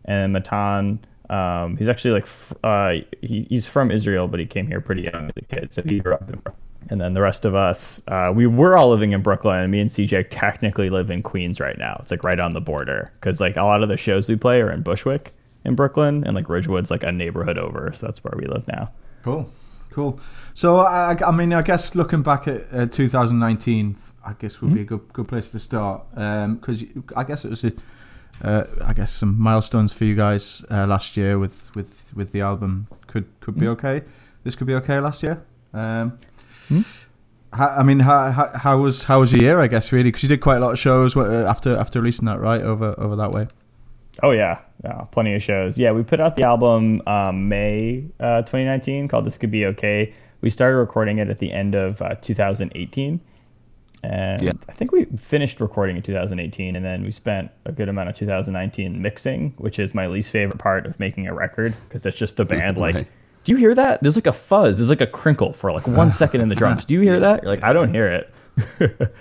And 0.06 0.34
Matan, 0.34 1.00
um, 1.30 1.78
he's 1.78 1.88
actually 1.88 2.12
like, 2.12 2.24
f- 2.24 2.54
uh, 2.64 2.96
he, 3.22 3.48
he's 3.50 3.66
from 3.66 3.92
Israel, 3.92 4.28
but 4.28 4.40
he 4.40 4.46
came 4.46 4.68
here 4.68 4.82
pretty 4.82 5.04
young 5.04 5.28
as 5.28 5.34
a 5.38 5.56
kid. 5.56 5.74
So 5.74 5.82
he 5.84 6.00
grew 6.00 6.14
up 6.14 6.22
in 6.22 6.40
Brooklyn. 6.40 6.56
And 6.90 7.00
then 7.00 7.14
the 7.14 7.22
rest 7.22 7.46
of 7.46 7.56
us, 7.56 8.02
uh, 8.08 8.32
we 8.34 8.48
were 8.48 8.76
all 8.76 8.90
living 8.90 9.12
in 9.12 9.22
Brooklyn. 9.22 9.60
And 9.60 9.72
me 9.72 9.80
and 9.80 9.90
CJ 9.90 10.28
technically 10.32 10.90
live 10.90 11.10
in 11.12 11.22
Queens 11.22 11.60
right 11.60 11.78
now. 11.78 11.98
It's 12.02 12.12
like 12.12 12.24
right 12.24 12.40
on 12.40 12.54
the 12.54 12.62
border. 12.62 13.12
Because 13.20 13.40
like 13.40 13.58
a 13.58 13.64
lot 13.64 13.84
of 13.84 13.90
the 13.90 13.98
shows 13.98 14.28
we 14.28 14.36
play 14.36 14.62
are 14.62 14.72
in 14.72 14.82
Bushwick 14.82 15.34
in 15.66 15.76
Brooklyn, 15.76 16.24
and 16.26 16.36
like 16.36 16.50
Ridgewood's 16.50 16.92
like 16.92 17.04
a 17.04 17.12
neighborhood 17.12 17.58
over, 17.58 17.92
so 17.94 18.08
that's 18.08 18.24
where 18.24 18.34
we 18.38 18.46
live 18.46 18.68
now. 18.68 18.92
Cool, 19.24 19.50
cool. 19.92 20.20
So 20.54 20.78
I, 20.78 21.16
I 21.26 21.32
mean, 21.32 21.54
I 21.54 21.62
guess 21.62 21.96
looking 21.96 22.22
back 22.22 22.48
at 22.48 22.74
uh, 22.74 22.86
2019, 22.88 23.96
I 24.26 24.34
guess 24.34 24.62
would 24.62 24.74
be 24.74 24.82
a 24.82 24.86
good 24.86 25.12
good 25.14 25.28
place 25.28 25.52
to 25.52 25.60
start 25.60 26.10
because 26.12 26.86
I 27.16 27.24
guess 27.24 27.46
it 27.46 27.50
was. 27.50 27.64
A, 27.64 27.72
uh, 28.42 28.64
I 28.86 28.94
guess 28.94 29.12
some 29.12 29.38
milestones 29.38 29.94
for 29.94 30.06
you 30.06 30.16
guys 30.16 30.64
uh, 30.72 30.88
last 30.88 31.18
year 31.18 31.38
with, 31.38 31.76
with, 31.76 32.14
with 32.16 32.32
the 32.32 32.40
album 32.40 32.88
could 33.08 33.28
could 33.42 33.60
be 33.60 33.68
okay. 33.68 34.02
This 34.44 34.56
could 34.56 34.68
be 34.68 34.76
okay 34.76 35.00
last 35.02 35.24
year. 35.24 35.44
Um, 35.74 36.18
how, 37.52 37.68
I 37.68 37.84
mean, 37.84 38.00
how, 38.00 38.32
how, 38.32 38.46
how 38.56 38.82
was 38.82 39.06
how 39.06 39.20
was 39.20 39.34
your 39.34 39.42
year? 39.42 39.60
I 39.60 39.68
guess 39.68 39.92
really 39.92 40.06
because 40.06 40.24
you 40.24 40.30
did 40.30 40.42
quite 40.42 40.58
a 40.58 40.60
lot 40.60 40.72
of 40.72 40.80
shows 40.80 41.18
uh, 41.18 41.46
after 41.50 41.76
after 41.76 42.00
releasing 42.00 42.28
that, 42.28 42.40
right? 42.40 42.62
Over 42.62 42.96
over 42.98 43.16
that 43.16 43.32
way. 43.32 43.48
Oh 44.24 44.32
yeah, 44.32 44.60
yeah, 44.84 45.06
plenty 45.12 45.34
of 45.36 45.42
shows. 45.42 45.78
Yeah, 45.78 45.92
we 45.92 46.04
put 46.04 46.20
out 46.20 46.36
the 46.36 46.44
album 46.44 47.02
um, 47.08 47.48
May 47.48 48.06
uh, 48.20 48.42
2019 48.42 49.08
called 49.08 49.26
"This 49.26 49.38
Could 49.38 49.52
Be 49.52 49.66
Okay." 49.66 50.14
We 50.42 50.50
started 50.50 50.78
recording 50.78 51.18
it 51.20 51.30
at 51.30 51.38
the 51.40 51.52
end 51.52 51.76
of 51.76 52.02
uh, 52.02 52.16
2018, 52.16 53.20
and 54.04 54.42
Yeah. 54.42 54.52
I 54.70 54.72
think 54.72 54.92
we 54.92 55.06
finished 55.18 55.60
recording 55.60 55.98
in 55.98 56.02
2018, 56.02 56.76
and 56.76 56.86
then 56.86 57.04
we 57.04 57.12
spent 57.12 57.52
a 57.66 57.72
good 57.72 57.90
amount 57.90 58.10
of 58.10 58.16
2019 58.16 59.02
mixing, 59.02 59.54
which 59.58 59.80
is 59.80 59.94
my 59.94 60.08
least 60.08 60.32
favorite 60.32 60.58
part 60.58 60.86
of 60.86 60.98
making 61.00 61.28
a 61.28 61.34
record 61.34 61.74
because 61.88 62.06
it's 62.06 62.18
just 62.18 62.38
the 62.38 62.46
band 62.46 62.78
like. 62.78 63.08
Do 63.46 63.54
you 63.54 63.58
hear 63.58 63.74
that? 63.74 64.02
There's 64.02 64.16
like 64.16 64.28
a 64.28 64.34
fuzz. 64.34 64.78
There's 64.78 64.90
like 64.90 65.02
a 65.02 65.08
crinkle 65.08 65.54
for 65.54 65.72
like 65.72 65.88
one 65.88 66.12
second 66.12 66.42
in 66.42 66.50
the 66.50 66.56
drums. 66.56 66.84
Do 66.86 66.94
you 66.94 67.00
hear 67.02 67.20
that? 67.22 67.42
You're 67.42 67.52
like, 67.52 67.64
I 67.64 67.72
don't 67.72 67.94
hear 67.94 68.08
it. 68.08 69.14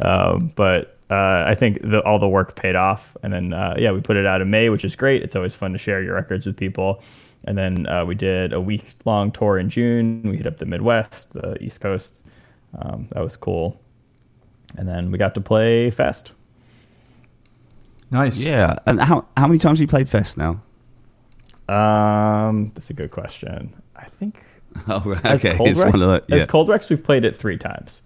um, 0.04 0.52
but 0.54 0.95
uh, 1.10 1.44
I 1.46 1.54
think 1.54 1.80
the, 1.82 2.02
all 2.04 2.18
the 2.18 2.28
work 2.28 2.56
paid 2.56 2.74
off. 2.76 3.16
And 3.22 3.32
then, 3.32 3.52
uh, 3.52 3.74
yeah, 3.78 3.92
we 3.92 4.00
put 4.00 4.16
it 4.16 4.26
out 4.26 4.40
in 4.40 4.50
May, 4.50 4.68
which 4.70 4.84
is 4.84 4.96
great. 4.96 5.22
It's 5.22 5.36
always 5.36 5.54
fun 5.54 5.72
to 5.72 5.78
share 5.78 6.02
your 6.02 6.14
records 6.14 6.46
with 6.46 6.56
people. 6.56 7.02
And 7.44 7.56
then 7.56 7.86
uh, 7.86 8.04
we 8.04 8.14
did 8.16 8.52
a 8.52 8.60
week 8.60 8.84
long 9.04 9.30
tour 9.30 9.58
in 9.58 9.70
June. 9.70 10.22
We 10.24 10.36
hit 10.36 10.46
up 10.46 10.58
the 10.58 10.66
Midwest, 10.66 11.32
the 11.32 11.62
East 11.62 11.80
Coast. 11.80 12.24
Um, 12.76 13.06
that 13.12 13.20
was 13.22 13.36
cool. 13.36 13.80
And 14.76 14.88
then 14.88 15.10
we 15.12 15.18
got 15.18 15.34
to 15.36 15.40
play 15.40 15.90
Fest. 15.90 16.32
Nice. 18.10 18.44
Yeah, 18.44 18.76
and 18.86 19.00
how 19.00 19.26
how 19.36 19.46
many 19.46 19.58
times 19.58 19.78
have 19.78 19.84
you 19.84 19.88
played 19.88 20.08
Fest 20.08 20.38
now? 20.38 20.60
Um, 21.68 22.70
that's 22.74 22.90
a 22.90 22.94
good 22.94 23.10
question. 23.10 23.74
I 23.96 24.04
think 24.04 24.40
Oh, 24.88 25.00
right. 25.04 25.24
as 25.24 25.44
okay. 25.44 25.56
Cold 25.56 25.70
It's 25.70 25.80
Rex, 25.82 25.98
one 25.98 26.08
of 26.08 26.26
the, 26.28 26.34
yeah. 26.34 26.42
as 26.42 26.46
Cold 26.46 26.68
Wrecks, 26.68 26.88
we've 26.90 27.02
played 27.02 27.24
it 27.24 27.34
three 27.36 27.58
times. 27.58 28.02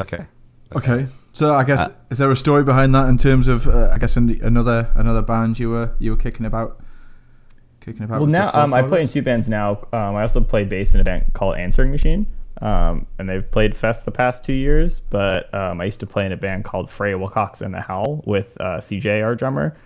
okay. 0.00 0.26
Okay. 0.76 1.06
So 1.32 1.54
I 1.54 1.64
guess 1.64 1.98
is 2.10 2.18
there 2.18 2.30
a 2.30 2.36
story 2.36 2.62
behind 2.62 2.94
that 2.94 3.08
in 3.08 3.16
terms 3.16 3.48
of 3.48 3.66
uh, 3.66 3.90
I 3.92 3.98
guess 3.98 4.16
in 4.16 4.38
another 4.42 4.90
another 4.94 5.22
band 5.22 5.58
you 5.58 5.70
were 5.70 5.94
you 5.98 6.10
were 6.10 6.16
kicking 6.16 6.44
about 6.44 6.78
kicking 7.80 8.04
about. 8.04 8.16
Well, 8.16 8.22
with 8.22 8.30
now 8.30 8.50
um, 8.52 8.74
I 8.74 8.82
play 8.82 9.02
in 9.02 9.08
two 9.08 9.22
bands 9.22 9.48
now. 9.48 9.86
Um, 9.92 10.14
I 10.14 10.22
also 10.22 10.40
play 10.40 10.64
bass 10.64 10.94
in 10.94 11.00
a 11.00 11.04
band 11.04 11.32
called 11.32 11.56
Answering 11.56 11.90
Machine, 11.90 12.26
um, 12.60 13.06
and 13.18 13.28
they've 13.28 13.50
played 13.50 13.74
Fest 13.74 14.04
the 14.04 14.10
past 14.10 14.44
two 14.44 14.52
years. 14.52 15.00
But 15.00 15.52
um, 15.54 15.80
I 15.80 15.84
used 15.84 16.00
to 16.00 16.06
play 16.06 16.26
in 16.26 16.32
a 16.32 16.36
band 16.36 16.64
called 16.64 16.90
Freya 16.90 17.16
Wilcox 17.16 17.62
and 17.62 17.72
the 17.72 17.80
Howl 17.80 18.22
with 18.26 18.58
uh, 18.60 18.78
CJ, 18.78 19.24
our 19.24 19.34
drummer, 19.34 19.76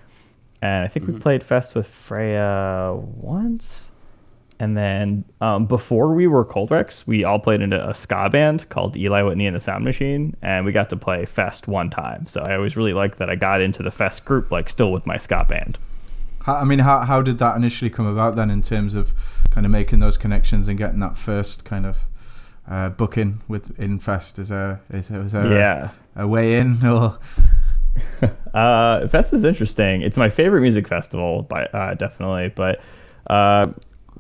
and 0.63 0.85
I 0.85 0.89
think 0.89 1.07
we 1.07 1.19
played 1.19 1.45
Fest 1.45 1.75
with 1.75 1.87
Freya 1.87 2.93
once. 2.95 3.93
And 4.59 4.77
then 4.77 5.25
um, 5.41 5.67
before 5.67 6.15
we 6.15 6.27
were 6.27 6.45
Cold 6.45 6.71
Wrecks, 6.71 7.07
we 7.07 7.25
all 7.25 7.39
played 7.39 7.61
in 7.61 7.73
a, 7.73 7.89
a 7.91 7.95
ska 7.95 8.31
band 8.31 8.69
called 8.71 8.97
Eli 8.97 9.23
Whitney 9.23 9.47
and 9.47 9.55
the 9.55 9.61
Sound 9.61 9.85
Machine, 9.85 10.35
and 10.41 10.65
we 10.65 10.73
got 10.73 10.89
to 10.91 10.97
play 10.97 11.27
Fest 11.27 11.69
one 11.69 11.91
time. 11.91 12.27
So 12.27 12.43
I 12.43 12.55
always 12.57 12.77
really 12.77 12.95
liked 12.95 13.19
that 13.19 13.29
I 13.29 13.35
got 13.37 13.61
into 13.61 13.83
the 13.83 13.91
Fest 13.91 14.25
group, 14.25 14.51
like 14.51 14.69
still 14.69 14.91
with 14.93 15.07
my 15.07 15.19
ska 15.19 15.45
band. 15.49 15.79
How, 16.43 16.55
I 16.55 16.65
mean, 16.65 16.79
how 16.79 17.01
how 17.01 17.21
did 17.23 17.39
that 17.39 17.57
initially 17.57 17.91
come 17.91 18.07
about 18.07 18.37
then 18.37 18.51
in 18.51 18.63
terms 18.63 18.95
of 18.95 19.13
kind 19.51 19.67
of 19.67 19.73
making 19.73 19.99
those 19.99 20.17
connections 20.17 20.69
and 20.69 20.79
getting 20.79 21.01
that 21.01 21.19
first 21.19 21.65
kind 21.65 21.85
of 21.85 21.99
uh, 22.69 22.89
booking 22.91 23.41
with 23.49 23.79
Infest? 23.79 24.39
Is 24.39 24.49
there 24.49 24.81
is 24.91 25.09
there, 25.09 25.23
is 25.23 25.33
there 25.33 25.53
Yeah. 25.53 25.91
a, 26.15 26.23
a 26.25 26.27
way 26.29 26.57
in 26.59 26.77
or 26.87 27.19
Uh, 28.55 29.07
Fest 29.09 29.33
is 29.35 29.45
interesting. 29.45 30.03
It's 30.03 30.17
my 30.19 30.29
favorite 30.29 30.63
music 30.63 30.89
festival, 30.89 31.43
by 31.43 31.67
uh, 31.67 31.95
definitely. 31.95 32.53
But 32.55 32.81
uh, 33.27 33.73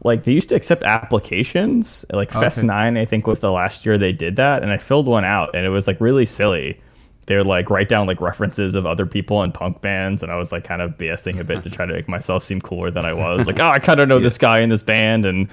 like 0.06 0.24
they 0.24 0.32
used 0.32 0.48
to 0.48 0.54
accept 0.54 0.82
applications. 0.84 2.04
Like 2.10 2.30
Fest 2.30 2.64
Nine, 2.64 2.96
I 2.96 3.04
think 3.04 3.26
was 3.26 3.40
the 3.40 3.52
last 3.52 3.84
year 3.84 3.98
they 3.98 4.12
did 4.12 4.36
that, 4.36 4.62
and 4.62 4.70
I 4.72 4.78
filled 4.78 5.06
one 5.06 5.24
out, 5.24 5.54
and 5.54 5.66
it 5.66 5.70
was 5.70 5.86
like 5.86 6.00
really 6.00 6.24
silly. 6.26 6.80
They 7.26 7.36
would 7.36 7.46
like 7.46 7.70
write 7.70 7.88
down 7.88 8.06
like 8.06 8.20
references 8.20 8.74
of 8.76 8.86
other 8.86 9.04
people 9.04 9.42
in 9.42 9.50
punk 9.52 9.82
bands, 9.82 10.22
and 10.22 10.30
I 10.30 10.36
was 10.36 10.52
like 10.52 10.64
kind 10.64 10.80
of 10.80 10.92
BSing 10.96 11.40
a 11.40 11.44
bit 11.44 11.62
to 11.64 11.70
try 11.70 11.84
to 11.84 11.92
make 11.92 12.08
myself 12.08 12.44
seem 12.44 12.60
cooler 12.60 12.90
than 12.90 13.04
I 13.04 13.12
was. 13.12 13.46
Like, 13.46 13.58
oh, 13.58 13.68
I 13.68 13.78
kind 13.80 14.00
of 14.00 14.08
know 14.08 14.18
this 14.20 14.38
guy 14.48 14.60
in 14.60 14.68
this 14.70 14.82
band, 14.82 15.26
and 15.26 15.48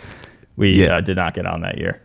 we 0.55 0.83
Yeah. 0.83 0.97
uh, 0.97 1.01
did 1.01 1.17
not 1.17 1.33
get 1.33 1.45
on 1.47 1.61
that 1.61 1.79
year. 1.79 2.01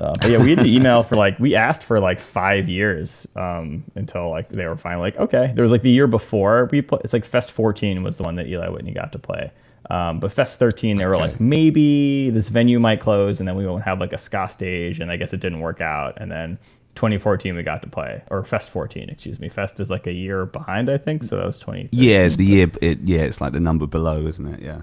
Uh, 0.00 0.12
but 0.20 0.28
yeah, 0.30 0.42
we 0.42 0.50
had 0.50 0.58
the 0.58 0.74
email 0.74 1.02
for 1.04 1.14
like 1.14 1.38
we 1.38 1.54
asked 1.54 1.84
for 1.84 2.00
like 2.00 2.18
five 2.18 2.68
years 2.68 3.26
um, 3.36 3.84
until 3.94 4.28
like 4.30 4.48
they 4.48 4.66
were 4.66 4.76
finally 4.76 5.02
like 5.02 5.16
okay. 5.18 5.52
There 5.54 5.62
was 5.62 5.70
like 5.70 5.82
the 5.82 5.90
year 5.90 6.06
before 6.08 6.68
we 6.72 6.82
play. 6.82 6.98
It's 7.04 7.12
like 7.12 7.24
Fest 7.24 7.52
14 7.52 8.02
was 8.02 8.16
the 8.16 8.24
one 8.24 8.34
that 8.36 8.48
Eli 8.48 8.68
Whitney 8.70 8.92
got 8.92 9.12
to 9.12 9.18
play. 9.20 9.52
Um, 9.90 10.20
but 10.20 10.32
Fest 10.32 10.58
13, 10.58 10.96
they 10.96 11.06
were 11.06 11.14
Okay. 11.14 11.24
like 11.28 11.40
maybe 11.40 12.30
this 12.30 12.48
venue 12.48 12.80
might 12.80 13.00
close 13.00 13.38
and 13.40 13.48
then 13.48 13.56
we 13.56 13.66
won't 13.66 13.84
have 13.84 14.00
like 14.00 14.12
a 14.12 14.18
ska 14.18 14.48
stage. 14.48 15.00
And 15.00 15.10
I 15.10 15.16
guess 15.16 15.32
it 15.32 15.40
didn't 15.40 15.60
work 15.60 15.80
out. 15.80 16.14
And 16.16 16.30
then 16.32 16.58
2014 16.94 17.54
we 17.56 17.62
got 17.62 17.82
to 17.82 17.88
play 17.88 18.22
or 18.30 18.44
Fest 18.44 18.70
14, 18.70 19.10
excuse 19.10 19.38
me. 19.40 19.48
Fest 19.48 19.80
is 19.80 19.90
like 19.90 20.06
a 20.06 20.12
year 20.12 20.46
behind, 20.46 20.88
I 20.88 20.96
think. 20.96 21.24
So 21.24 21.36
that 21.36 21.44
was 21.46 21.58
20. 21.60 21.88
Yeah, 21.92 22.24
it's 22.24 22.36
the 22.36 22.44
year. 22.44 22.66
It, 22.80 23.00
yeah, 23.04 23.20
it's 23.22 23.40
like 23.40 23.52
the 23.52 23.60
number 23.60 23.86
below, 23.86 24.26
isn't 24.26 24.46
it? 24.46 24.60
Yeah. 24.60 24.82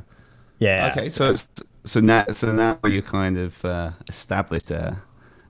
Yeah. 0.60 0.90
Okay, 0.92 1.10
so 1.10 1.34
so 1.84 2.00
now 2.00 2.26
so 2.34 2.52
now 2.52 2.78
you're 2.86 3.02
kind 3.02 3.38
of 3.38 3.66
uh, 3.66 3.92
established 4.08 4.72
uh, 4.72 4.92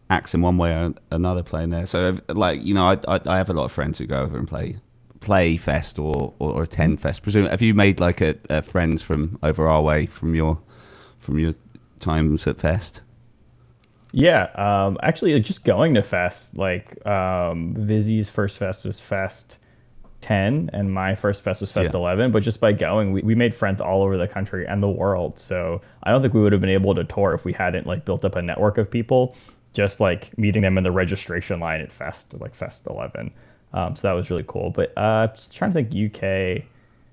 acts 0.10 0.34
in 0.34 0.42
one 0.42 0.58
way 0.58 0.72
or 0.74 0.94
another 1.12 1.44
playing 1.44 1.72
there. 1.72 1.86
So 1.86 2.18
like 2.30 2.64
you 2.64 2.74
know, 2.74 2.86
I, 2.86 2.98
I 3.08 3.20
I 3.26 3.38
have 3.38 3.50
a 3.50 3.54
lot 3.54 3.66
of 3.66 3.74
friends 3.74 3.98
who 3.98 4.06
go 4.06 4.22
over 4.22 4.38
and 4.38 4.48
play 4.48 4.78
play 5.22 5.56
fest 5.56 5.98
or 5.98 6.34
or, 6.40 6.52
or 6.52 6.64
attend 6.64 7.00
fest. 7.00 7.24
Presume 7.24 7.46
have 7.46 7.62
you 7.62 7.74
made 7.74 8.00
like 8.02 8.20
a, 8.22 8.36
a 8.50 8.62
friends 8.62 9.02
from 9.02 9.40
over 9.42 9.68
our 9.68 9.82
way 9.82 10.06
from 10.06 10.36
your 10.36 10.60
from 11.20 11.40
your 11.40 11.54
times 12.00 12.46
at 12.48 12.60
fest? 12.60 13.02
Yeah, 14.14 14.44
um, 14.56 14.98
actually, 15.02 15.40
just 15.40 15.64
going 15.64 15.94
to 15.94 16.04
fest, 16.04 16.58
like 16.58 17.06
um, 17.06 17.74
Vizzy's 17.76 18.30
first 18.30 18.58
fest 18.58 18.84
was 18.84 19.00
Fest 19.00 19.58
10, 20.20 20.70
and 20.74 20.94
my 20.94 21.16
first 21.16 21.42
fest 21.42 21.62
was 21.62 21.72
Fest 21.72 21.92
Yeah. 21.94 22.00
11. 22.00 22.32
But 22.32 22.44
just 22.44 22.60
by 22.60 22.74
going, 22.74 23.14
we, 23.14 23.22
we 23.22 23.36
made 23.36 23.56
friends 23.56 23.80
all 23.80 24.04
over 24.04 24.18
the 24.18 24.28
country 24.28 24.68
and 24.68 24.84
the 24.84 24.90
world. 24.90 25.40
So 25.40 25.82
I 26.04 26.12
don't 26.12 26.22
think 26.22 26.34
we 26.34 26.42
would 26.42 26.52
have 26.52 26.62
been 26.62 26.70
able 26.70 26.94
to 26.96 27.06
tour 27.06 27.34
if 27.34 27.46
we 27.46 27.54
hadn't 27.54 27.88
like 27.88 28.04
built 28.04 28.26
up 28.26 28.36
a 28.36 28.42
network 28.42 28.78
of 28.78 28.92
people, 28.92 29.36
just 29.74 30.02
like 30.02 30.38
meeting 30.38 30.62
them 30.62 30.78
in 30.78 30.84
the 30.84 30.92
registration 30.92 31.62
line 31.62 31.80
at 31.80 31.92
Fest, 31.92 32.34
like 32.40 32.54
Fest 32.54 32.88
11. 32.88 33.32
Um, 33.74 33.96
so 33.96 34.08
that 34.08 34.14
was 34.14 34.30
really 34.30 34.46
cool. 34.48 34.70
But 34.70 34.92
uh, 34.98 35.28
just 35.28 35.56
trying 35.56 35.72
to 35.74 35.84
think 35.84 36.16
UK 36.16 36.64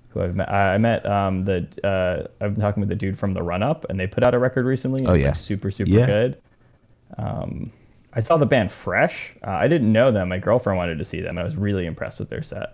who 0.09 0.21
I've 0.21 0.35
met. 0.35 0.51
I 0.51 0.77
met 0.77 1.05
um, 1.05 1.43
the 1.43 1.67
uh, 1.83 2.27
I've 2.43 2.53
been 2.55 2.61
talking 2.61 2.81
with 2.81 2.89
the 2.89 2.95
dude 2.95 3.17
from 3.17 3.31
the 3.33 3.43
Run 3.43 3.61
Up, 3.63 3.85
and 3.89 3.99
they 3.99 4.07
put 4.07 4.23
out 4.23 4.33
a 4.33 4.39
record 4.39 4.65
recently. 4.65 5.01
And 5.01 5.09
Oh, 5.09 5.13
it's, 5.13 5.21
yeah. 5.23 5.29
like, 5.29 5.37
super 5.37 5.71
super 5.71 5.89
Yeah. 5.91 6.05
good. 6.05 6.37
Um, 7.17 7.71
I 8.13 8.19
saw 8.21 8.37
the 8.37 8.45
band 8.45 8.71
Fresh. 8.71 9.35
Uh, 9.45 9.51
I 9.51 9.67
didn't 9.67 9.91
know 9.91 10.11
them. 10.11 10.29
My 10.29 10.39
girlfriend 10.39 10.77
wanted 10.77 10.97
to 10.97 11.05
see 11.05 11.21
them. 11.21 11.37
I 11.37 11.43
was 11.43 11.55
really 11.55 11.85
impressed 11.85 12.19
with 12.19 12.29
their 12.29 12.41
set. 12.41 12.73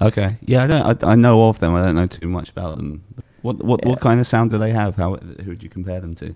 Okay, 0.00 0.36
yeah, 0.44 0.62
I 0.62 0.66
don't 0.66 1.04
I, 1.04 1.12
I 1.12 1.14
know 1.16 1.48
of 1.48 1.58
them. 1.58 1.74
I 1.74 1.84
don't 1.84 1.96
know 1.96 2.06
too 2.06 2.28
much 2.28 2.50
about 2.50 2.76
them. 2.76 3.04
What 3.42 3.62
what 3.64 3.80
Yeah. 3.84 3.90
what 3.90 4.00
kind 4.00 4.18
of 4.20 4.26
sound 4.26 4.50
do 4.50 4.58
they 4.58 4.70
have? 4.70 4.96
How 4.96 5.16
who 5.16 5.50
would 5.50 5.62
you 5.62 5.68
compare 5.68 6.00
them 6.00 6.14
to? 6.16 6.34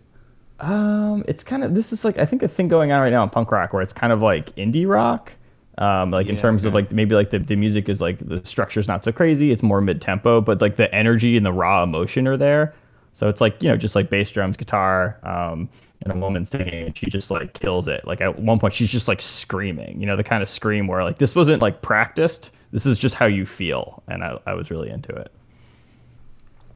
Um, 0.60 1.24
it's 1.26 1.42
kind 1.42 1.64
of 1.64 1.74
this 1.74 1.92
is 1.92 2.04
like 2.04 2.18
I 2.18 2.24
think 2.24 2.42
a 2.42 2.48
thing 2.48 2.68
going 2.68 2.92
on 2.92 3.00
right 3.00 3.10
now 3.10 3.22
in 3.22 3.30
punk 3.30 3.50
rock 3.50 3.72
where 3.72 3.82
it's 3.82 3.92
kind 3.92 4.12
of 4.12 4.20
like 4.22 4.54
indie 4.56 4.86
rock. 4.88 5.32
Um, 5.78 6.10
like 6.10 6.28
in 6.28 6.36
Yeah, 6.36 6.36
terms 6.36 6.64
of 6.64 6.74
like 6.74 6.92
maybe 6.92 7.14
like 7.14 7.30
the, 7.30 7.38
the 7.38 7.56
music 7.56 7.88
is 7.88 8.00
like 8.00 8.18
the 8.18 8.44
structure's 8.44 8.88
not 8.88 9.04
so 9.04 9.12
crazy. 9.12 9.52
It's 9.52 9.62
more 9.62 9.80
mid 9.80 10.02
tempo, 10.02 10.40
but 10.40 10.60
like 10.60 10.76
the 10.76 10.94
energy 10.94 11.36
and 11.36 11.46
the 11.46 11.52
raw 11.52 11.82
emotion 11.82 12.26
are 12.28 12.36
there. 12.36 12.74
So 13.14 13.28
it's 13.28 13.40
like 13.40 13.62
you 13.62 13.68
know 13.68 13.76
just 13.76 13.94
like 13.94 14.10
bass 14.10 14.30
drums, 14.30 14.56
guitar, 14.56 15.18
um, 15.22 15.68
and 16.02 16.12
a 16.12 16.16
woman 16.16 16.44
singing, 16.44 16.86
and 16.86 16.96
she 16.96 17.06
just 17.06 17.30
like 17.30 17.54
kills 17.54 17.88
it. 17.88 18.06
Like 18.06 18.20
at 18.20 18.38
one 18.38 18.58
point, 18.58 18.74
she's 18.74 18.90
just 18.90 19.08
like 19.08 19.20
screaming. 19.20 19.98
You 20.00 20.06
know, 20.06 20.16
the 20.16 20.24
kind 20.24 20.42
of 20.42 20.48
scream 20.48 20.86
where 20.86 21.04
like 21.04 21.18
this 21.18 21.34
wasn't 21.34 21.62
like 21.62 21.82
practiced. 21.82 22.50
This 22.70 22.86
is 22.86 22.98
just 22.98 23.14
how 23.14 23.26
you 23.26 23.46
feel, 23.46 24.02
and 24.08 24.22
I, 24.24 24.38
I 24.46 24.54
was 24.54 24.70
really 24.70 24.90
into 24.90 25.14
it. 25.14 25.32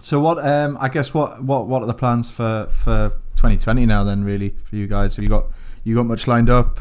So 0.00 0.20
what? 0.20 0.44
Um, 0.44 0.76
I 0.80 0.88
guess 0.88 1.14
what 1.14 1.42
what 1.42 1.66
what 1.66 1.82
are 1.82 1.86
the 1.86 1.94
plans 1.94 2.30
for 2.30 2.66
for 2.70 3.10
2020 3.36 3.86
now? 3.86 4.04
Then 4.04 4.24
really 4.24 4.50
for 4.50 4.76
you 4.76 4.86
guys, 4.86 5.16
have 5.16 5.22
you 5.22 5.28
got 5.28 5.46
you 5.84 5.94
got 5.96 6.06
much 6.06 6.26
lined 6.26 6.50
up? 6.50 6.78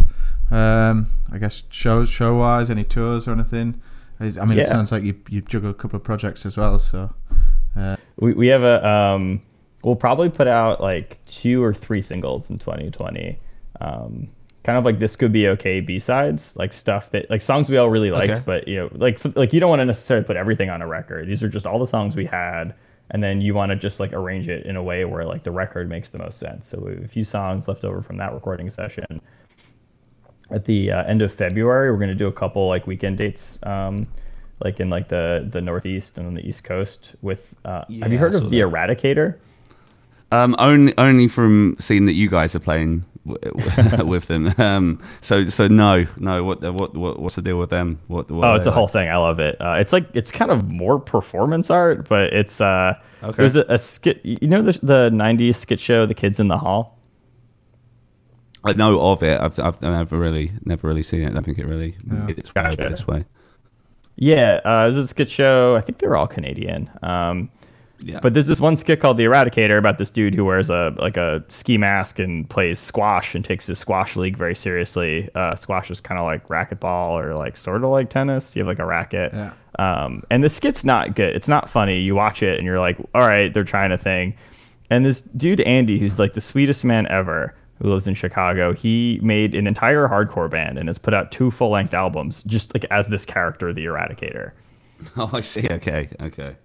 Um, 0.52 1.08
I 1.32 1.38
guess 1.39 1.64
shows 1.70 2.10
show 2.10 2.38
wise, 2.38 2.70
any 2.70 2.84
tours 2.84 3.28
or 3.28 3.32
anything? 3.32 3.82
I 4.20 4.24
mean, 4.46 4.58
Yeah. 4.58 4.64
it 4.64 4.68
sounds 4.68 4.91
like 4.91 5.04
you 5.04 5.16
you 5.30 5.41
juggle 5.41 5.72
a 5.72 5.74
couple 5.74 5.98
of 5.98 6.04
projects 6.04 6.46
as 6.46 6.58
well. 6.58 6.80
So 6.80 7.10
we, 8.18 8.34
we 8.34 8.48
have 8.48 8.64
a 8.64 8.86
um 8.88 9.41
we'll 9.84 9.96
probably 9.96 10.30
put 10.30 10.48
out 10.48 10.80
like 10.82 11.24
two 11.26 11.62
or 11.64 11.74
three 11.74 12.02
singles 12.02 12.50
in 12.50 12.58
2020 12.58 13.38
um 13.82 14.28
kind 14.64 14.78
of 14.80 14.86
like 14.86 14.98
this 15.00 15.16
could 15.16 15.32
be 15.34 15.48
okay 15.50 15.80
b-sides 15.82 16.56
like 16.56 16.72
stuff 16.74 17.12
that 17.12 17.30
like 17.30 17.41
songs 17.41 17.70
we 17.70 17.78
all 17.78 17.89
really 17.89 18.10
liked 18.10 18.32
Okay. 18.32 18.41
but 18.46 18.68
you 18.68 18.78
know 18.78 18.89
like 18.93 19.20
like 19.36 19.52
you 19.54 19.60
don't 19.60 19.70
want 19.70 19.82
to 19.82 19.86
necessarily 19.86 20.26
put 20.26 20.38
everything 20.38 20.70
on 20.70 20.82
a 20.82 20.88
record 20.88 21.28
these 21.28 21.43
are 21.43 21.50
just 21.50 21.68
all 21.68 21.78
the 21.78 21.86
songs 21.86 22.16
we 22.16 22.26
had 22.26 22.74
and 23.12 23.22
then 23.22 23.41
you 23.41 23.54
want 23.54 23.70
to 23.72 23.76
just 23.76 24.00
like 24.00 24.14
arrange 24.14 24.48
it 24.48 24.66
in 24.66 24.76
a 24.78 24.82
way 24.82 25.04
where 25.06 25.26
like 25.26 25.43
the 25.43 25.52
record 25.52 25.88
makes 25.89 26.10
the 26.10 26.18
most 26.18 26.39
sense 26.39 26.66
so 26.68 26.80
we 26.84 26.93
have 26.96 27.04
a 27.04 27.08
few 27.08 27.26
songs 27.26 27.68
left 27.68 27.84
over 27.84 28.02
from 28.02 28.16
that 28.18 28.34
recording 28.34 28.70
session 28.70 29.22
at 30.52 30.66
the 30.66 30.91
uh, 30.91 31.04
end 31.04 31.22
of 31.22 31.34
February, 31.34 31.91
we're 31.91 31.98
going 31.98 32.12
to 32.12 32.16
do 32.18 32.28
a 32.28 32.32
couple 32.32 32.68
like 32.68 32.86
weekend 32.88 33.18
dates, 33.18 33.60
um, 33.64 34.08
like 34.64 34.80
in 34.80 34.89
like 34.89 35.08
the 35.08 35.48
the 35.50 35.62
Northeast 35.62 36.18
and 36.18 36.28
on 36.28 36.34
the 36.36 36.48
East 36.48 36.64
Coast. 36.64 37.16
With 37.22 37.56
uh, 37.66 37.86
have 38.02 38.12
you 38.12 38.18
heard 38.18 38.36
of 38.36 38.50
the. 38.50 38.60
Eradicator? 38.60 39.36
Um, 40.32 40.56
only 40.60 40.93
only 40.98 41.28
from 41.28 41.76
seeing 41.80 42.06
that 42.06 42.14
you 42.14 42.30
guys 42.30 42.56
are 42.56 42.60
playing 42.60 43.06
with 43.26 44.28
them. 44.28 44.54
Um, 44.58 45.02
so 45.22 45.46
so 45.46 45.68
no 45.68 46.06
no 46.18 46.43
what 46.43 46.62
what 46.62 46.96
what 46.96 47.20
what's 47.20 47.36
the 47.36 47.41
deal 47.41 47.60
with 47.60 47.70
them? 47.70 48.00
What, 48.08 48.30
what 48.32 48.48
Oh, 48.48 48.56
it's 48.56 48.66
a 48.66 48.72
whole 48.72 48.88
thing. 48.88 49.08
I 49.10 49.18
love 49.18 49.39
it. 49.39 49.56
Uh, 49.62 49.76
it's 49.80 49.93
like 49.93 50.06
it's 50.14 50.32
kind 50.32 50.52
of 50.52 50.70
more 50.72 51.00
performance 51.00 51.70
art, 51.70 52.08
but 52.10 52.34
it's 52.34 52.60
uh, 52.62 52.96
Okay. 53.24 53.38
there's 53.38 53.56
a, 53.56 53.66
a 53.70 53.78
skit. 53.78 54.22
You 54.24 54.48
know 54.48 54.62
the 54.62 54.74
the 54.84 55.10
'90s 55.12 55.56
skit 55.56 55.80
show, 55.80 56.06
The 56.06 56.14
Kids 56.14 56.39
in 56.39 56.48
the 56.48 56.58
Hall. 56.58 56.95
I 58.66 58.74
know 58.74 58.99
of 58.99 59.22
it. 59.24 59.39
I've, 59.39 59.59
I've 59.59 59.82
never 59.82 60.18
really 60.18 60.51
never 60.66 60.88
really 60.88 61.03
seen 61.03 61.22
it. 61.22 61.36
I 61.36 61.41
think 61.41 61.57
it 61.59 61.66
really 61.66 61.95
Yeah. 62.07 62.13
made 62.26 62.39
its 62.39 62.53
way 62.55 62.63
Gotcha. 62.63 62.89
this 62.89 63.05
way. 63.07 63.26
Yeah, 64.18 64.61
uh, 64.66 64.84
it 64.84 64.88
was 64.88 64.97
a 64.97 65.07
skit 65.07 65.30
show. 65.30 65.76
I 65.76 65.82
think 65.82 65.99
they 65.99 66.07
were 66.07 66.16
all 66.18 66.28
Canadian. 66.28 66.89
Um, 67.03 67.49
Yeah. 67.99 68.20
But 68.22 68.34
there's 68.34 68.47
this 68.47 68.59
one 68.59 68.76
skit 68.76 68.99
called 68.99 69.16
The 69.18 69.24
Eradicator 69.24 69.78
about 69.78 69.97
this 69.99 70.11
dude 70.11 70.36
who 70.36 70.43
wears 70.43 70.70
a 70.70 70.93
like 70.97 71.16
a 71.16 71.43
ski 71.47 71.78
mask 71.78 72.20
and 72.20 72.47
plays 72.49 72.78
squash 72.78 73.34
and 73.36 73.43
takes 73.43 73.68
his 73.68 73.80
squash 73.80 74.18
league 74.18 74.36
very 74.36 74.53
seriously. 74.55 75.30
Uh, 75.34 75.55
squash 75.55 75.89
is 75.89 76.01
kind 76.01 76.20
of 76.20 76.26
like 76.26 76.45
racquetball 76.49 77.11
or 77.18 77.36
like 77.36 77.55
sort 77.55 77.84
of 77.84 77.89
like 77.89 78.09
tennis. 78.09 78.53
You 78.55 78.61
have 78.61 78.68
like 78.68 78.80
a 78.80 78.86
racket. 78.86 79.32
Yeah. 79.34 79.53
Um, 79.80 80.24
and 80.30 80.43
the 80.43 80.49
skit's 80.49 80.84
not 80.84 81.16
good. 81.16 81.36
It's 81.36 81.47
not 81.47 81.70
funny. 81.70 81.99
You 81.99 82.16
watch 82.16 82.43
it 82.43 82.57
and 82.57 82.66
you're 82.66 82.80
like, 82.82 82.97
all 83.16 83.28
right, 83.28 83.53
they're 83.53 83.63
trying 83.63 83.93
a 83.93 83.97
thing. 83.97 84.36
And 84.89 85.05
this 85.05 85.22
dude 85.22 85.61
Andy, 85.61 85.97
who's 85.97 86.20
like 86.20 86.34
the 86.34 86.41
sweetest 86.41 86.84
man 86.84 87.07
ever, 87.07 87.55
who 87.82 87.89
lives 87.89 88.07
in 88.07 88.13
Chicago, 88.15 88.73
he 88.73 89.19
made 89.21 89.53
an 89.53 89.67
entire 89.67 90.07
hardcore 90.07 90.49
band 90.49 90.78
and 90.78 90.88
has 90.88 90.97
put 90.97 91.13
out 91.13 91.32
two 91.32 91.51
full 91.51 91.69
length 91.69 91.93
albums 91.93 92.41
just 92.43 92.73
like 92.73 92.86
as 92.91 93.09
this 93.09 93.26
character, 93.26 93.73
the 93.73 93.86
Eradicator 93.86 94.51
oh, 95.17 95.30
I 95.34 95.41
see. 95.41 95.67
Okay, 95.69 96.09
okay. 96.21 96.55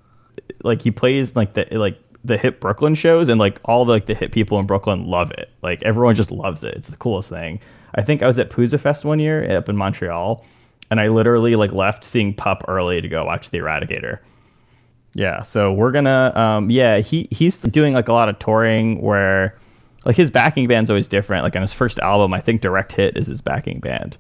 like 0.63 0.83
he 0.83 0.91
plays 0.91 1.37
like 1.37 1.55
the 1.55 1.67
like 1.73 1.99
the 2.25 2.37
hit 2.37 2.61
Brooklyn 2.61 2.95
shows 2.95 3.29
and 3.29 3.41
like 3.41 3.61
all 3.65 3.85
the 3.85 3.93
like 3.93 4.07
the 4.07 4.15
hit 4.15 4.33
people 4.33 4.59
in 4.59 4.67
Brooklyn 4.67 5.07
love 5.07 5.31
it. 5.33 5.51
Like 5.63 5.83
everyone 5.83 6.15
just 6.15 6.31
loves 6.31 6.65
it. 6.65 6.75
It's 6.75 6.89
the 6.89 6.97
coolest 6.97 7.31
thing. 7.31 7.61
I 7.95 8.03
think 8.03 8.23
I 8.23 8.27
was 8.27 8.39
at 8.39 8.51
Pouzza 8.51 8.79
Fest 8.79 9.05
one 9.05 9.19
year 9.19 9.57
up 9.57 9.69
in 9.69 9.77
Montreal 9.77 10.45
and 10.91 11.01
I 11.01 11.09
literally 11.09 11.57
like 11.57 11.73
left 11.73 12.05
seeing 12.05 12.35
Pup 12.35 12.65
early 12.69 13.01
to 13.01 13.09
go 13.09 13.25
watch 13.25 13.51
the 13.51 13.59
Eradicator. 13.59 14.19
Yeah, 15.15 15.43
so 15.43 15.73
we're 15.73 15.93
gonna 15.93 16.33
um 16.35 16.71
yeah, 16.71 16.99
he 16.99 17.27
he's 17.31 17.61
doing 17.63 17.95
like 17.95 18.09
a 18.09 18.13
lot 18.13 18.29
of 18.29 18.39
touring 18.39 19.01
where 19.01 19.57
like 20.05 20.17
his 20.17 20.31
backing 20.31 20.67
band's 20.67 20.91
always 20.91 21.09
different. 21.09 21.45
Like 21.45 21.57
on 21.57 21.63
his 21.63 21.73
first 21.73 21.99
album, 21.99 22.33
I 22.33 22.41
think 22.41 22.61
Direct 22.61 22.93
Hit 22.93 23.17
is 23.17 23.27
his 23.27 23.41
backing 23.41 23.81
band. 23.81 24.17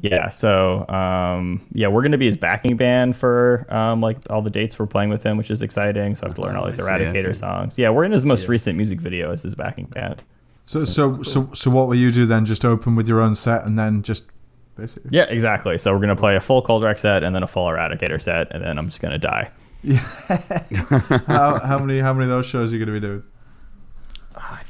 Yeah, 0.00 0.30
so 0.30 0.88
um, 0.88 1.60
yeah, 1.72 1.88
we're 1.88 2.02
gonna 2.02 2.18
be 2.18 2.26
his 2.26 2.36
backing 2.36 2.76
band 2.76 3.14
for 3.14 3.66
um, 3.68 4.00
like 4.00 4.16
all 4.30 4.40
the 4.40 4.50
dates 4.50 4.78
we're 4.78 4.86
playing 4.86 5.10
with 5.10 5.22
him, 5.22 5.36
which 5.36 5.50
is 5.50 5.60
exciting. 5.60 6.14
So 6.14 6.24
I 6.24 6.28
have 6.28 6.34
to 6.36 6.42
learn 6.42 6.56
all 6.56 6.64
these 6.64 6.78
I 6.78 6.98
see, 6.98 7.04
Eradicator 7.04 7.26
okay. 7.26 7.34
songs. 7.34 7.78
Yeah, 7.78 7.90
we're 7.90 8.04
in 8.04 8.12
his 8.12 8.24
most 8.24 8.48
recent 8.48 8.76
music 8.76 9.00
video 9.00 9.32
as 9.32 9.42
his 9.42 9.54
backing 9.54 9.86
band. 9.86 10.22
so 10.64 10.84
so 10.84 11.22
so 11.22 11.50
so 11.52 11.70
what 11.70 11.88
will 11.88 11.94
you 11.94 12.10
do 12.10 12.24
then? 12.24 12.46
Just 12.46 12.64
open 12.64 12.96
with 12.96 13.06
your 13.06 13.20
own 13.20 13.34
set 13.34 13.66
and 13.66 13.78
then 13.78 14.02
just 14.02 14.30
basically. 14.76 15.10
Yeah, 15.12 15.24
exactly. 15.24 15.76
So 15.76 15.92
we're 15.92 16.00
gonna 16.00 16.16
play 16.16 16.36
a 16.36 16.40
full 16.40 16.62
Cold 16.62 16.82
Wreck 16.82 16.98
set 16.98 17.22
and 17.22 17.34
then 17.34 17.42
a 17.42 17.48
full 17.48 17.66
Eradicator 17.66 18.20
set, 18.20 18.50
and 18.50 18.64
then 18.64 18.78
I'm 18.78 18.86
just 18.86 19.00
gonna 19.00 19.18
die. 19.18 19.50
how, 21.26 21.58
how 21.58 21.78
many 21.78 21.98
how 21.98 22.12
many 22.12 22.24
of 22.24 22.30
those 22.30 22.46
shows 22.46 22.72
are 22.72 22.76
you 22.76 22.84
going 22.84 22.94
to 22.94 23.00
be 23.00 23.06
doing? 23.06 23.24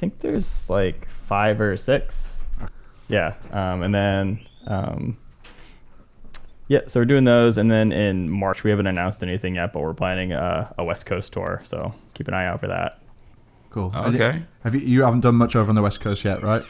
I 0.02 0.04
think 0.04 0.18
there's 0.18 0.68
like 0.68 1.08
five 1.08 1.60
or 1.60 1.76
six. 1.76 2.48
Yeah, 3.06 3.34
um, 3.52 3.84
and 3.84 3.94
then 3.94 4.36
um, 4.66 5.16
yeah, 6.66 6.80
so 6.88 6.98
we're 6.98 7.04
doing 7.04 7.22
those, 7.22 7.56
and 7.56 7.70
then 7.70 7.92
in 7.92 8.28
March 8.28 8.64
we 8.64 8.70
haven't 8.70 8.88
announced 8.88 9.22
anything 9.22 9.54
yet, 9.54 9.72
but 9.72 9.78
we're 9.78 9.94
planning 9.94 10.32
a, 10.32 10.74
a 10.76 10.82
West 10.82 11.06
Coast 11.06 11.32
tour. 11.32 11.60
So 11.62 11.92
keep 12.14 12.26
an 12.26 12.34
eye 12.34 12.46
out 12.46 12.58
for 12.58 12.66
that. 12.66 12.98
Cool. 13.70 13.92
Okay. 13.94 14.42
Have 14.64 14.74
you 14.74 14.80
you 14.80 15.04
haven't 15.04 15.20
done 15.20 15.36
much 15.36 15.54
over 15.54 15.68
on 15.68 15.76
the 15.76 15.82
west 15.82 16.00
coast 16.00 16.24
yet, 16.24 16.42
right? 16.42 16.64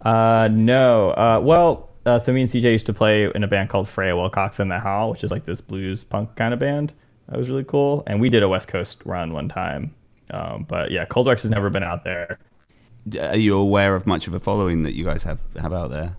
Uh, 0.00 0.48
no. 0.50 1.10
Uh, 1.10 1.40
well, 1.44 1.90
uh, 2.06 2.18
so 2.18 2.32
me 2.32 2.40
and 2.40 2.48
CJ 2.48 2.72
used 2.72 2.86
to 2.86 2.94
play 2.94 3.30
in 3.34 3.44
a 3.44 3.48
band 3.48 3.68
called 3.68 3.86
Freya 3.86 4.16
Wilcox 4.16 4.60
and 4.60 4.70
the 4.70 4.78
Howl, 4.78 5.10
which 5.10 5.24
is 5.24 5.30
like 5.30 5.44
this 5.44 5.60
blues 5.60 6.04
punk 6.04 6.34
kind 6.36 6.54
of 6.54 6.60
band. 6.60 6.94
That 7.28 7.36
was 7.36 7.50
really 7.50 7.64
cool, 7.64 8.02
and 8.06 8.18
we 8.18 8.30
did 8.30 8.42
a 8.42 8.48
West 8.48 8.68
Coast 8.68 9.02
run 9.04 9.34
one 9.34 9.50
time. 9.50 9.94
Um, 10.30 10.64
but 10.66 10.90
yeah, 10.90 11.04
Cold 11.04 11.26
Wrecks 11.26 11.42
has 11.42 11.50
never 11.50 11.68
been 11.68 11.82
out 11.82 12.04
there. 12.04 12.38
Are 13.20 13.36
you 13.36 13.56
aware 13.56 13.94
of 13.94 14.06
much 14.06 14.26
of 14.28 14.34
a 14.34 14.40
following 14.40 14.84
that 14.84 14.94
you 14.94 15.04
guys 15.04 15.22
have 15.24 15.40
have 15.60 15.72
out 15.72 15.90
there? 15.90 16.16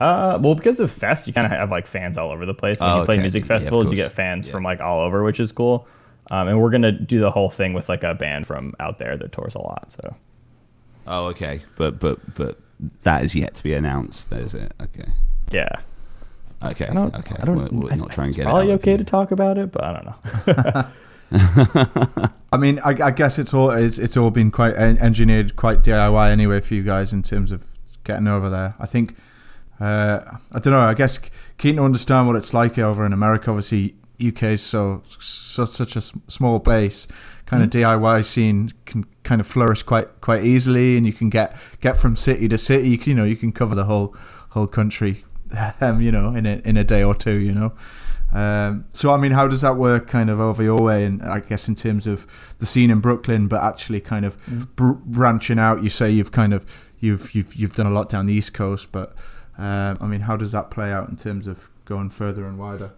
Uh, 0.00 0.38
well, 0.40 0.54
because 0.54 0.78
of 0.78 0.90
Fest, 0.92 1.26
you 1.26 1.32
kind 1.32 1.44
of 1.46 1.50
have 1.52 1.70
like 1.70 1.86
fans 1.86 2.16
all 2.16 2.30
over 2.30 2.46
the 2.46 2.54
place. 2.54 2.80
When 2.80 2.88
Oh, 2.88 3.00
you 3.00 3.04
play 3.04 3.14
okay. 3.16 3.22
music 3.22 3.42
Yeah, 3.42 3.48
festivals, 3.48 3.90
you 3.90 3.96
get 3.96 4.12
fans 4.12 4.46
Yeah. 4.46 4.52
from 4.52 4.62
like 4.62 4.80
all 4.80 5.00
over, 5.00 5.24
which 5.24 5.40
is 5.40 5.50
cool. 5.50 5.88
Um, 6.30 6.46
and 6.48 6.60
we're 6.60 6.70
gonna 6.70 6.92
do 6.92 7.18
the 7.18 7.30
whole 7.30 7.50
thing 7.50 7.72
with 7.72 7.88
like 7.88 8.04
a 8.04 8.14
band 8.14 8.46
from 8.46 8.74
out 8.78 8.98
there 8.98 9.16
that 9.16 9.32
tours 9.32 9.54
a 9.54 9.60
lot. 9.60 9.90
So 9.90 10.14
Oh, 11.06 11.26
okay. 11.28 11.60
But 11.76 11.98
but 11.98 12.18
but 12.34 12.58
that 13.04 13.24
is 13.24 13.34
yet 13.34 13.54
to 13.54 13.62
be 13.62 13.72
announced. 13.74 14.30
Is 14.32 14.54
it? 14.54 14.72
Okay. 14.80 15.08
yeah, 15.50 15.68
Okay. 16.62 16.86
I 16.86 16.92
don't. 16.92 17.14
okay. 17.14 17.36
I 17.40 17.44
don't. 17.46 17.72
We'll 17.72 17.92
I- 17.92 17.96
not 17.96 18.10
try 18.12 18.24
and 18.24 18.30
it's 18.30 18.36
get 18.36 18.44
probably 18.44 18.72
okay 18.74 18.96
to 18.98 19.04
talk 19.04 19.30
about 19.32 19.56
it, 19.58 19.72
but 19.72 19.82
I 19.82 19.92
don't 19.94 20.06
know. 20.06 20.84
I 22.52 22.56
mean, 22.58 22.78
I, 22.84 22.94
I 23.02 23.10
guess 23.10 23.38
it's 23.38 23.52
all 23.52 23.70
it's, 23.70 23.98
it's 23.98 24.16
all 24.16 24.30
been 24.30 24.50
quite 24.50 24.74
engineered, 24.74 25.56
quite 25.56 25.82
DIY 25.82 26.30
anyway 26.30 26.60
for 26.60 26.74
you 26.74 26.82
guys 26.82 27.12
in 27.12 27.22
terms 27.22 27.52
of 27.52 27.70
getting 28.04 28.28
over 28.28 28.48
there. 28.48 28.74
I 28.78 28.86
think 28.86 29.14
uh, 29.80 30.20
I 30.52 30.58
don't 30.58 30.72
know. 30.72 30.80
I 30.80 30.94
guess 30.94 31.18
keen 31.58 31.76
to 31.76 31.82
understand 31.82 32.26
what 32.26 32.36
it's 32.36 32.54
like 32.54 32.78
over 32.78 33.04
in 33.04 33.12
America. 33.12 33.50
Obviously, 33.50 33.94
UK 34.24 34.42
is 34.44 34.62
so, 34.62 35.02
so 35.06 35.64
such 35.64 35.96
a 35.96 36.00
small 36.00 36.58
place. 36.60 37.06
Kind 37.46 37.62
of 37.62 37.70
DIY 37.70 38.24
scene 38.24 38.72
can 38.84 39.04
kind 39.22 39.40
of 39.40 39.46
flourish 39.46 39.82
quite 39.82 40.20
quite 40.20 40.44
easily, 40.44 40.96
and 40.96 41.06
you 41.06 41.12
can 41.12 41.30
get 41.30 41.56
get 41.80 41.96
from 41.96 42.16
city 42.16 42.48
to 42.48 42.58
city. 42.58 42.90
You, 42.90 42.98
can, 42.98 43.10
you 43.10 43.16
know, 43.16 43.24
you 43.24 43.36
can 43.36 43.52
cover 43.52 43.74
the 43.74 43.84
whole 43.84 44.14
whole 44.50 44.66
country, 44.66 45.22
um, 45.80 46.00
you 46.00 46.10
know, 46.10 46.34
in 46.34 46.46
a 46.46 46.60
in 46.64 46.76
a 46.76 46.84
day 46.84 47.02
or 47.02 47.14
two. 47.14 47.40
You 47.40 47.54
know. 47.54 47.72
Um, 48.32 48.84
so 48.92 49.12
I 49.12 49.16
mean, 49.16 49.32
how 49.32 49.48
does 49.48 49.62
that 49.62 49.76
work, 49.76 50.06
kind 50.06 50.28
of 50.30 50.38
over 50.40 50.62
your 50.62 50.78
way? 50.82 51.04
And 51.04 51.22
I 51.22 51.40
guess 51.40 51.68
in 51.68 51.74
terms 51.74 52.06
of 52.06 52.56
the 52.58 52.66
scene 52.66 52.90
in 52.90 53.00
Brooklyn, 53.00 53.48
but 53.48 53.62
actually 53.62 54.00
kind 54.00 54.24
of 54.24 54.36
br- 54.76 54.92
branching 55.04 55.58
out. 55.58 55.82
You 55.82 55.88
say 55.88 56.10
you've 56.10 56.32
kind 56.32 56.52
of 56.52 56.90
you've 57.00 57.34
you've 57.34 57.54
you've 57.54 57.74
done 57.74 57.86
a 57.86 57.90
lot 57.90 58.08
down 58.08 58.26
the 58.26 58.34
East 58.34 58.52
Coast, 58.54 58.92
but 58.92 59.16
um, 59.56 59.96
I 60.00 60.06
mean, 60.06 60.20
how 60.20 60.36
does 60.36 60.52
that 60.52 60.70
play 60.70 60.92
out 60.92 61.08
in 61.08 61.16
terms 61.16 61.46
of 61.46 61.70
going 61.84 62.10
further 62.10 62.46
and 62.46 62.58
wider? 62.58 62.90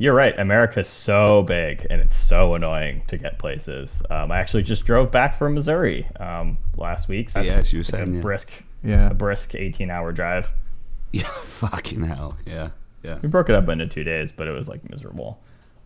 You're 0.00 0.14
right. 0.14 0.38
America's 0.38 0.88
so 0.88 1.42
big 1.42 1.84
and 1.90 2.00
it's 2.00 2.16
so 2.16 2.54
annoying 2.54 3.02
to 3.08 3.16
get 3.18 3.36
places. 3.40 4.00
Um, 4.10 4.30
I 4.30 4.38
actually 4.38 4.62
just 4.62 4.84
drove 4.84 5.10
back 5.10 5.34
from 5.36 5.54
Missouri 5.54 6.06
um, 6.20 6.56
last 6.76 7.08
week. 7.08 7.28
So 7.30 7.40
Yeah, 7.40 7.56
that's 7.56 7.70
she 7.70 7.78
was 7.78 7.92
like 7.92 8.02
saying, 8.04 8.12
a 8.12 8.16
yeah. 8.18 8.22
brisk, 8.22 8.52
Yeah, 8.84 9.10
a 9.10 9.14
brisk 9.14 9.56
18 9.56 9.90
hour 9.90 10.12
drive. 10.12 10.52
Yeah. 11.10 11.22
Fucking 11.24 12.02
hell. 12.02 12.36
Yeah. 12.46 12.68
Yeah. 13.02 13.18
We 13.22 13.28
broke 13.28 13.48
it 13.48 13.54
up 13.54 13.68
into 13.68 13.86
two 13.86 14.04
days, 14.04 14.32
but 14.32 14.48
it 14.48 14.52
was 14.52 14.68
like 14.68 14.88
miserable. 14.90 15.38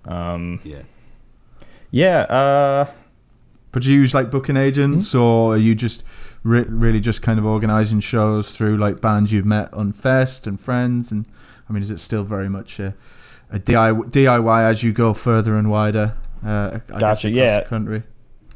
Um, 0.07 0.61
Yeah. 0.65 0.83
yeah. 1.91 2.21
Uh, 2.23 2.87
but 3.71 3.83
do 3.83 3.93
you 3.93 4.01
use 4.01 4.15
like 4.15 4.31
booking 4.31 4.57
agents, 4.57 5.15
or 5.15 5.55
are 5.55 5.59
you 5.59 5.75
just 5.75 6.05
re- 6.43 6.67
really 6.69 7.01
just 7.01 7.23
kind 7.23 7.39
of 7.39 7.47
organising 7.47 8.01
shows 8.01 8.53
through 8.57 8.77
like 8.77 9.01
bands 9.01 9.33
you've 9.33 9.47
met 9.47 9.73
on 9.73 9.93
Fest 9.93 10.47
and 10.47 10.61
friends? 10.61 11.11
And 11.13 11.27
I 11.69 11.73
mean, 11.73 11.83
is 11.83 11.91
it 11.91 11.99
still 11.99 12.25
very 12.25 12.49
much 12.51 12.79
a, 12.81 12.95
a 13.51 13.59
DIY, 13.59 14.11
DIY 14.11 14.63
as 14.71 14.83
you 14.85 14.93
go 14.93 15.15
further 15.15 15.57
and 15.57 15.71
wider? 15.71 16.15
Uh, 16.45 16.71
I 16.73 16.79
guess 16.79 16.89
Gotcha, 16.89 17.29
across 17.29 17.33
yeah. 17.33 17.61
the 17.61 17.69
country. 17.69 18.03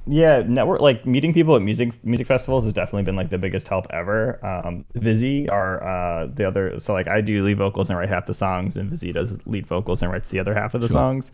Yeah, 0.08 0.44
network 0.46 0.80
like 0.80 1.04
meeting 1.04 1.34
people 1.34 1.56
at 1.56 1.62
music 1.62 1.92
music 2.04 2.26
festivals 2.28 2.62
has 2.64 2.72
definitely 2.72 3.02
been 3.02 3.16
like 3.16 3.28
the 3.28 3.38
biggest 3.38 3.66
help 3.66 3.86
ever. 3.90 4.38
Um, 4.46 4.84
Vizzy 4.94 5.48
are 5.48 5.82
uh, 5.82 6.26
the 6.32 6.46
other. 6.46 6.78
So 6.78 6.92
like 6.92 7.08
I 7.08 7.20
do 7.20 7.42
lead 7.42 7.56
vocals 7.58 7.90
and 7.90 7.98
write 7.98 8.08
half 8.08 8.26
the 8.26 8.34
songs, 8.34 8.76
and 8.76 8.88
Vizzy 8.88 9.12
does 9.12 9.38
lead 9.46 9.66
vocals 9.66 10.02
and 10.02 10.12
writes 10.12 10.28
the 10.28 10.38
other 10.38 10.54
half 10.54 10.74
of 10.74 10.80
the 10.80 10.86
Sure. 10.86 10.94
songs. 10.94 11.32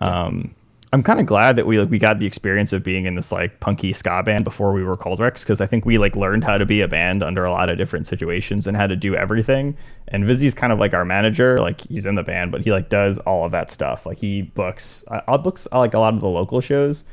Um, 0.00 0.54
I'm 0.92 1.04
kind 1.04 1.20
of 1.20 1.26
glad 1.26 1.54
that 1.54 1.68
we 1.68 1.78
like 1.78 1.88
we 1.88 2.00
got 2.00 2.18
the 2.18 2.26
experience 2.26 2.72
of 2.72 2.82
being 2.82 3.06
in 3.06 3.14
this 3.14 3.30
like 3.30 3.60
punky 3.60 3.92
ska 3.92 4.24
band 4.24 4.42
before 4.42 4.72
we 4.72 4.82
were 4.82 4.96
Cold 4.96 5.20
Wrecks 5.20 5.44
because 5.44 5.60
I 5.60 5.66
think 5.66 5.86
we 5.86 5.96
like 5.98 6.16
learned 6.16 6.42
how 6.42 6.56
to 6.56 6.66
be 6.66 6.80
a 6.80 6.88
band 6.88 7.22
under 7.22 7.44
a 7.44 7.52
lot 7.52 7.70
of 7.70 7.78
different 7.78 8.08
situations 8.08 8.66
and 8.66 8.76
how 8.76 8.88
to 8.88 8.96
do 8.96 9.14
everything. 9.14 9.76
And 10.08 10.24
Vizzy's 10.24 10.52
kind 10.52 10.72
of 10.72 10.80
like 10.80 10.94
our 10.94 11.04
manager, 11.04 11.56
like 11.58 11.80
he's 11.82 12.06
in 12.06 12.16
the 12.16 12.24
band, 12.24 12.50
but 12.50 12.62
he 12.62 12.72
like 12.72 12.88
does 12.88 13.20
all 13.20 13.44
of 13.44 13.52
that 13.52 13.70
stuff. 13.70 14.04
Like 14.04 14.18
he 14.18 14.42
books, 14.42 15.04
I- 15.08 15.22
I'll 15.28 15.38
books 15.38 15.68
uh, 15.70 15.78
like 15.78 15.94
a 15.94 16.00
lot 16.00 16.12
of 16.14 16.18
the 16.18 16.28
local 16.28 16.60
shows, 16.60 17.04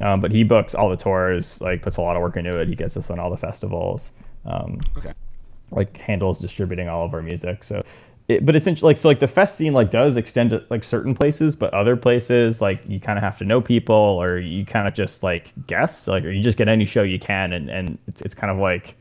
um, 0.00 0.20
but 0.20 0.32
he 0.32 0.42
books 0.44 0.74
all 0.74 0.88
the 0.88 0.96
tours, 0.96 1.60
like 1.60 1.82
puts 1.82 1.96
a 1.96 2.00
lot 2.00 2.16
of 2.16 2.22
work 2.22 2.36
into 2.36 2.58
it. 2.58 2.68
He 2.68 2.74
gets 2.74 2.96
us 2.96 3.10
on 3.10 3.18
all 3.18 3.30
the 3.30 3.36
festivals. 3.36 4.12
Um, 4.44 4.78
Okay. 4.96 5.12
like 5.70 5.96
handles 5.96 6.38
distributing 6.40 6.88
all 6.88 7.04
of 7.04 7.14
our 7.14 7.22
music. 7.22 7.62
So, 7.64 7.82
it, 8.28 8.44
but 8.46 8.54
essentially, 8.56 8.88
like 8.90 8.96
so, 8.96 9.08
like 9.08 9.18
the 9.20 9.28
fest 9.28 9.56
scene 9.56 9.72
like 9.72 9.90
does 9.90 10.16
extend 10.16 10.50
to 10.50 10.64
like 10.70 10.84
certain 10.84 11.14
places, 11.14 11.56
but 11.56 11.72
other 11.74 11.96
places 11.96 12.60
like 12.60 12.80
you 12.88 13.00
kind 13.00 13.18
of 13.18 13.22
have 13.22 13.38
to 13.38 13.44
know 13.44 13.60
people, 13.60 13.94
or 13.96 14.38
you 14.38 14.64
kind 14.64 14.86
of 14.88 14.94
just 14.94 15.22
like 15.22 15.52
guess, 15.66 16.08
like 16.08 16.24
or 16.24 16.30
you 16.30 16.42
just 16.42 16.56
get 16.58 16.68
any 16.68 16.84
show 16.84 17.02
you 17.02 17.18
can, 17.18 17.52
and 17.52 17.68
and 17.70 17.98
it's 18.06 18.22
it's 18.22 18.34
kind 18.34 18.50
of 18.50 18.58
like 18.58 18.96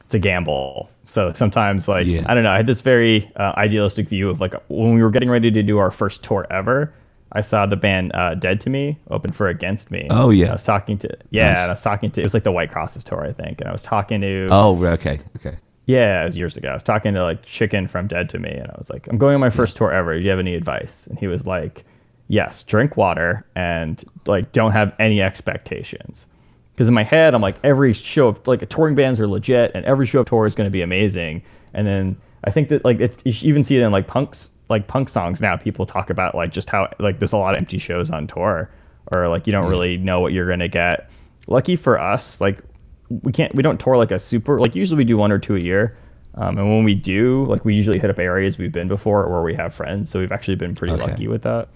it's 0.00 0.14
a 0.14 0.18
gamble. 0.18 0.90
So 1.04 1.32
sometimes 1.34 1.88
like 1.88 2.06
Yeah. 2.06 2.22
I 2.26 2.34
don't 2.34 2.42
know, 2.42 2.50
I 2.52 2.56
had 2.56 2.66
this 2.66 2.80
very 2.80 3.30
uh, 3.36 3.52
idealistic 3.56 4.08
view 4.08 4.30
of 4.30 4.40
like 4.40 4.54
when 4.68 4.94
we 4.94 5.02
were 5.02 5.10
getting 5.10 5.30
ready 5.30 5.50
to 5.50 5.62
do 5.62 5.78
our 5.78 5.90
first 5.90 6.24
tour 6.24 6.46
ever. 6.50 6.92
I 7.32 7.40
saw 7.42 7.66
the 7.66 7.76
band 7.76 8.12
uh, 8.14 8.34
Dead 8.34 8.60
to 8.62 8.70
Me 8.70 8.98
open 9.10 9.32
for 9.32 9.48
Against 9.48 9.90
Me. 9.90 10.06
Oh, 10.10 10.30
yeah. 10.30 10.48
I 10.48 10.52
was 10.52 10.64
talking 10.64 10.96
to 10.98 11.16
yeah, 11.30 11.48
Nice. 11.50 11.60
and 11.62 11.68
I 11.68 11.72
was 11.72 11.82
talking 11.82 12.10
to 12.12 12.20
it 12.20 12.24
was 12.24 12.34
like 12.34 12.44
the 12.44 12.52
White 12.52 12.70
Crosses 12.70 13.04
tour 13.04 13.24
I 13.24 13.32
think, 13.32 13.60
and 13.60 13.68
I 13.68 13.72
was 13.72 13.82
talking 13.82 14.20
to 14.22 14.48
Oh, 14.50 14.82
okay, 14.84 15.20
okay. 15.36 15.56
yeah, 15.86 16.22
it 16.22 16.26
was 16.26 16.36
years 16.36 16.56
ago. 16.56 16.70
I 16.70 16.74
was 16.74 16.82
talking 16.82 17.14
to 17.14 17.22
like 17.22 17.42
Chicken 17.44 17.86
from 17.86 18.06
Dead 18.06 18.28
to 18.30 18.38
Me, 18.38 18.50
and 18.50 18.70
I 18.70 18.74
was 18.78 18.88
like, 18.90 19.06
"I'm 19.08 19.18
going 19.18 19.34
on 19.34 19.40
my 19.40 19.50
first 19.50 19.76
tour 19.76 19.92
ever. 19.92 20.14
Do 20.14 20.20
you 20.24 20.30
have 20.30 20.38
any 20.38 20.54
advice?" 20.54 21.06
And 21.06 21.18
he 21.18 21.26
was 21.26 21.46
like, 21.46 21.84
"Yes, 22.28 22.62
drink 22.62 22.96
water 22.96 23.44
and 23.54 24.02
like 24.26 24.52
don't 24.52 24.72
have 24.72 24.94
any 24.98 25.20
expectations." 25.20 26.26
Because 26.74 26.88
in 26.88 26.94
my 26.94 27.02
head, 27.02 27.34
I'm 27.34 27.42
like, 27.42 27.56
every 27.64 27.92
show 27.92 28.28
of 28.28 28.46
like 28.46 28.62
a 28.62 28.66
touring 28.66 28.94
bands 28.94 29.18
are 29.20 29.26
legit, 29.26 29.72
and 29.74 29.84
every 29.84 30.06
show 30.06 30.20
of 30.20 30.26
tour 30.26 30.46
is 30.46 30.54
going 30.54 30.66
to 30.66 30.70
be 30.70 30.80
amazing. 30.82 31.42
And 31.74 31.86
then 31.86 32.16
I 32.44 32.50
think 32.52 32.68
that 32.68 32.84
like 32.84 33.00
it's, 33.00 33.18
you 33.26 33.48
even 33.50 33.62
see 33.64 33.76
it 33.76 33.82
in 33.82 33.90
like 33.90 34.06
punks, 34.06 34.50
like 34.68 34.86
punk 34.86 35.08
songs 35.08 35.40
now. 35.40 35.56
People 35.56 35.86
talk 35.86 36.10
about 36.10 36.34
like 36.34 36.52
just 36.52 36.68
how 36.70 36.88
like 36.98 37.18
there's 37.18 37.32
a 37.32 37.36
lot 37.38 37.54
of 37.54 37.58
empty 37.58 37.78
shows 37.78 38.10
on 38.10 38.26
tour, 38.26 38.70
or 39.12 39.28
like 39.28 39.46
you 39.46 39.52
don't 39.52 39.68
really 39.68 39.96
know 39.96 40.20
what 40.20 40.32
you're 40.32 40.48
gonna 40.48 40.68
get. 40.68 41.10
Lucky 41.46 41.76
for 41.76 41.98
us, 41.98 42.40
like 42.40 42.62
we 43.08 43.32
can't 43.32 43.54
we 43.54 43.62
don't 43.62 43.80
tour 43.80 43.96
like 43.96 44.10
a 44.10 44.18
super 44.18 44.58
like 44.58 44.74
usually 44.74 44.98
we 44.98 45.04
do 45.04 45.16
one 45.16 45.32
or 45.32 45.38
two 45.38 45.56
a 45.56 45.60
year 45.60 45.96
um, 46.34 46.58
and 46.58 46.68
when 46.68 46.84
we 46.84 46.94
do 46.94 47.46
like 47.46 47.64
we 47.64 47.74
usually 47.74 47.98
hit 47.98 48.10
up 48.10 48.18
areas 48.18 48.58
we've 48.58 48.70
been 48.70 48.86
before 48.86 49.24
or 49.24 49.32
where 49.32 49.42
we 49.42 49.54
have 49.54 49.74
friends 49.74 50.10
so 50.10 50.20
we've 50.20 50.30
actually 50.30 50.56
been 50.56 50.74
pretty 50.74 50.92
Okay. 50.92 51.10
lucky 51.12 51.26
with 51.26 51.40
that 51.44 51.68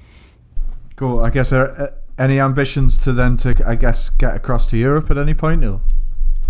Cool. 0.97 1.20
I 1.20 1.30
guess 1.30 1.49
there 1.49 1.62
are 1.68 1.82
uh, 1.84 1.86
any 2.18 2.38
ambitions 2.38 2.99
to 2.99 3.12
then 3.14 3.38
to 3.38 3.55
I 3.66 3.76
guess 3.76 4.11
get 4.11 4.36
across 4.36 4.66
to 4.72 4.76
Europe 4.76 5.11
at 5.11 5.16
any 5.16 5.32
point? 5.32 5.62
Neil? 5.62 5.80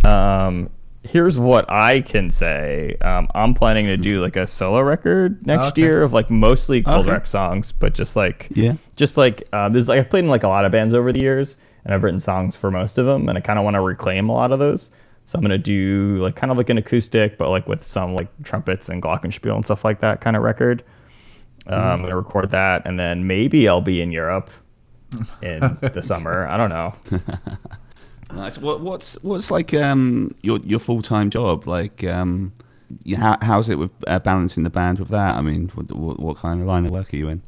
um, 0.05 0.69
here's 1.05 1.39
what 1.39 1.65
i 1.71 2.01
can 2.01 2.31
say 2.31 2.97
um, 3.01 3.27
i'm 3.35 3.55
planning 3.55 3.87
to 3.87 3.97
do 3.97 4.21
like 4.21 4.37
a 4.37 4.47
solo 4.47 4.81
record 4.81 5.45
next 5.47 5.69
Okay. 5.73 5.83
year 5.83 6.03
of 6.03 6.13
like 6.13 6.31
mostly 6.31 6.81
cold 6.83 7.03
Okay. 7.03 7.11
wreck 7.13 7.27
songs 7.27 7.73
but 7.73 7.93
just 7.93 8.15
like 8.15 8.49
Yeah. 8.55 8.75
just 8.95 9.17
like 9.17 9.43
uh, 9.53 9.69
there's 9.69 9.89
like 9.89 9.99
i've 9.99 10.09
played 10.11 10.25
in 10.25 10.31
like 10.31 10.45
a 10.45 10.49
lot 10.49 10.65
of 10.65 10.71
bands 10.73 10.95
over 10.95 11.13
the 11.13 11.21
years 11.21 11.57
and 11.85 11.93
i've 11.93 12.03
written 12.05 12.21
songs 12.21 12.55
for 12.55 12.71
most 12.71 12.99
of 12.99 13.07
them 13.07 13.29
and 13.29 13.37
i 13.37 13.41
kind 13.41 13.59
of 13.59 13.65
want 13.65 13.75
to 13.75 13.81
reclaim 13.81 14.29
a 14.29 14.33
lot 14.33 14.53
of 14.53 14.61
those 14.61 14.93
so 15.25 15.37
i'm 15.37 15.43
going 15.43 15.51
to 15.51 15.59
do 15.59 16.19
like 16.23 16.37
kind 16.37 16.51
of 16.53 16.57
like 16.57 16.71
an 16.71 16.79
acoustic 16.79 17.37
but 17.37 17.49
like 17.51 17.67
with 17.67 17.83
some 17.83 18.15
like 18.15 18.29
trumpets 18.45 18.89
and 18.89 19.03
glockenspiel 19.03 19.55
and 19.57 19.65
stuff 19.65 19.85
like 19.85 19.99
that 20.01 20.21
kind 20.21 20.37
of 20.37 20.43
record 20.45 20.85
um, 21.67 21.75
i'm 21.75 21.99
going 21.99 22.11
to 22.11 22.17
record 22.17 22.51
that 22.51 22.83
and 22.87 22.97
then 22.99 23.27
maybe 23.27 23.67
i'll 23.69 23.81
be 23.81 24.01
in 24.01 24.13
europe 24.13 24.51
in 25.43 25.61
the 25.93 26.01
summer 26.03 26.47
i 26.47 26.57
don't 26.57 26.71
know 26.71 26.93
Nice. 28.35 28.59
What, 28.59 28.81
what's 28.81 29.23
what's 29.23 29.51
like 29.51 29.75
um 29.75 30.31
your 30.43 30.59
your 30.65 30.79
full 30.79 31.03
time 31.03 31.31
job 31.31 31.67
like 31.67 32.03
um 32.05 32.53
you, 33.05 33.17
how 33.17 33.39
how's 33.41 33.69
it 33.69 33.79
with 33.79 33.93
uh, 34.07 34.19
balancing 34.19 34.63
the 34.63 34.71
band 34.71 34.99
with 34.99 35.09
that? 35.09 35.35
I 35.35 35.41
mean, 35.41 35.69
what, 35.75 35.93
what 35.93 36.21
what 36.21 36.37
kind 36.39 36.61
of 36.61 36.67
line 36.67 36.85
of 36.85 36.91
work 36.91 37.13
are 37.13 37.17
you 37.17 37.29
in? 37.29 37.43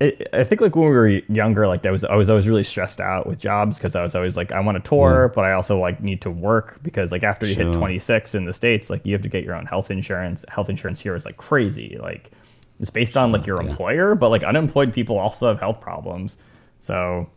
it, 0.00 0.28
I 0.32 0.44
think 0.44 0.60
like 0.60 0.76
when 0.76 0.88
we 0.88 0.94
were 0.94 1.08
younger, 1.08 1.66
like 1.66 1.82
that 1.82 1.90
was 1.90 2.04
I 2.04 2.14
was 2.14 2.30
always 2.30 2.48
really 2.48 2.62
stressed 2.62 3.00
out 3.00 3.26
with 3.26 3.40
jobs 3.40 3.78
because 3.78 3.96
I 3.96 4.02
was 4.02 4.14
always 4.14 4.36
like 4.36 4.52
I 4.52 4.60
want 4.60 4.82
to 4.82 4.88
tour, 4.88 5.32
but 5.34 5.44
I 5.44 5.52
also 5.52 5.78
like 5.78 6.00
need 6.00 6.20
to 6.22 6.30
work 6.30 6.78
because 6.82 7.10
like 7.10 7.24
after 7.24 7.46
you 7.46 7.54
hit 7.54 7.74
26 7.74 8.34
in 8.34 8.44
the 8.44 8.52
states, 8.52 8.90
like 8.90 9.04
you 9.04 9.12
have 9.12 9.22
to 9.22 9.28
get 9.28 9.44
your 9.44 9.56
own 9.56 9.66
health 9.66 9.90
insurance. 9.90 10.44
Health 10.48 10.70
insurance 10.70 11.00
here 11.00 11.16
is 11.16 11.24
like 11.24 11.36
crazy. 11.36 11.98
Like 12.00 12.30
it's 12.78 12.90
based 12.90 13.16
on 13.16 13.32
like 13.32 13.44
your 13.44 13.60
yeah. 13.60 13.68
employer, 13.68 14.14
but 14.14 14.28
like 14.28 14.44
unemployed 14.44 14.92
people 14.92 15.18
also 15.18 15.48
have 15.48 15.58
health 15.58 15.80
problems. 15.80 16.36
So 16.78 17.28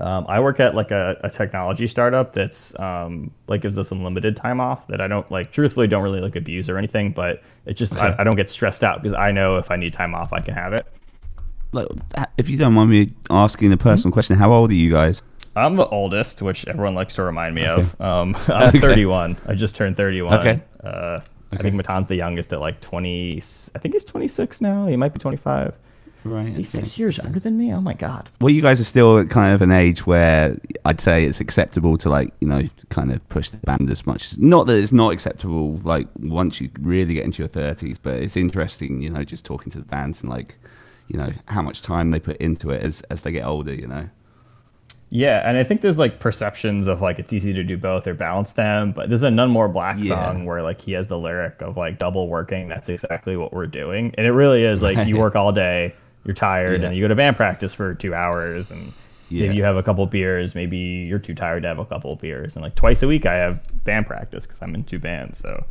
um, 0.00 0.26
I 0.28 0.40
work 0.40 0.60
at 0.60 0.74
like 0.74 0.90
a, 0.90 1.18
a 1.24 1.30
technology 1.30 1.86
startup 1.86 2.32
that's 2.32 2.78
um, 2.78 3.30
like 3.48 3.62
gives 3.62 3.78
us 3.78 3.90
unlimited 3.92 4.36
time 4.36 4.60
off 4.60 4.86
that 4.88 5.00
I 5.00 5.08
don't 5.08 5.30
like 5.30 5.52
truthfully 5.52 5.86
don't 5.86 6.02
really 6.02 6.20
like 6.20 6.36
abuse 6.36 6.68
or 6.68 6.76
anything, 6.76 7.12
but 7.12 7.42
it 7.64 7.74
just 7.74 7.96
I, 7.96 8.14
I 8.18 8.24
don't 8.24 8.36
get 8.36 8.50
stressed 8.50 8.84
out 8.84 9.02
because 9.02 9.14
I 9.14 9.32
know 9.32 9.56
if 9.56 9.70
I 9.70 9.76
need 9.76 9.92
time 9.92 10.14
off 10.14 10.32
I 10.32 10.40
can 10.40 10.54
have 10.54 10.72
it. 10.72 10.86
Like, 11.72 11.88
if 12.36 12.48
you 12.48 12.56
don't 12.56 12.74
mind 12.74 12.90
me 12.90 13.08
asking 13.30 13.72
a 13.72 13.76
personal 13.76 14.12
question, 14.12 14.36
how 14.36 14.52
old 14.52 14.70
are 14.70 14.74
you 14.74 14.90
guys? 14.90 15.22
I'm 15.54 15.76
the 15.76 15.86
oldest, 15.86 16.42
which 16.42 16.66
everyone 16.66 16.94
likes 16.94 17.14
to 17.14 17.22
remind 17.22 17.54
me 17.54 17.64
of. 17.64 17.98
Um, 18.00 18.36
I'm 18.48 18.72
31. 18.72 19.38
I 19.46 19.54
just 19.54 19.74
turned 19.74 19.96
31. 19.96 20.40
Okay. 20.40 20.62
Uh, 20.84 21.18
I 21.52 21.56
think 21.56 21.74
Matan's 21.74 22.06
the 22.06 22.16
youngest 22.16 22.52
at 22.52 22.60
like 22.60 22.80
20. 22.80 23.36
I 23.36 23.78
think 23.78 23.94
he's 23.94 24.04
26 24.04 24.60
now. 24.60 24.86
He 24.86 24.96
might 24.96 25.14
be 25.14 25.18
25. 25.18 25.74
Right. 26.26 26.48
Is 26.48 26.56
he 26.56 26.62
six 26.62 26.98
years 26.98 27.18
younger 27.18 27.40
than 27.40 27.56
me? 27.56 27.72
Oh 27.72 27.80
my 27.80 27.94
god. 27.94 28.28
Well, 28.40 28.50
you 28.50 28.62
guys 28.62 28.80
are 28.80 28.84
still 28.84 29.18
at 29.18 29.30
kind 29.30 29.54
of 29.54 29.62
an 29.62 29.70
age 29.70 30.06
where 30.06 30.56
I'd 30.84 31.00
say 31.00 31.24
it's 31.24 31.40
acceptable 31.40 31.96
to 31.98 32.08
like 32.10 32.30
you 32.40 32.48
know 32.48 32.62
kind 32.88 33.12
of 33.12 33.26
push 33.28 33.48
the 33.50 33.58
band 33.58 33.88
as 33.90 34.06
much. 34.06 34.38
Not 34.38 34.66
that 34.66 34.74
it's 34.76 34.92
not 34.92 35.12
acceptable 35.12 35.72
like 35.84 36.08
once 36.18 36.60
you 36.60 36.70
really 36.80 37.14
get 37.14 37.24
into 37.24 37.42
your 37.42 37.48
thirties, 37.48 37.98
but 37.98 38.14
it's 38.14 38.36
interesting, 38.36 39.00
you 39.00 39.10
know, 39.10 39.24
just 39.24 39.44
talking 39.44 39.70
to 39.72 39.78
the 39.78 39.84
bands 39.84 40.22
and 40.22 40.30
like 40.30 40.58
you 41.08 41.18
know 41.18 41.32
how 41.46 41.62
much 41.62 41.82
time 41.82 42.10
they 42.10 42.20
put 42.20 42.36
into 42.38 42.70
it 42.70 42.82
as 42.82 43.02
as 43.02 43.22
they 43.22 43.32
get 43.32 43.44
older. 43.44 43.72
You 43.74 43.86
know. 43.86 44.08
Yeah, 45.08 45.48
and 45.48 45.56
I 45.56 45.62
think 45.62 45.82
there's 45.82 46.00
like 46.00 46.18
perceptions 46.18 46.88
of 46.88 47.00
like 47.00 47.20
it's 47.20 47.32
easy 47.32 47.52
to 47.52 47.62
do 47.62 47.78
both 47.78 48.08
or 48.08 48.14
balance 48.14 48.52
them, 48.54 48.90
but 48.90 49.08
there's 49.08 49.22
a 49.22 49.30
None 49.30 49.50
More 49.50 49.68
Black 49.68 49.96
Yeah. 50.00 50.32
song 50.32 50.46
where 50.46 50.62
like 50.64 50.80
he 50.80 50.92
has 50.92 51.06
the 51.06 51.16
lyric 51.16 51.62
of 51.62 51.76
like 51.76 52.00
double 52.00 52.26
working. 52.28 52.66
That's 52.66 52.88
exactly 52.88 53.36
what 53.36 53.52
we're 53.52 53.68
doing, 53.68 54.12
and 54.18 54.26
it 54.26 54.32
really 54.32 54.64
is 54.64 54.82
like 54.82 55.06
you 55.06 55.16
work 55.16 55.36
all 55.36 55.52
day, 55.52 55.94
you're 56.26 56.34
tired, 56.34 56.80
Yeah. 56.80 56.88
and 56.88 56.96
you 56.96 57.02
go 57.04 57.08
to 57.08 57.14
band 57.14 57.36
practice 57.36 57.72
for 57.72 57.94
two 57.94 58.14
hours, 58.14 58.70
and 58.70 58.92
Yeah. 59.30 59.44
maybe 59.46 59.56
you 59.56 59.64
have 59.64 59.76
a 59.76 59.82
couple 59.82 60.04
beers. 60.06 60.54
Maybe 60.54 60.76
you're 60.76 61.18
too 61.18 61.34
tired 61.34 61.62
to 61.62 61.68
have 61.68 61.78
a 61.78 61.84
couple 61.84 62.14
beers, 62.16 62.56
and 62.56 62.62
like 62.62 62.74
twice 62.74 63.02
a 63.02 63.08
week 63.08 63.26
I 63.26 63.34
have 63.34 63.60
band 63.84 64.06
practice 64.06 64.44
because 64.46 64.60
I'm 64.62 64.74
in 64.74 64.84
two 64.84 64.98
bands. 64.98 65.38
So, 65.38 65.64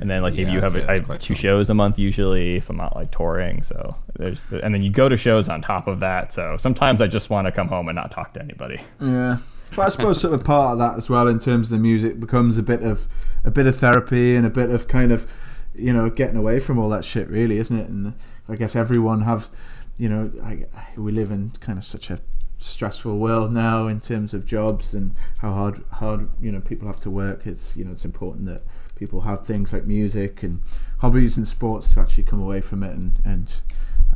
and 0.00 0.10
then 0.10 0.22
like 0.22 0.34
if 0.34 0.48
Yeah, 0.48 0.54
you 0.54 0.60
have 0.60 0.74
okay, 0.76 0.84
a, 0.84 0.90
I 0.90 0.94
have 0.96 1.18
two 1.20 1.34
cool. 1.34 1.40
shows 1.40 1.70
a 1.70 1.74
month 1.74 1.98
usually 1.98 2.56
if 2.56 2.68
I'm 2.68 2.76
not 2.76 2.94
like 2.96 3.10
touring. 3.12 3.62
So 3.62 3.96
there's 4.18 4.44
the, 4.44 4.64
and 4.64 4.74
then 4.74 4.82
you 4.82 4.90
go 4.90 5.08
to 5.08 5.16
shows 5.16 5.48
on 5.48 5.62
top 5.62 5.86
of 5.88 6.00
that. 6.00 6.32
So 6.32 6.56
sometimes 6.58 7.00
I 7.00 7.06
just 7.06 7.30
want 7.30 7.46
to 7.46 7.52
come 7.52 7.68
home 7.68 7.88
and 7.88 7.96
not 7.96 8.10
talk 8.10 8.34
to 8.34 8.40
anybody. 8.42 8.80
Yeah, 9.00 9.38
but 9.76 9.86
I 9.86 9.88
suppose 9.88 10.20
sort 10.20 10.34
of 10.34 10.44
part 10.44 10.72
of 10.72 10.78
that 10.78 10.96
as 10.96 11.08
well 11.08 11.28
in 11.28 11.38
terms 11.38 11.70
of 11.70 11.78
the 11.78 11.82
music 11.82 12.18
becomes 12.20 12.58
a 12.58 12.62
bit 12.62 12.82
of 12.82 13.06
a 13.44 13.50
bit 13.50 13.66
of 13.66 13.76
therapy 13.76 14.34
and 14.36 14.44
a 14.46 14.50
bit 14.50 14.70
of 14.70 14.88
kind 14.88 15.12
of 15.12 15.32
you 15.76 15.92
know 15.92 16.08
getting 16.10 16.36
away 16.36 16.60
from 16.60 16.78
all 16.78 16.88
that 16.90 17.04
shit, 17.04 17.28
really, 17.28 17.58
isn't 17.58 17.76
it? 17.78 17.88
And 17.88 18.14
I 18.48 18.54
guess 18.56 18.76
everyone 18.76 19.22
have 19.22 19.48
you 19.96 20.08
know 20.08 20.30
I, 20.42 20.66
we 20.96 21.12
live 21.12 21.30
in 21.30 21.50
kind 21.60 21.78
of 21.78 21.84
such 21.84 22.10
a 22.10 22.18
stressful 22.58 23.18
world 23.18 23.52
now 23.52 23.86
in 23.86 24.00
terms 24.00 24.32
of 24.32 24.46
jobs 24.46 24.94
and 24.94 25.12
how 25.38 25.52
hard 25.52 25.84
hard 25.92 26.28
you 26.40 26.50
know 26.50 26.60
people 26.60 26.86
have 26.86 27.00
to 27.00 27.10
work. 27.10 27.46
It's 27.46 27.76
you 27.76 27.84
know 27.84 27.92
it's 27.92 28.04
important 28.04 28.46
that 28.46 28.62
people 28.96 29.22
have 29.22 29.46
things 29.46 29.72
like 29.72 29.84
music 29.84 30.42
and 30.42 30.60
hobbies 30.98 31.36
and 31.36 31.46
sports 31.46 31.92
to 31.94 32.00
actually 32.00 32.24
come 32.24 32.40
away 32.40 32.60
from 32.60 32.82
it 32.82 32.94
and 32.94 33.18
and 33.24 33.62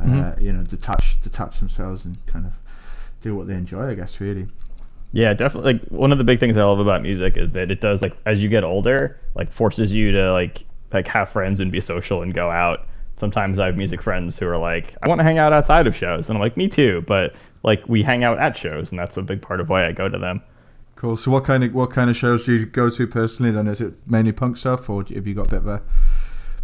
uh, 0.01 0.35
you 0.39 0.51
know 0.51 0.63
detach 0.63 1.21
detach 1.21 1.59
themselves 1.59 2.05
and 2.05 2.25
kind 2.25 2.45
of 2.45 2.59
do 3.21 3.35
what 3.35 3.47
they 3.47 3.55
enjoy. 3.55 3.87
I 3.87 3.93
guess 3.95 4.19
really. 4.19 4.47
Yeah, 5.11 5.33
definitely. 5.33 5.73
Like 5.73 5.87
one 5.89 6.11
of 6.11 6.17
the 6.19 6.23
big 6.23 6.39
things 6.39 6.57
I 6.57 6.63
love 6.63 6.79
about 6.79 7.01
music 7.01 7.35
is 7.35 7.51
that 7.51 7.71
it 7.71 7.81
does 7.81 8.01
like 8.01 8.15
as 8.25 8.43
you 8.43 8.49
get 8.49 8.63
older, 8.63 9.19
like 9.35 9.51
forces 9.51 9.93
you 9.93 10.11
to 10.11 10.31
like 10.31 10.65
like 10.93 11.07
have 11.07 11.29
friends 11.29 11.59
and 11.59 11.71
be 11.71 11.81
social 11.81 12.21
and 12.21 12.33
go 12.33 12.49
out. 12.49 12.87
Sometimes 13.19 13.59
I 13.59 13.65
have 13.65 13.75
music 13.75 14.01
friends 14.01 14.39
who 14.39 14.47
are 14.47 14.57
like, 14.57 14.95
I 15.03 15.09
want 15.09 15.19
to 15.19 15.23
hang 15.23 15.37
out 15.37 15.51
outside 15.51 15.87
of 15.87 15.95
shows, 15.95 16.29
and 16.29 16.37
I'm 16.37 16.41
like, 16.41 16.55
me 16.55 16.69
too. 16.69 17.03
But 17.05 17.35
like 17.63 17.87
we 17.89 18.01
hang 18.01 18.23
out 18.23 18.39
at 18.39 18.55
shows, 18.55 18.91
and 18.91 18.99
that's 18.99 19.17
a 19.17 19.21
big 19.21 19.41
part 19.41 19.59
of 19.59 19.67
why 19.69 19.85
I 19.85 19.91
go 19.91 20.07
to 20.07 20.17
them. 20.17 20.41
Cool. 20.95 21.17
So, 21.17 21.29
what 21.29 21.43
kind 21.43 21.63
of 21.63 21.73
what 21.73 21.91
kind 21.91 22.09
of 22.09 22.15
shows 22.15 22.45
do 22.45 22.55
you 22.55 22.65
go 22.65 22.89
to 22.89 23.07
personally? 23.07 23.51
Then 23.51 23.67
is 23.67 23.81
it 23.81 23.93
mainly 24.07 24.31
punk 24.31 24.57
stuff, 24.57 24.89
or 24.89 25.03
have 25.03 25.27
you 25.27 25.33
got 25.33 25.47
a 25.47 25.49
bit 25.49 25.59
of 25.59 25.67
a 25.67 25.81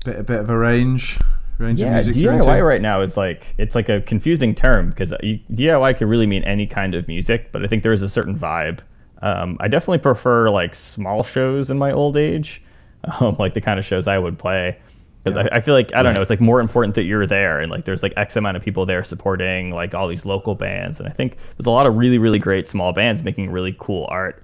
bit 0.06 0.20
a 0.20 0.24
bit 0.24 0.40
of 0.40 0.50
a 0.50 0.58
range 0.58 1.20
range 1.58 1.82
of 1.82 1.92
music? 1.92 2.16
DIY 2.16 2.66
right 2.66 2.82
now 2.82 3.02
is 3.02 3.18
like 3.18 3.54
it's 3.58 3.76
like 3.76 3.90
a 3.90 4.02
confusing 4.02 4.56
term 4.56 4.90
because 4.90 5.12
DIY 5.12 5.98
could 5.98 6.08
really 6.08 6.28
mean 6.28 6.44
any 6.44 6.68
kind 6.68 6.96
of 6.96 7.08
music, 7.08 7.52
but 7.52 7.64
I 7.64 7.68
think 7.68 7.84
there 7.84 7.94
is 7.94 8.02
a 8.02 8.10
certain 8.10 8.38
vibe 8.38 8.80
Um, 9.22 9.58
I 9.60 9.68
definitely 9.68 10.00
prefer 10.00 10.50
like 10.50 10.76
small 10.76 11.24
shows 11.24 11.70
in 11.70 11.78
my 11.78 11.92
old 11.92 12.18
age, 12.18 12.62
um, 13.20 13.36
like 13.40 13.54
the 13.54 13.62
kind 13.62 13.80
of 13.80 13.86
shows 13.86 14.08
I 14.08 14.18
would 14.18 14.38
play. 14.38 14.78
Because 15.26 15.38
I, 15.38 15.58
I 15.58 15.60
feel 15.60 15.74
like 15.74 15.92
I 15.96 16.04
don't 16.04 16.14
know, 16.14 16.22
it's 16.22 16.30
like 16.30 16.40
more 16.40 16.60
important 16.60 16.94
that 16.96 17.04
you're 17.04 17.26
there 17.26 17.60
and 17.60 17.72
like 17.72 17.86
there's 17.86 18.04
like 18.04 18.14
X 18.16 18.36
amount 18.36 18.58
of 18.58 18.64
people 18.64 18.86
there 18.86 19.04
supporting 19.04 19.72
like 19.72 19.96
all 19.96 20.08
these 20.08 20.24
local 20.24 20.54
bands, 20.54 21.00
and 21.00 21.10
I 21.10 21.12
think 21.12 21.38
there's 21.58 21.66
a 21.66 21.72
lot 21.72 21.88
of 21.88 21.96
really 21.96 22.20
really 22.20 22.38
great 22.38 22.70
small 22.70 22.94
bands 22.94 23.24
making 23.24 23.50
really 23.50 23.76
cool 23.80 24.06
art. 24.10 24.44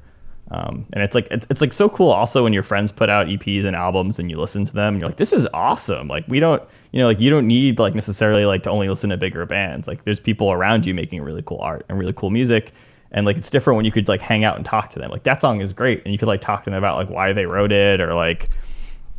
Um, 0.50 0.86
and 0.92 1.04
it's 1.04 1.16
like 1.16 1.28
it's, 1.30 1.46
it's 1.50 1.62
like 1.62 1.72
so 1.72 1.88
cool 1.88 2.10
also 2.10 2.44
when 2.44 2.52
your 2.52 2.64
friends 2.64 2.92
put 2.92 3.10
out 3.10 3.28
EPs 3.28 3.64
and 3.64 3.74
albums 3.76 4.20
and 4.20 4.30
you 4.30 4.38
listen 4.38 4.66
to 4.66 4.74
them 4.74 4.96
and 4.96 5.02
you're 5.02 5.08
like 5.08 5.18
this 5.18 5.32
is 5.32 5.48
awesome. 5.54 6.08
Like 6.08 6.28
we 6.28 6.40
don't 6.40 6.62
you 6.92 7.00
know 7.00 7.06
like 7.06 7.20
you 7.20 7.30
don't 7.30 7.48
need 7.48 7.78
like 7.78 7.94
necessarily 7.94 8.46
like 8.46 8.64
to 8.64 8.72
only 8.72 8.90
listen 8.90 9.12
to 9.12 9.18
bigger 9.18 9.46
bands. 9.46 9.88
Like 9.88 10.04
there's 10.04 10.20
people 10.20 10.52
around 10.52 10.86
you 10.86 10.94
making 10.96 11.22
really 11.22 11.44
cool 11.44 11.60
art 11.62 11.86
and 11.90 11.98
really 12.00 12.14
cool 12.14 12.32
music. 12.32 12.74
And 13.12 13.26
like 13.26 13.38
it's 13.38 13.50
different 13.50 13.78
when 13.78 13.86
you 13.86 13.92
could 13.92 14.08
like 14.08 14.20
hang 14.20 14.44
out 14.44 14.58
and 14.58 14.66
talk 14.66 14.90
to 14.92 15.00
them. 15.00 15.12
Like 15.12 15.24
that 15.24 15.42
song 15.42 15.62
is 15.62 15.74
great 15.74 16.02
and 16.04 16.12
you 16.12 16.18
could 16.18 16.28
like 16.28 16.42
talk 16.42 16.64
to 16.64 16.70
them 16.70 16.78
about 16.78 16.98
like 16.98 17.10
why 17.10 17.34
they 17.34 17.46
wrote 17.46 17.72
it 17.72 18.02
or 18.02 18.14
like 18.16 18.50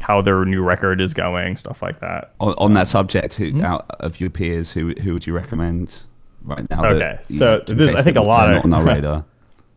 how 0.03 0.20
their 0.20 0.44
new 0.44 0.62
record 0.62 1.00
is 1.00 1.14
going 1.14 1.57
stuff 1.57 1.80
like 1.80 2.00
that 2.00 2.32
On, 2.40 2.55
on 2.59 2.72
that 2.74 2.86
subject, 2.88 3.34
who 3.34 3.50
Hmm? 3.53 3.64
out 3.64 3.86
of 4.00 4.20
your 4.20 4.28
peers, 4.30 4.72
who 4.72 4.92
who 5.03 5.12
would 5.14 5.26
you 5.26 5.32
recommend 5.32 6.05
right 6.44 6.68
now? 6.68 6.84
Okay, 6.84 6.98
that, 6.98 7.26
so 7.26 7.62
in 7.68 7.76
there's- 7.76 7.94
I 7.94 8.03
think 8.03 8.16
a 8.18 8.22
lot 8.22 8.50
not 8.50 8.59
of- 8.59 8.64
on 8.64 8.74
our 8.74 8.84
radar. 8.94 9.24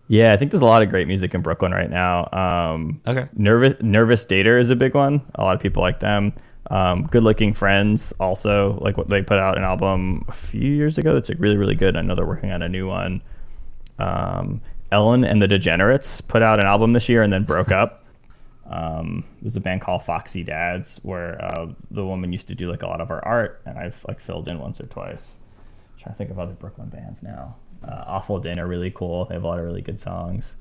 Yeah, 0.08 0.34
I 0.34 0.38
think 0.38 0.52
there's 0.52 0.62
a 0.62 0.66
lot 0.68 0.84
of 0.84 0.90
great 0.90 1.08
music 1.08 1.34
in 1.34 1.42
Brooklyn 1.42 1.72
right 1.72 1.90
now. 1.90 2.28
Um, 2.32 3.02
Okay. 3.08 3.28
Nervous 3.36 3.74
Nervous 3.82 4.26
Dater 4.26 4.60
is 4.60 4.70
a 4.70 4.76
big 4.76 4.94
one. 4.94 5.20
A 5.36 5.44
lot 5.44 5.56
of 5.56 5.62
people 5.62 5.82
like 5.82 6.00
them. 6.00 6.32
Um, 6.70 7.04
Good 7.08 7.24
Looking 7.24 7.54
Friends 7.54 8.12
also 8.20 8.78
like 8.82 8.98
what 8.98 9.08
they 9.10 9.22
put 9.24 9.40
out 9.40 9.58
an 9.58 9.64
album 9.64 10.24
a 10.28 10.32
few 10.32 10.72
years 10.72 10.98
ago 11.00 11.14
that's 11.16 11.30
like 11.30 11.40
really 11.40 11.58
really 11.58 11.74
good. 11.76 11.96
I 11.98 12.02
know 12.02 12.14
they're 12.16 12.26
working 12.26 12.52
on 12.52 12.62
a 12.62 12.70
new 12.70 12.88
one. 12.88 13.22
Um, 14.00 14.62
Ellen 14.92 15.24
and 15.24 15.42
the 15.42 15.48
Degenerates 15.48 16.22
put 16.22 16.42
out 16.42 16.60
an 16.60 16.66
album 16.66 16.94
this 16.94 17.10
year 17.10 17.22
and 17.24 17.32
then 17.34 17.44
broke 17.44 17.72
up. 17.72 18.04
Um, 18.68 19.24
there's 19.42 19.56
a 19.56 19.62
band 19.62 19.82
called 19.82 20.04
Foxy 20.04 20.44
Dads 20.44 21.00
where 21.04 21.44
uh, 21.44 21.68
the 21.92 22.06
woman 22.06 22.34
used 22.34 22.48
to 22.48 22.56
do 22.56 22.70
like 22.70 22.84
a 22.84 22.88
lot 22.88 23.02
of 23.02 23.12
our 23.12 23.24
art, 23.26 23.62
and 23.66 23.78
I've 23.78 24.04
like 24.08 24.20
filled 24.20 24.48
in 24.48 24.60
once 24.60 24.82
or 24.82 24.88
twice. 24.88 25.40
I'm 25.94 26.02
trying 26.02 26.14
to 26.14 26.18
think 26.18 26.32
of 26.32 26.40
other 26.40 26.54
Brooklyn 26.54 26.90
bands 26.90 27.22
now. 27.24 27.56
Uh, 27.84 28.04
Awful 28.08 28.40
Din 28.40 28.60
are 28.60 28.68
really 28.68 28.92
cool. 28.92 29.26
They 29.26 29.36
have 29.36 29.44
a 29.44 29.48
lot 29.48 29.60
of 29.60 29.66
really 29.66 29.82
good 29.82 30.00
songs. 30.00 30.58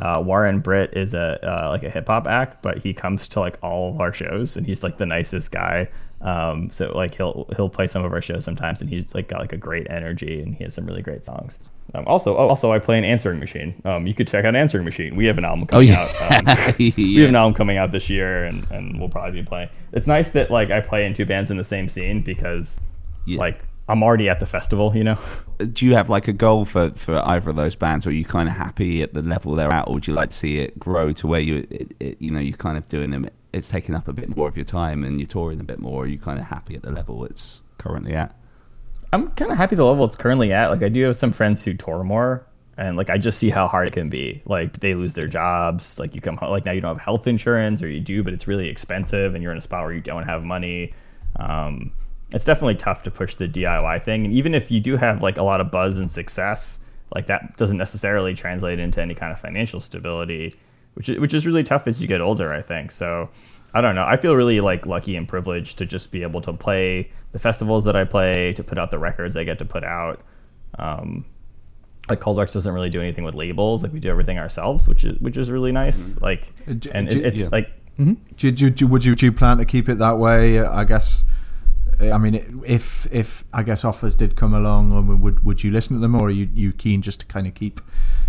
Uh, 0.00 0.20
Warren 0.24 0.58
Britt 0.58 0.92
is 0.94 1.14
a 1.14 1.38
uh, 1.42 1.70
like 1.70 1.84
a 1.84 1.90
hip 1.90 2.08
hop 2.08 2.26
act, 2.26 2.62
but 2.62 2.78
he 2.78 2.92
comes 2.92 3.28
to 3.28 3.40
like 3.40 3.58
all 3.62 3.90
of 3.90 4.00
our 4.00 4.12
shows, 4.12 4.56
and 4.56 4.66
he's 4.66 4.82
like 4.82 4.98
the 4.98 5.06
nicest 5.06 5.52
guy. 5.52 5.88
Um, 6.20 6.70
so 6.70 6.92
like 6.96 7.14
he'll 7.14 7.46
he'll 7.56 7.68
play 7.68 7.86
some 7.86 8.04
of 8.04 8.12
our 8.12 8.22
shows 8.22 8.44
sometimes, 8.44 8.80
and 8.80 8.90
he's 8.90 9.14
like 9.14 9.28
got 9.28 9.40
like 9.40 9.52
a 9.52 9.56
great 9.56 9.86
energy, 9.88 10.42
and 10.42 10.54
he 10.54 10.64
has 10.64 10.74
some 10.74 10.84
really 10.84 11.02
great 11.02 11.24
songs. 11.24 11.60
Um, 11.94 12.04
also, 12.06 12.36
oh, 12.36 12.48
also 12.48 12.72
I 12.72 12.80
play 12.80 12.98
an 12.98 13.04
answering 13.04 13.38
machine. 13.38 13.80
Um, 13.84 14.06
you 14.06 14.14
could 14.14 14.26
check 14.26 14.44
out 14.44 14.56
Answering 14.56 14.84
Machine. 14.84 15.14
We 15.14 15.26
have 15.26 15.38
an 15.38 15.44
album 15.44 15.66
coming 15.66 15.88
yeah. 15.88 16.00
out. 16.00 16.10
Um, 16.34 16.74
we 16.78 16.90
have 16.90 16.98
yeah. 16.98 17.28
an 17.28 17.36
album 17.36 17.54
coming 17.54 17.78
out 17.78 17.92
this 17.92 18.10
year, 18.10 18.44
and, 18.44 18.68
and 18.70 18.98
we'll 18.98 19.08
probably 19.08 19.40
be 19.40 19.46
playing. 19.46 19.68
It's 19.92 20.06
nice 20.06 20.30
that 20.32 20.50
like 20.50 20.70
I 20.70 20.80
play 20.80 21.06
in 21.06 21.14
two 21.14 21.24
bands 21.24 21.50
in 21.50 21.56
the 21.56 21.64
same 21.64 21.88
scene 21.88 22.22
because 22.22 22.80
Yeah. 23.26 23.38
like 23.38 23.64
I'm 23.88 24.02
already 24.02 24.28
at 24.28 24.40
the 24.40 24.46
festival, 24.46 24.96
you 24.96 25.04
know. 25.04 25.18
Do 25.58 25.86
you 25.86 25.94
have 25.94 26.08
like 26.08 26.26
a 26.26 26.32
goal 26.32 26.64
for, 26.64 26.90
for 26.90 27.22
either 27.28 27.50
of 27.50 27.56
those 27.56 27.76
bands, 27.76 28.06
or 28.06 28.10
are 28.10 28.12
you 28.12 28.24
kind 28.24 28.48
of 28.48 28.56
happy 28.56 29.02
at 29.02 29.14
the 29.14 29.22
level 29.22 29.54
they're 29.54 29.72
at, 29.72 29.88
or 29.88 29.94
would 29.94 30.06
you 30.06 30.14
like 30.14 30.30
to 30.30 30.36
see 30.36 30.58
it 30.58 30.78
grow 30.78 31.12
to 31.12 31.26
where 31.26 31.40
you 31.40 31.66
it, 31.70 31.92
it, 32.00 32.16
you 32.20 32.30
know 32.30 32.40
you're 32.40 32.56
kind 32.56 32.76
of 32.78 32.88
doing 32.88 33.10
them? 33.10 33.26
It's 33.52 33.68
taking 33.68 33.94
up 33.94 34.08
a 34.08 34.12
bit 34.12 34.36
more 34.36 34.48
of 34.48 34.56
your 34.56 34.64
time, 34.64 35.04
and 35.04 35.20
you're 35.20 35.28
touring 35.28 35.60
a 35.60 35.64
bit 35.64 35.78
more. 35.78 36.04
Are 36.04 36.06
you 36.06 36.18
kind 36.18 36.40
of 36.40 36.46
happy 36.46 36.74
at 36.74 36.82
the 36.82 36.90
level 36.90 37.24
it's 37.24 37.62
currently 37.78 38.14
at? 38.14 38.34
I'm 39.14 39.28
kind 39.28 39.52
of 39.52 39.56
happy 39.56 39.76
the 39.76 39.84
level 39.84 40.04
it's 40.04 40.16
currently 40.16 40.52
at. 40.52 40.70
Like 40.70 40.82
I 40.82 40.88
do 40.88 41.04
have 41.04 41.14
some 41.14 41.32
friends 41.32 41.62
who 41.62 41.72
tour 41.72 42.02
more, 42.02 42.44
and 42.76 42.96
like 42.96 43.10
I 43.10 43.16
just 43.16 43.38
see 43.38 43.48
how 43.48 43.68
hard 43.68 43.86
it 43.86 43.92
can 43.92 44.08
be. 44.08 44.42
Like 44.44 44.80
they 44.80 44.94
lose 44.94 45.14
their 45.14 45.28
jobs. 45.28 46.00
Like 46.00 46.16
you 46.16 46.20
come 46.20 46.36
home, 46.36 46.50
like 46.50 46.64
now 46.64 46.72
you 46.72 46.80
don't 46.80 46.96
have 46.96 47.04
health 47.04 47.28
insurance, 47.28 47.80
or 47.80 47.88
you 47.88 48.00
do, 48.00 48.24
but 48.24 48.32
it's 48.32 48.48
really 48.48 48.68
expensive, 48.68 49.34
and 49.34 49.42
you're 49.42 49.52
in 49.52 49.58
a 49.58 49.60
spot 49.60 49.84
where 49.84 49.92
you 49.92 50.00
don't 50.00 50.24
have 50.24 50.42
money. 50.42 50.92
Um, 51.36 51.92
it's 52.32 52.44
definitely 52.44 52.74
tough 52.74 53.04
to 53.04 53.10
push 53.12 53.36
the 53.36 53.46
DIY 53.46 54.02
thing, 54.02 54.24
and 54.24 54.34
even 54.34 54.52
if 54.52 54.72
you 54.72 54.80
do 54.80 54.96
have 54.96 55.22
like 55.22 55.36
a 55.36 55.44
lot 55.44 55.60
of 55.60 55.70
buzz 55.70 56.00
and 56.00 56.10
success, 56.10 56.80
like 57.14 57.26
that 57.26 57.56
doesn't 57.56 57.76
necessarily 57.76 58.34
translate 58.34 58.80
into 58.80 59.00
any 59.00 59.14
kind 59.14 59.32
of 59.32 59.38
financial 59.38 59.80
stability, 59.80 60.54
which 60.94 61.08
is, 61.08 61.20
which 61.20 61.34
is 61.34 61.46
really 61.46 61.62
tough 61.62 61.86
as 61.86 62.02
you 62.02 62.08
get 62.08 62.20
older. 62.20 62.52
I 62.52 62.62
think 62.62 62.90
so. 62.90 63.30
I 63.74 63.80
don't 63.80 63.94
know. 63.96 64.04
I 64.04 64.16
feel 64.16 64.34
really 64.36 64.60
like 64.60 64.86
lucky 64.86 65.16
and 65.16 65.26
privileged 65.28 65.78
to 65.78 65.86
just 65.86 66.12
be 66.12 66.22
able 66.22 66.40
to 66.42 66.52
play 66.52 67.10
the 67.32 67.38
festivals 67.40 67.84
that 67.84 67.96
I 67.96 68.04
play, 68.04 68.52
to 68.54 68.62
put 68.62 68.78
out 68.78 68.90
the 68.92 68.98
records 68.98 69.36
I 69.36 69.42
get 69.44 69.58
to 69.58 69.64
put 69.64 69.82
out. 69.84 70.20
Um, 70.78 71.24
like 72.08 72.20
Cold 72.20 72.38
Wrecks 72.38 72.52
doesn't 72.52 72.72
really 72.72 72.90
do 72.90 73.00
anything 73.00 73.24
with 73.24 73.34
labels. 73.34 73.82
Like 73.82 73.92
we 73.92 73.98
do 74.00 74.10
everything 74.10 74.38
ourselves, 74.38 74.86
which 74.86 75.04
is 75.04 75.18
which 75.20 75.36
is 75.36 75.50
really 75.50 75.72
nice. 75.72 76.16
Like, 76.20 76.50
Uh, 76.68 76.74
j- 76.74 76.90
and 76.94 77.10
j- 77.10 77.18
it, 77.20 77.26
it's 77.26 77.38
yeah. 77.40 77.48
like 77.50 77.70
Do, 77.96 78.50
do, 78.50 78.70
do, 78.70 78.86
would 78.86 79.04
you 79.04 79.14
do 79.14 79.26
you 79.26 79.32
plan 79.32 79.58
to 79.58 79.64
keep 79.64 79.88
it 79.88 79.98
that 79.98 80.18
way? 80.18 80.60
I 80.60 80.84
guess. 80.84 81.24
I 82.12 82.18
mean, 82.18 82.62
if 82.66 83.12
if 83.12 83.44
I 83.52 83.62
guess 83.62 83.84
offers 83.84 84.16
did 84.16 84.36
come 84.36 84.54
along, 84.54 84.92
um, 84.92 85.20
would 85.20 85.44
would 85.44 85.64
you 85.64 85.70
listen 85.70 85.96
to 85.96 86.00
them, 86.00 86.14
or 86.14 86.28
are 86.28 86.30
you 86.30 86.48
you 86.52 86.72
keen 86.72 87.02
just 87.02 87.20
to 87.20 87.26
kind 87.26 87.46
of 87.46 87.54
keep 87.54 87.80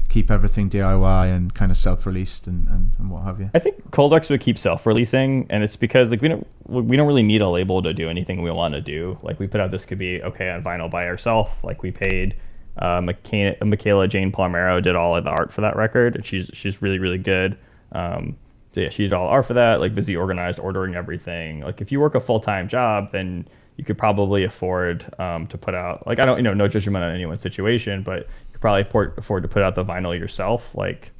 keep 0.10 0.30
everything 0.32 0.70
DIY 0.70 1.36
and 1.36 1.54
kind 1.54 1.72
of 1.72 1.78
self 1.78 2.06
released 2.06 2.48
and, 2.48 2.68
and, 2.68 2.92
and 2.98 3.10
what 3.10 3.24
have 3.24 3.40
you? 3.40 3.50
I 3.54 3.60
think 3.60 3.92
Cold 3.92 4.12
Wrecks 4.12 4.30
would 4.30 4.42
keep 4.42 4.58
self-releasing, 4.58 5.48
and 5.50 5.64
it's 5.64 5.76
because 5.76 6.12
like 6.12 6.22
we 6.22 6.28
don't 6.28 6.48
we 6.68 6.96
don't 6.96 7.08
really 7.08 7.24
need 7.24 7.42
a 7.42 7.50
label 7.50 7.82
to 7.82 7.94
do 7.94 8.10
anything 8.10 8.42
we 8.42 8.52
want 8.52 8.74
to 8.76 8.82
do. 8.82 9.18
Like 9.24 9.40
we 9.40 9.48
put 9.48 9.62
out 9.62 9.72
this 9.72 9.86
could 9.86 9.98
be 9.98 10.22
okay 10.24 10.50
on 10.50 10.64
vinyl 10.64 10.90
by 10.90 11.08
ourselves. 11.08 11.52
Like 11.64 11.84
we 11.84 11.92
paid 11.92 12.36
uh, 12.78 13.02
Michaela, 13.02 13.56
Michaela 13.64 14.08
Jane 14.08 14.32
Palmero 14.32 14.82
did 14.82 14.96
all 14.96 15.16
of 15.16 15.24
the 15.24 15.32
art 15.32 15.52
for 15.52 15.62
that 15.62 15.76
record, 15.76 16.16
and 16.16 16.26
she's 16.26 16.50
she's 16.54 16.82
really 16.82 17.00
really 17.00 17.18
good. 17.18 17.58
Um, 17.92 18.38
so 18.74 18.82
yeah, 18.82 18.90
she 18.90 19.04
did 19.04 19.14
all 19.14 19.28
art 19.28 19.46
for 19.46 19.54
that. 19.54 19.80
Like 19.80 19.94
Vizzy 19.94 20.16
organized, 20.16 20.60
ordering 20.60 20.96
everything. 20.96 21.62
Like 21.62 21.82
if 21.82 21.92
you 21.92 22.00
work 22.00 22.16
a 22.16 22.20
full 22.20 22.40
time 22.40 22.68
job, 22.68 23.12
then 23.12 23.48
you 23.78 23.84
could 23.84 23.98
probably 23.98 24.44
afford 24.44 25.06
um, 25.20 25.48
to 25.48 25.58
put 25.58 25.76
out 25.76 26.08
like 26.08 26.20
I 26.20 26.26
don't 26.26 26.38
you 26.38 26.44
know 26.44 26.54
no 26.54 26.68
judgment 26.68 27.04
on 27.04 27.14
anyone's 27.14 27.42
situation, 27.42 28.04
but 28.04 28.20
you 28.20 28.52
could 28.54 28.62
probably 28.62 28.82
afford, 28.82 29.18
afford 29.18 29.44
to 29.44 29.50
put 29.50 29.62
out 29.64 29.76
the 29.76 29.84
vinyl 29.84 30.18
yourself. 30.18 30.74
Like 30.76 31.12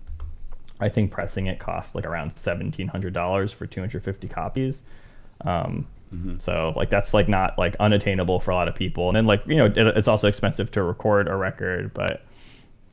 I 0.80 0.90
think 0.90 1.12
pressing 1.12 1.48
it 1.48 1.60
costs 1.60 1.96
like 1.96 2.06
around 2.06 2.38
seventeen 2.38 2.88
hundred 2.88 3.14
dollars 3.14 3.52
for 3.52 3.66
two 3.66 3.82
hundred 3.82 4.04
fifty 4.04 4.28
copies. 4.28 4.84
Um, 5.42 5.88
So 6.40 6.74
like 6.76 6.90
that's 6.90 7.14
like 7.14 7.28
not 7.28 7.58
like 7.58 7.76
unattainable 7.80 8.40
for 8.40 8.52
a 8.52 8.56
lot 8.56 8.68
of 8.68 8.76
people. 8.76 9.10
And 9.10 9.16
then 9.16 9.26
like 9.26 9.46
you 9.48 9.58
know 9.58 9.66
it, 9.66 9.78
it's 9.78 10.08
also 10.08 10.28
expensive 10.28 10.72
to 10.72 10.84
record 10.84 11.28
a 11.28 11.36
record. 11.36 11.94
But 11.94 12.24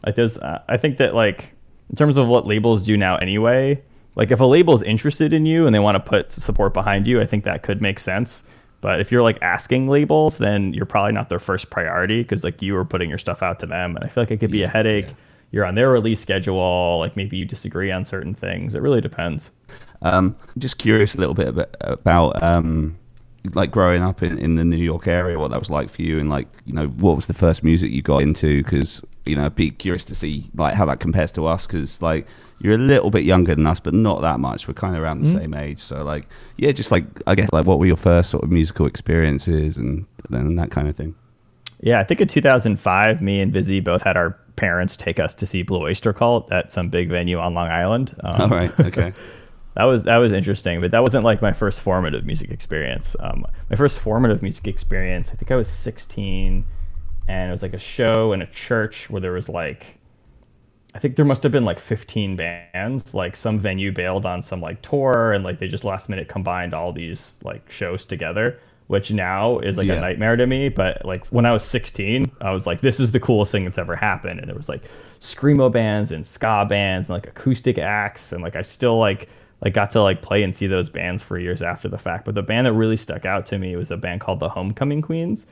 like 0.05 0.17
there's 0.17 0.39
uh, 0.39 0.63
I 0.69 0.77
think 0.77 0.97
that 0.99 1.15
like 1.15 1.53
in 1.91 1.97
terms 1.97 2.17
of 2.17 2.27
what 2.29 2.47
labels 2.47 2.83
do 2.83 2.97
now 2.97 3.17
anyway. 3.17 3.83
Like 4.15 4.31
if 4.31 4.41
a 4.41 4.45
label 4.45 4.75
is 4.75 4.83
interested 4.83 5.33
in 5.33 5.47
you 5.47 5.67
and 5.67 5.75
they 5.75 5.79
want 5.79 5.95
to 5.95 6.01
put 6.01 6.33
support 6.33 6.75
behind 6.75 7.07
you, 7.07 7.21
I 7.21 7.27
think 7.27 7.45
that 7.45 7.63
could 7.63 7.81
make 7.81 7.99
sense. 7.99 8.45
But 8.83 9.01
if 9.01 9.11
you're 9.11 9.23
like 9.23 9.39
asking 9.41 9.89
labels, 9.89 10.39
then 10.39 10.75
you're 10.75 10.85
probably 10.85 11.13
not 11.13 11.29
their 11.29 11.39
first 11.39 11.71
priority 11.71 12.23
because 12.23 12.45
like 12.45 12.61
you 12.61 12.75
were 12.75 12.85
putting 12.85 13.09
your 13.09 13.17
stuff 13.17 13.43
out 13.43 13.61
to 13.61 13.67
them, 13.67 13.97
and 13.97 14.05
I 14.05 14.09
feel 14.09 14.23
like 14.23 14.33
it 14.33 14.39
could 14.39 14.51
be 14.51 14.65
a 14.65 14.69
headache. 14.69 15.07
You're 15.53 15.65
on 15.65 15.77
their 15.77 15.91
release 15.91 16.21
schedule, 16.21 16.99
like 16.99 17.17
maybe 17.17 17.37
you 17.37 17.45
disagree 17.45 17.93
on 17.93 18.05
certain 18.05 18.35
things. 18.35 18.75
It 18.75 18.83
really 18.83 19.01
depends. 19.01 19.51
Um, 20.03 20.35
just 20.59 20.79
curious 20.79 21.15
a 21.15 21.19
little 21.19 21.35
bit 21.35 21.49
about, 21.49 21.77
about 21.81 22.43
um, 22.43 22.99
like 23.55 23.71
growing 23.71 24.03
up 24.03 24.21
in, 24.21 24.37
in 24.39 24.57
the 24.57 24.65
New 24.65 24.77
York 24.77 25.07
area, 25.07 25.39
what 25.39 25.53
that 25.53 25.61
was 25.61 25.71
like 25.71 25.89
for 25.89 26.03
you, 26.03 26.19
and 26.19 26.29
like 26.29 26.49
you 26.67 26.75
know 26.75 26.89
what 26.89 27.15
was 27.15 27.27
the 27.27 27.35
first 27.35 27.63
music 27.63 27.93
you 27.93 28.03
got 28.03 28.23
into? 28.23 28.65
Because 28.65 29.05
you 29.25 29.37
know, 29.37 29.49
be 29.51 29.71
curious 29.71 30.05
to 30.05 30.15
see 30.15 30.51
like 30.55 30.75
how 30.75 30.85
that 30.87 31.01
compares 31.01 31.33
to 31.33 31.47
us. 31.47 31.67
Because 31.67 32.03
like 32.03 32.27
you're 32.61 32.75
a 32.75 32.79
little 32.79 33.11
bit 33.11 33.25
younger 33.25 33.55
than 33.55 33.67
us, 33.67 33.81
but 33.81 33.95
not 33.95 34.23
that 34.23 34.41
much. 34.41 34.69
We're 34.69 34.75
kind 34.75 34.97
of 34.97 35.03
around 35.03 35.21
the 35.21 35.29
same 35.29 35.55
age, 35.55 35.81
so 35.81 36.05
like 36.05 36.27
yeah, 36.57 36.73
just 36.73 36.93
like 36.93 37.05
I 37.27 37.35
guess 37.35 37.53
like 37.53 37.67
what 37.67 37.79
were 37.79 37.87
your 37.87 37.97
first 37.97 38.31
sort 38.31 38.45
of 38.45 38.51
musical 38.51 38.87
experiences 38.87 39.79
and 39.79 40.07
then 40.31 40.57
that 40.57 40.71
kind 40.71 40.89
of 40.89 40.97
thing. 40.97 41.15
Yeah, 41.81 41.99
I 41.99 42.05
think 42.05 42.21
in 42.21 42.29
2005, 42.29 43.21
me 43.21 43.41
and 43.41 43.53
Vizzy 43.53 43.81
both 43.81 44.03
had 44.03 44.17
our 44.17 44.39
parents 44.55 44.97
take 44.97 45.19
us 45.19 45.35
to 45.35 45.47
see 45.47 45.63
Blue 45.63 45.83
Oyster 45.83 46.13
Cult 46.13 46.51
at 46.53 46.71
some 46.71 46.89
big 46.89 47.09
venue 47.09 47.39
on 47.39 47.55
Long 47.55 47.69
Island. 47.69 48.15
Um, 48.23 48.43
All 48.43 48.49
right, 48.49 48.81
okay. 48.81 49.13
that 49.75 49.85
was 49.85 50.05
that 50.05 50.19
was 50.19 50.33
interesting, 50.33 50.81
but 50.81 50.91
that 50.91 51.03
wasn't 51.03 51.25
like 51.25 51.43
my 51.43 51.53
first 51.53 51.81
formative 51.81 52.25
music 52.25 52.51
experience. 52.51 53.17
Um, 53.21 53.45
my 53.71 53.77
first 53.77 53.99
formative 53.99 54.43
music 54.43 54.69
experience, 54.69 55.31
I 55.31 55.35
think 55.35 55.51
I 55.51 55.57
was 55.57 55.69
16, 55.69 56.65
and 57.29 57.49
it 57.49 57.53
was 57.53 57.63
like 57.63 57.75
a 57.75 57.79
show 57.79 58.33
in 58.33 58.43
a 58.43 58.47
church 58.47 59.09
where 59.11 59.21
there 59.21 59.33
was 59.33 59.49
like, 59.49 59.99
I 60.95 60.99
think 60.99 61.17
there 61.17 61.25
must 61.25 61.43
have 61.43 61.53
been 61.53 61.65
like 61.65 61.79
15 61.81 62.37
bands. 62.37 63.15
Like 63.15 63.35
some 63.37 63.59
venue 63.59 63.93
bailed 63.93 64.27
on 64.27 64.43
some 64.43 64.61
like 64.61 64.83
tour, 64.83 65.33
and 65.33 65.43
like 65.45 65.59
they 65.59 65.69
just 65.69 65.85
last 65.85 66.09
minute 66.09 66.29
combined 66.29 66.75
all 66.75 66.93
these 66.93 67.41
like 67.43 67.71
shows 67.71 68.05
together. 68.05 68.59
Which 68.89 69.11
now 69.11 69.59
is 69.61 69.79
like 69.79 69.87
Yeah. 69.87 69.95
a 69.95 70.01
nightmare 70.01 70.37
to 70.37 70.47
me, 70.47 70.69
but 70.69 71.03
like 71.07 71.27
when 71.29 71.47
I 71.47 71.53
was 71.53 71.63
16, 71.63 72.31
I 72.43 72.51
was 72.51 72.67
like, 72.67 72.83
this 72.83 73.01
is 73.01 73.13
the 73.13 73.21
coolest 73.21 73.51
thing 73.51 73.65
that's 73.65 73.79
ever 73.79 73.97
happened. 73.97 74.39
And 74.41 74.51
it 74.51 74.57
was 74.57 74.69
like 74.69 74.83
screamo 75.21 75.73
bands 75.73 76.11
and 76.13 76.27
ska 76.27 76.67
bands 76.69 77.09
and 77.09 77.15
like 77.15 77.27
acoustic 77.27 77.79
acts, 77.79 78.33
and 78.33 78.43
like 78.43 78.57
I 78.57 78.63
still 78.63 78.99
like 78.99 79.31
like 79.63 79.73
got 79.73 79.93
to 79.93 80.03
like 80.03 80.21
play 80.21 80.43
and 80.43 80.55
see 80.55 80.67
those 80.67 80.91
bands 80.91 81.23
for 81.23 81.39
years 81.39 81.63
after 81.63 81.89
the 81.89 81.97
fact. 81.97 82.27
But 82.27 82.35
the 82.35 82.43
band 82.43 82.67
that 82.67 82.73
really 82.75 82.97
stuck 82.97 83.25
out 83.25 83.47
to 83.47 83.59
me 83.59 83.77
was 83.77 83.91
a 83.93 83.97
band 83.97 84.21
called 84.21 84.41
the 84.41 84.49
Homecoming 84.51 85.01
Queens, 85.01 85.47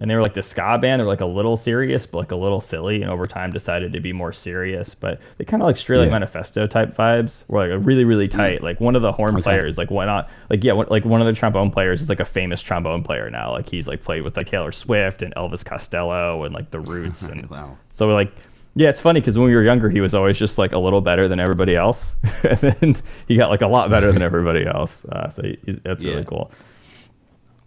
and 0.00 0.10
they 0.10 0.16
were 0.16 0.22
like 0.22 0.34
the 0.34 0.42
ska 0.42 0.76
band. 0.78 1.00
They're 1.00 1.06
like 1.06 1.20
a 1.20 1.26
little 1.26 1.56
serious, 1.56 2.04
but 2.06 2.18
like 2.18 2.32
a 2.32 2.36
little 2.36 2.60
silly, 2.60 3.02
and 3.02 3.10
over 3.10 3.26
time 3.26 3.52
decided 3.52 3.92
to 3.92 4.00
be 4.00 4.12
more 4.12 4.32
serious. 4.32 4.94
But 4.94 5.20
they 5.38 5.44
kind 5.44 5.62
of 5.62 5.66
like 5.66 5.76
Streetlight 5.76 6.06
Yeah. 6.06 6.12
Manifesto 6.12 6.66
type 6.66 6.94
vibes. 6.96 7.48
Were 7.48 7.68
like 7.76 7.86
really 7.86 8.04
really 8.04 8.26
tight. 8.28 8.62
Like 8.62 8.80
one 8.80 8.96
of 8.96 9.02
the 9.02 9.12
horn 9.12 9.40
players, 9.42 9.78
like 9.78 9.90
why 9.90 10.04
not? 10.06 10.28
Like 10.50 10.64
yeah, 10.64 10.72
one, 10.72 10.86
like 10.90 11.04
one 11.04 11.20
of 11.20 11.26
the 11.26 11.32
trombone 11.32 11.70
players 11.70 12.02
is 12.02 12.08
like 12.08 12.20
a 12.20 12.24
famous 12.24 12.60
trombone 12.62 13.02
player 13.02 13.30
now. 13.30 13.52
Like 13.52 13.68
he's 13.68 13.86
like 13.86 14.02
played 14.02 14.22
with 14.22 14.36
like 14.36 14.46
Taylor 14.46 14.72
Swift 14.72 15.22
and 15.22 15.34
Elvis 15.36 15.64
Costello 15.64 16.44
and 16.44 16.54
like 16.54 16.70
the 16.70 16.80
Roots 16.94 17.22
and 17.22 17.48
Wow. 17.48 17.76
so 17.92 18.08
like, 18.12 18.32
yeah, 18.76 18.88
it's 18.88 19.00
funny 19.00 19.20
because 19.20 19.38
when 19.38 19.46
we 19.46 19.54
were 19.54 19.62
younger, 19.62 19.88
he 19.88 20.00
was 20.00 20.14
always 20.14 20.36
just 20.36 20.58
like 20.58 20.72
a 20.72 20.78
little 20.80 21.00
better 21.00 21.28
than 21.28 21.38
everybody 21.38 21.76
else, 21.76 22.16
and 22.42 22.58
then 22.58 22.94
he 23.28 23.36
got 23.36 23.48
like 23.48 23.62
a 23.62 23.68
lot 23.68 23.88
better 23.90 24.10
than 24.10 24.22
everybody 24.22 24.66
else. 24.66 25.04
Uh, 25.04 25.28
so 25.28 25.42
he, 25.42 25.56
he's- 25.64 25.78
that's 25.84 26.02
Yeah. 26.02 26.14
really 26.14 26.24
cool. 26.24 26.50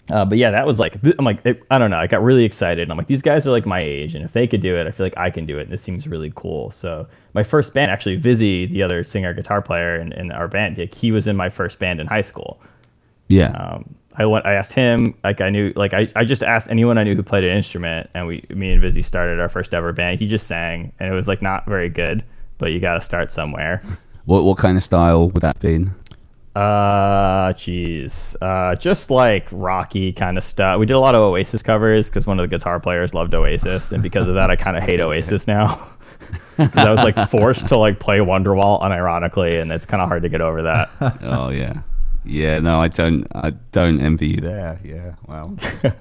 Uh, 0.10 0.24
but 0.24 0.38
yeah, 0.38 0.51
that 0.51 0.66
was 0.66 0.80
like 0.80 0.95
I'm 1.18 1.26
like 1.26 1.45
it, 1.45 1.64
I 1.70 1.78
don't 1.78 1.91
know. 1.91 1.97
I 1.97 2.08
got 2.08 2.24
really 2.24 2.45
excited. 2.45 2.84
and 2.84 2.91
I'm 2.91 2.97
like 2.97 3.08
these 3.08 3.22
guys 3.22 3.45
are 3.45 3.51
like 3.51 3.66
my 3.66 3.82
age, 3.82 4.16
and 4.16 4.24
if 4.24 4.34
they 4.34 4.47
could 4.47 4.62
do 4.62 4.78
it, 4.78 4.88
I 4.88 4.91
feel 4.91 5.05
like 5.05 5.18
I 5.18 5.30
can 5.30 5.45
do 5.45 5.60
it. 5.60 5.64
And 5.64 5.72
this 5.72 5.82
seems 5.82 6.08
really 6.08 6.32
cool. 6.36 6.72
So 6.72 7.08
my 7.34 7.43
first 7.43 7.74
band, 7.74 7.91
actually, 7.91 8.16
Vizzy, 8.16 8.66
the 8.66 8.84
other 8.84 9.03
singer 9.03 9.34
guitar 9.34 9.62
player 9.62 9.99
in, 9.99 10.14
in 10.14 10.32
our 10.32 10.47
band, 10.47 10.78
like, 10.78 10.93
he 10.93 11.12
was 11.12 11.28
in 11.28 11.36
my 11.36 11.49
first 11.49 11.78
band 11.80 11.99
in 11.99 12.08
high 12.08 12.22
school. 12.22 12.60
Yeah. 13.28 13.49
Um, 13.51 13.95
I 14.18 14.26
went. 14.26 14.45
I 14.45 14.53
asked 14.53 14.74
him. 14.74 15.14
Like 15.24 15.41
I 15.41 15.49
knew. 15.49 15.74
Like 15.76 15.93
I, 15.93 16.08
I 16.16 16.26
just 16.26 16.41
asked 16.41 16.70
anyone 16.70 16.97
I 16.97 17.03
knew 17.03 17.16
who 17.16 17.24
played 17.24 17.43
an 17.43 17.55
instrument, 17.55 18.10
and 18.14 18.26
we, 18.28 18.43
me 18.49 18.72
and 18.72 18.82
Vizzy 18.82 19.01
started 19.01 19.39
our 19.39 19.49
first 19.49 19.74
ever 19.74 19.93
band. 19.93 20.20
He 20.20 20.28
just 20.28 20.47
sang, 20.47 20.93
and 20.99 21.12
it 21.12 21.16
was 21.16 21.28
like 21.28 21.41
not 21.41 21.66
very 21.66 21.89
good, 21.89 22.24
but 22.58 22.72
you 22.72 22.80
got 22.80 22.95
to 22.95 23.01
start 23.01 23.32
somewhere. 23.32 23.82
what 24.26 24.43
what 24.43 24.58
kind 24.58 24.78
of 24.78 24.84
style 24.84 25.30
would 25.30 25.41
that 25.41 25.58
have 25.58 25.62
been? 25.62 25.93
Uh, 26.58 27.53
jeez. 27.53 28.36
Uh, 28.41 28.76
just 28.76 29.12
like 29.12 29.47
rocky 29.51 30.12
kind 30.12 30.39
of 30.39 30.43
stuff. 30.43 30.80
We 30.80 30.88
did 30.88 30.95
a 30.95 30.99
lot 30.99 31.14
of 31.14 31.22
Oasis 31.22 31.62
covers 31.62 32.10
because 32.10 32.26
one 32.26 32.39
of 32.39 32.49
the 32.49 32.55
guitar 32.55 32.80
players 32.80 33.14
loved 33.14 33.36
Oasis, 33.36 33.91
and 33.91 34.01
because 34.01 34.28
of 34.28 34.34
that, 34.34 34.49
I 34.49 34.55
kind 34.55 34.76
of 34.76 34.82
hate 34.82 34.99
Oasis 34.99 35.47
now. 35.47 35.88
Because 36.58 36.86
I 36.86 36.89
was 36.89 37.03
like 37.03 37.16
forced 37.30 37.68
to 37.68 37.78
like 37.78 37.99
play 37.99 38.18
Wonderwall 38.18 38.82
unironically, 38.82 39.62
and 39.62 39.72
it's 39.72 39.86
kind 39.86 40.01
of 40.01 40.10
hard 40.10 40.24
to 40.24 40.30
get 40.30 40.41
over 40.41 40.64
that. 40.64 40.89
oh 41.22 41.49
yeah. 41.49 41.84
Yeah, 42.26 42.58
no, 42.58 42.82
I 42.82 42.88
don't 42.88 43.28
I 43.36 43.51
don't 43.72 44.01
envy 44.01 44.30
you 44.30 44.41
there. 44.41 44.80
Yeah. 44.84 45.14
Wow. 45.28 45.55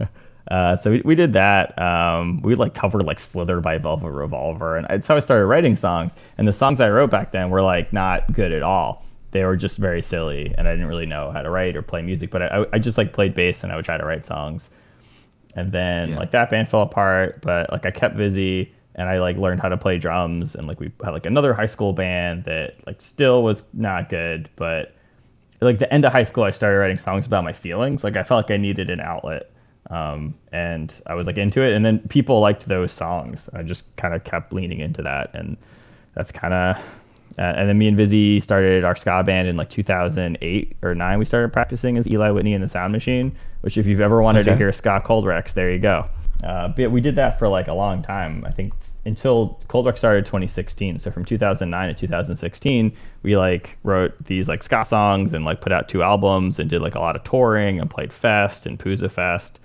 Uh, 0.49 0.77
so 0.77 0.93
we, 0.93 1.03
we 1.05 1.17
did 1.17 1.33
that. 1.33 1.77
Um, 1.77 2.41
we 2.41 2.55
like 2.55 2.73
covered 2.73 3.03
like 3.03 3.19
Slither 3.19 3.61
by 3.61 3.79
Velvet 3.79 4.13
Revolver, 4.13 4.77
and 4.77 4.87
that's 4.89 5.09
how 5.09 5.17
I 5.17 5.19
started 5.19 5.47
writing 5.47 5.75
songs. 5.75 6.15
And 6.39 6.47
the 6.47 6.53
songs 6.53 6.81
I 6.81 6.89
wrote 6.89 7.11
back 7.11 7.33
then 7.33 7.51
were 7.51 7.63
like 7.63 7.93
not 7.93 8.33
good 8.33 8.53
at 8.53 8.63
all. 8.63 9.05
They 9.37 9.45
were 9.45 9.57
just 9.57 9.77
very 9.77 10.01
silly, 10.01 10.55
and 10.57 10.67
I 10.67 10.71
didn't 10.71 10.87
really 10.87 11.05
know 11.05 11.31
how 11.31 11.43
to 11.43 11.51
write 11.51 11.77
or 11.77 11.83
play 11.83 12.01
music. 12.01 12.31
But 12.31 12.41
I, 12.43 12.65
I 12.73 12.79
just 12.79 12.97
like 12.97 13.13
played 13.13 13.35
bass, 13.35 13.63
and 13.65 13.71
I 13.71 13.77
would 13.77 13.85
try 13.85 13.99
to 13.99 14.05
write 14.07 14.25
songs. 14.25 14.71
And 15.55 15.73
then 15.73 16.11
Yeah. 16.11 16.19
like 16.19 16.31
that 16.31 16.49
band 16.49 16.69
fell 16.71 16.81
apart, 16.81 17.43
but 17.43 17.71
like 17.71 17.85
I 17.85 17.91
kept 17.91 18.17
busy, 18.17 18.73
and 18.95 19.11
I 19.11 19.19
like 19.19 19.37
learned 19.37 19.61
how 19.61 19.69
to 19.69 19.77
play 19.77 19.99
drums, 19.99 20.55
and 20.55 20.67
like 20.67 20.81
we 20.81 20.91
had 21.05 21.11
like 21.11 21.27
another 21.27 21.53
high 21.53 21.67
school 21.67 21.93
band 21.93 22.45
that 22.45 22.77
like 22.87 23.03
still 23.03 23.43
was 23.43 23.69
not 23.75 24.09
good, 24.09 24.49
but 24.57 24.95
like 25.61 25.79
the 25.79 25.93
end 25.93 26.05
of 26.07 26.13
high 26.13 26.23
school, 26.23 26.45
I 26.45 26.51
started 26.51 26.79
writing 26.79 26.97
songs 26.99 27.27
about 27.27 27.45
my 27.45 27.53
feelings. 27.53 28.03
Like 28.05 28.17
I 28.17 28.23
felt 28.23 28.39
like 28.49 28.51
I 28.51 28.57
needed 28.57 28.89
an 28.89 29.01
outlet, 29.01 29.51
um, 29.91 30.33
and 30.53 30.99
I 31.07 31.15
was 31.15 31.27
like 31.27 31.37
into 31.37 31.61
it. 31.61 31.75
And 31.75 31.85
then 31.85 31.99
people 32.09 32.41
liked 32.41 32.67
those 32.69 32.93
songs. 32.93 33.51
I 33.55 33.63
just 33.63 33.85
kind 33.97 34.15
of 34.15 34.25
kept 34.25 34.53
leaning 34.55 34.81
into 34.81 35.03
that, 35.03 35.35
and 35.35 35.59
that's 36.15 36.33
kind 36.33 36.55
of. 36.55 36.83
Uh, 37.39 37.43
and 37.43 37.69
then 37.69 37.77
me 37.77 37.87
and 37.87 37.97
Vizzy 37.97 38.41
started 38.41 38.85
our 38.85 38.97
ska 38.97 39.23
band 39.23 39.47
in 39.47 39.57
like 39.57 39.69
2008 39.69 40.77
or 40.83 40.95
nine. 40.95 41.19
We 41.19 41.25
started 41.25 41.53
practicing 41.53 41.99
as 41.99 42.09
Eli 42.09 42.31
Whitney 42.31 42.55
and 42.55 42.65
the 42.65 42.69
Sound 42.69 42.93
Machine. 42.93 43.37
Which, 43.61 43.77
if 43.77 43.87
you've 43.87 44.01
ever 44.01 44.21
wanted 44.21 44.45
to 44.45 44.57
hear 44.57 44.73
ska 44.73 45.03
Cold 45.05 45.27
Wrecks, 45.27 45.55
there 45.55 45.71
you 45.71 45.79
go. 45.79 46.09
Uh, 46.45 46.69
but 46.69 46.91
we 46.91 47.01
did 47.01 47.17
that 47.17 47.39
for 47.39 47.49
like 47.49 47.69
a 47.69 47.75
long 47.75 48.03
time. 48.03 48.45
I 48.47 48.51
think 48.51 48.73
until 49.07 49.61
Cold 49.69 49.87
Wrecks 49.87 50.01
started 50.01 50.27
2016. 50.27 50.99
So 50.99 51.11
from 51.11 51.25
2009 51.25 51.89
to 51.89 51.95
2016, 51.95 52.93
we 53.23 53.37
like 53.37 53.79
wrote 53.85 54.17
these 54.25 54.49
like 54.49 54.63
ska 54.63 54.85
songs 54.85 55.33
and 55.33 55.45
like 55.45 55.61
put 55.61 55.73
out 55.73 55.89
two 55.89 56.03
albums 56.03 56.59
and 56.59 56.69
did 56.69 56.83
like 56.83 56.97
a 56.97 57.01
lot 57.01 57.17
of 57.17 57.23
touring 57.23 57.81
and 57.81 57.89
played 57.89 58.13
Fest 58.13 58.67
and 58.67 58.79
Pouzza 58.79 59.11
Fest. 59.11 59.61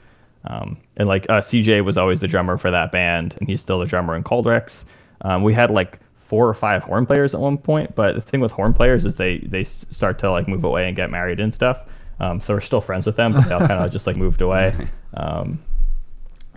Um, 0.46 0.78
and 0.98 1.08
like 1.08 1.30
uh, 1.30 1.42
CJ 1.42 1.84
was 1.84 1.98
always 1.98 2.22
the 2.22 2.28
drummer 2.28 2.58
for 2.58 2.72
that 2.72 2.92
band, 2.92 3.36
and 3.40 3.48
he's 3.48 3.62
still 3.62 3.80
the 3.80 3.86
drummer 3.86 4.16
in 4.16 4.24
Cold 4.24 4.46
Wrecks. 4.46 4.86
Um, 5.22 5.44
we 5.44 5.54
had 5.54 5.70
like 5.70 6.00
four 6.32 6.48
or 6.48 6.54
five 6.54 6.86
horn 6.86 7.06
players 7.06 7.34
at 7.34 7.42
one 7.42 7.58
point, 7.58 7.94
but 7.94 8.16
the 8.16 8.22
thing 8.22 8.40
with 8.40 8.54
horn 8.54 8.74
players 8.74 9.06
is 9.06 9.18
they 9.18 9.40
they 9.40 9.66
start 9.66 10.18
to 10.18 10.32
like 10.32 10.48
move 10.48 10.64
away 10.64 10.88
and 10.88 10.96
get 10.96 11.12
married 11.12 11.42
and 11.42 11.54
stuff. 11.54 11.82
Um, 12.22 12.40
so 12.40 12.54
we're 12.54 12.62
still 12.62 12.80
friends 12.80 13.06
with 13.06 13.18
them, 13.18 13.34
but 13.34 13.42
they 13.42 13.54
all 13.54 13.68
kind 13.68 13.84
of 13.84 13.92
just 13.98 14.08
like 14.08 14.16
moved 14.16 14.42
away. 14.42 14.74
Um, 15.14 15.60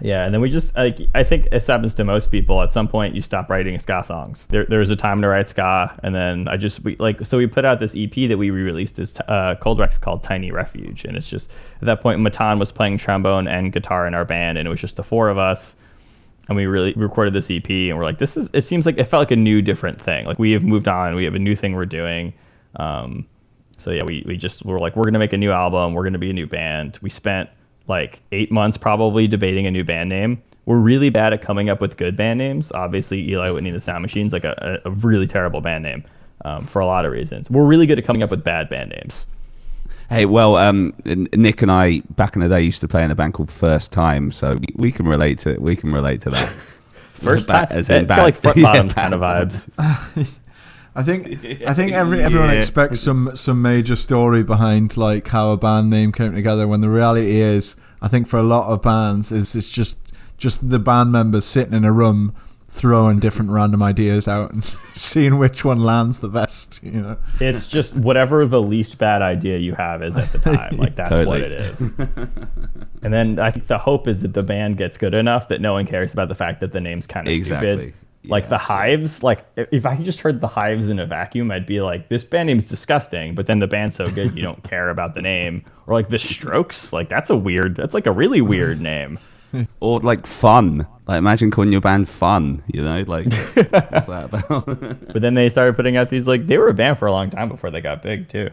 yeah, 0.00 0.24
and 0.24 0.32
then 0.32 0.40
we 0.40 0.48
just 0.48 0.76
like 0.76 1.00
I 1.12 1.24
think 1.24 1.50
this 1.50 1.66
happens 1.66 1.92
to 1.94 2.04
most 2.04 2.30
people. 2.30 2.62
At 2.62 2.72
some 2.72 2.86
point, 2.86 3.16
you 3.16 3.20
stop 3.20 3.50
writing 3.50 3.76
ska 3.80 4.04
songs. 4.04 4.46
There, 4.46 4.64
there 4.64 4.78
was 4.78 4.90
a 4.90 4.96
time 4.96 5.20
to 5.22 5.28
write 5.28 5.48
ska, 5.48 5.98
and 6.04 6.14
then 6.14 6.46
I 6.46 6.56
just 6.56 6.84
we 6.84 6.94
like 7.00 7.26
so 7.26 7.36
we 7.36 7.48
put 7.48 7.64
out 7.64 7.80
this 7.80 7.96
EP 7.96 8.12
that 8.28 8.38
we 8.38 8.50
re-released 8.50 9.00
as 9.00 9.20
uh, 9.26 9.56
Cold 9.56 9.80
Wrecks 9.80 9.98
called 9.98 10.22
Tiny 10.22 10.52
Refuge, 10.52 11.04
and 11.04 11.16
it's 11.16 11.28
just 11.28 11.50
at 11.80 11.86
that 11.86 12.00
point 12.00 12.20
Matan 12.20 12.60
was 12.60 12.70
playing 12.70 12.98
trombone 12.98 13.48
and 13.48 13.72
guitar 13.72 14.06
in 14.06 14.14
our 14.14 14.24
band, 14.24 14.56
and 14.56 14.68
it 14.68 14.70
was 14.70 14.80
just 14.80 14.94
the 14.94 15.02
four 15.02 15.30
of 15.30 15.36
us, 15.36 15.74
and 16.49 16.57
we 16.57 16.66
really 16.66 16.92
recorded 16.95 17.34
this 17.34 17.51
EP, 17.51 17.68
and 17.68 17.97
we're 17.97 18.05
like, 18.05 18.18
this 18.18 18.36
is 18.36 18.51
it 18.53 18.62
seems 18.62 18.86
like 18.86 18.99
it 18.99 19.05
felt 19.05 19.20
like 19.20 19.30
a 19.30 19.36
new 19.36 19.62
different 19.62 20.01
thing. 20.01 20.26
Like 20.26 20.38
we 20.38 20.53
have 20.53 20.64
moved 20.64 20.88
on, 20.88 21.14
we 21.14 21.24
have 21.24 21.34
a 21.34 21.38
new 21.38 21.57
thing 21.57 21.74
we're 21.74 21.86
doing. 21.86 22.34
Um, 22.76 23.26
so 23.76 23.90
yeah, 23.90 24.05
we, 24.05 24.22
we 24.26 24.36
just 24.36 24.64
were 24.64 24.78
like, 24.78 24.97
we're 24.97 25.05
gonna 25.05 25.18
make 25.18 25.32
a 25.32 25.38
new 25.38 25.51
album, 25.51 25.95
we're 25.95 26.05
gonna 26.05 26.18
be 26.18 26.30
a 26.30 26.34
new 26.34 26.47
band. 26.47 26.99
We 27.03 27.11
spent 27.11 27.51
like 27.86 28.22
eight 28.32 28.51
months 28.51 28.76
probably 28.76 29.26
debating 29.26 29.66
a 29.66 29.70
new 29.70 29.84
band 29.84 30.09
name. 30.09 30.42
We're 30.66 30.78
really 30.78 31.11
bad 31.11 31.32
at 31.34 31.42
coming 31.42 31.68
up 31.68 31.80
with 31.80 31.97
good 31.97 32.16
band 32.16 32.38
names. 32.38 32.72
Obviously, 32.72 33.28
Eli 33.30 33.51
Whitney 33.51 33.68
and 33.68 33.76
the 33.76 33.80
Sound 33.80 34.01
Machine's 34.03 34.32
like 34.32 34.45
a, 34.45 34.80
a 34.84 34.90
really 34.90 35.26
terrible 35.26 35.61
band 35.61 35.84
name 35.84 36.05
um, 36.45 36.64
for 36.64 36.80
a 36.80 36.86
lot 36.86 37.05
of 37.05 37.12
reasons. 37.12 37.51
We're 37.51 37.66
really 37.66 37.86
good 37.86 37.99
at 37.99 38.05
coming 38.05 38.22
up 38.22 38.30
with 38.30 38.42
bad 38.42 38.68
band 38.70 38.90
names. 38.90 39.26
Hey, 40.09 40.26
well, 40.26 40.57
um, 40.57 40.92
Nick 41.05 41.62
and 41.62 41.72
I 41.72 42.00
back 42.11 42.36
in 42.36 42.40
the 42.40 42.48
day 42.48 42.62
used 42.62 42.80
to 42.82 42.88
play 42.88 43.05
in 43.05 43.11
a 43.11 43.14
band 43.14 43.34
called 43.34 43.50
First 43.50 43.92
Time, 43.92 44.30
so 44.30 44.52
we, 44.55 44.66
we 44.76 44.92
can 44.92 45.07
relate 45.07 45.38
to 45.40 45.57
we 45.59 45.76
can 45.76 45.92
relate 45.92 46.20
to 46.22 46.30
that. 46.30 46.48
First 47.14 47.46
Ba- 47.48 47.52
time, 47.55 47.66
as 47.70 47.88
in 47.90 48.02
it's 48.02 48.11
got 48.11 48.22
like 48.22 48.34
front 48.36 48.57
Yeah, 48.59 48.62
bottoms 48.64 48.94
bad 48.94 49.12
kind 49.12 49.14
of 49.14 49.20
vibes. 49.20 49.70
I 50.96 51.02
think 51.02 51.28
I 51.66 51.72
think 51.72 51.92
every, 51.92 52.22
everyone 52.22 52.50
Yeah. 52.50 52.59
expects 52.59 53.00
some 53.00 53.34
some 53.34 53.62
major 53.62 53.96
story 53.96 54.44
behind 54.44 54.96
like 54.96 55.28
how 55.28 55.52
a 55.52 55.57
band 55.57 55.90
name 55.90 56.12
came 56.12 56.34
together. 56.34 56.68
When 56.68 56.80
the 56.82 56.90
reality 56.90 57.40
is, 57.40 57.76
I 58.02 58.09
think 58.09 58.28
for 58.28 58.38
a 58.38 58.42
lot 58.42 58.68
of 58.72 58.82
bands, 58.82 59.32
is 59.32 59.57
it's 59.57 59.68
just 59.70 60.12
just 60.36 60.70
the 60.70 60.78
band 60.78 61.11
members 61.12 61.44
sitting 61.44 61.72
in 61.74 61.84
a 61.84 61.92
room 61.92 62.34
throwing 62.76 63.20
different 63.20 63.50
random 63.52 63.82
ideas 63.84 64.26
out 64.26 64.52
and 64.52 64.64
seeing 64.92 65.38
which 65.38 65.64
one 65.64 65.78
lands 65.80 66.18
the 66.18 66.28
best. 66.28 66.82
You 66.82 67.00
know, 67.02 67.16
It's 67.40 67.68
just 67.68 67.94
whatever 67.94 68.44
the 68.46 68.60
least 68.60 68.98
bad 68.98 69.22
idea 69.22 69.58
you 69.58 69.74
have 69.76 70.02
is 70.02 70.16
at 70.16 70.28
the 70.28 70.50
time. 70.56 70.76
Like 70.76 70.96
that's 70.96 71.10
what 71.26 71.40
it 71.40 71.52
is. 71.52 71.96
and 73.02 73.12
then 73.12 73.38
I 73.38 73.50
think 73.52 73.66
the 73.68 73.78
hope 73.78 74.08
is 74.08 74.22
that 74.22 74.34
the 74.34 74.42
band 74.42 74.76
gets 74.76 74.98
good 74.98 75.14
enough 75.14 75.48
that 75.48 75.60
no 75.60 75.72
one 75.74 75.86
cares 75.86 76.12
about 76.12 76.28
the 76.28 76.34
fact 76.34 76.60
that 76.60 76.72
the 76.72 76.80
name's 76.80 77.06
kind 77.06 77.28
of 77.28 77.32
Exactly. 77.34 77.70
stupid. 77.70 77.94
Like 78.26 78.44
Yeah, 78.44 78.48
the 78.50 78.58
Hives, 78.58 79.22
like 79.22 79.44
if- 79.54 79.68
if 79.70 79.86
I 79.86 79.96
just 79.98 80.20
heard 80.20 80.40
the 80.40 80.48
Hives 80.48 80.88
in 80.88 80.98
a 80.98 81.06
vacuum, 81.06 81.50
I'd 81.52 81.66
be 81.66 81.80
like, 81.80 82.08
this 82.08 82.24
band 82.24 82.46
name's 82.48 82.68
disgusting. 82.68 83.34
But 83.36 83.46
then 83.46 83.60
the 83.60 83.66
band's 83.68 83.94
so 83.96 84.08
good, 84.10 84.34
you 84.34 84.42
don't 84.42 84.62
care 84.64 84.88
about 84.88 85.14
the 85.14 85.22
name. 85.22 85.62
Or 85.86 85.94
like 85.94 86.08
the 86.08 86.18
Strokes, 86.18 86.92
like 86.92 87.08
that's 87.08 87.30
a 87.30 87.36
weird, 87.36 87.76
that's 87.76 87.94
like 87.94 88.06
a 88.06 88.12
really 88.12 88.40
weird 88.40 88.80
name. 88.80 89.18
or 89.78 90.00
like 90.00 90.26
fun. 90.26 90.86
Like 91.07 91.18
imagine 91.18 91.50
calling 91.50 91.70
your 91.72 91.80
band 91.82 92.09
fun. 92.09 92.62
You 92.72 92.82
know, 92.82 93.05
like 93.07 93.26
what's 93.55 94.07
that 94.07 94.24
about? 94.32 94.66
But 95.12 95.20
then 95.22 95.34
they 95.34 95.48
started 95.48 95.76
putting 95.76 95.96
out 95.96 96.11
these 96.11 96.26
like 96.26 96.46
they 96.46 96.59
were 96.59 96.68
a 96.68 96.74
band 96.74 96.98
for 96.98 97.07
a 97.07 97.12
long 97.12 97.30
time 97.30 97.48
before 97.48 97.70
they 97.70 97.80
got 97.80 98.02
big 98.02 98.28
too. 98.28 98.50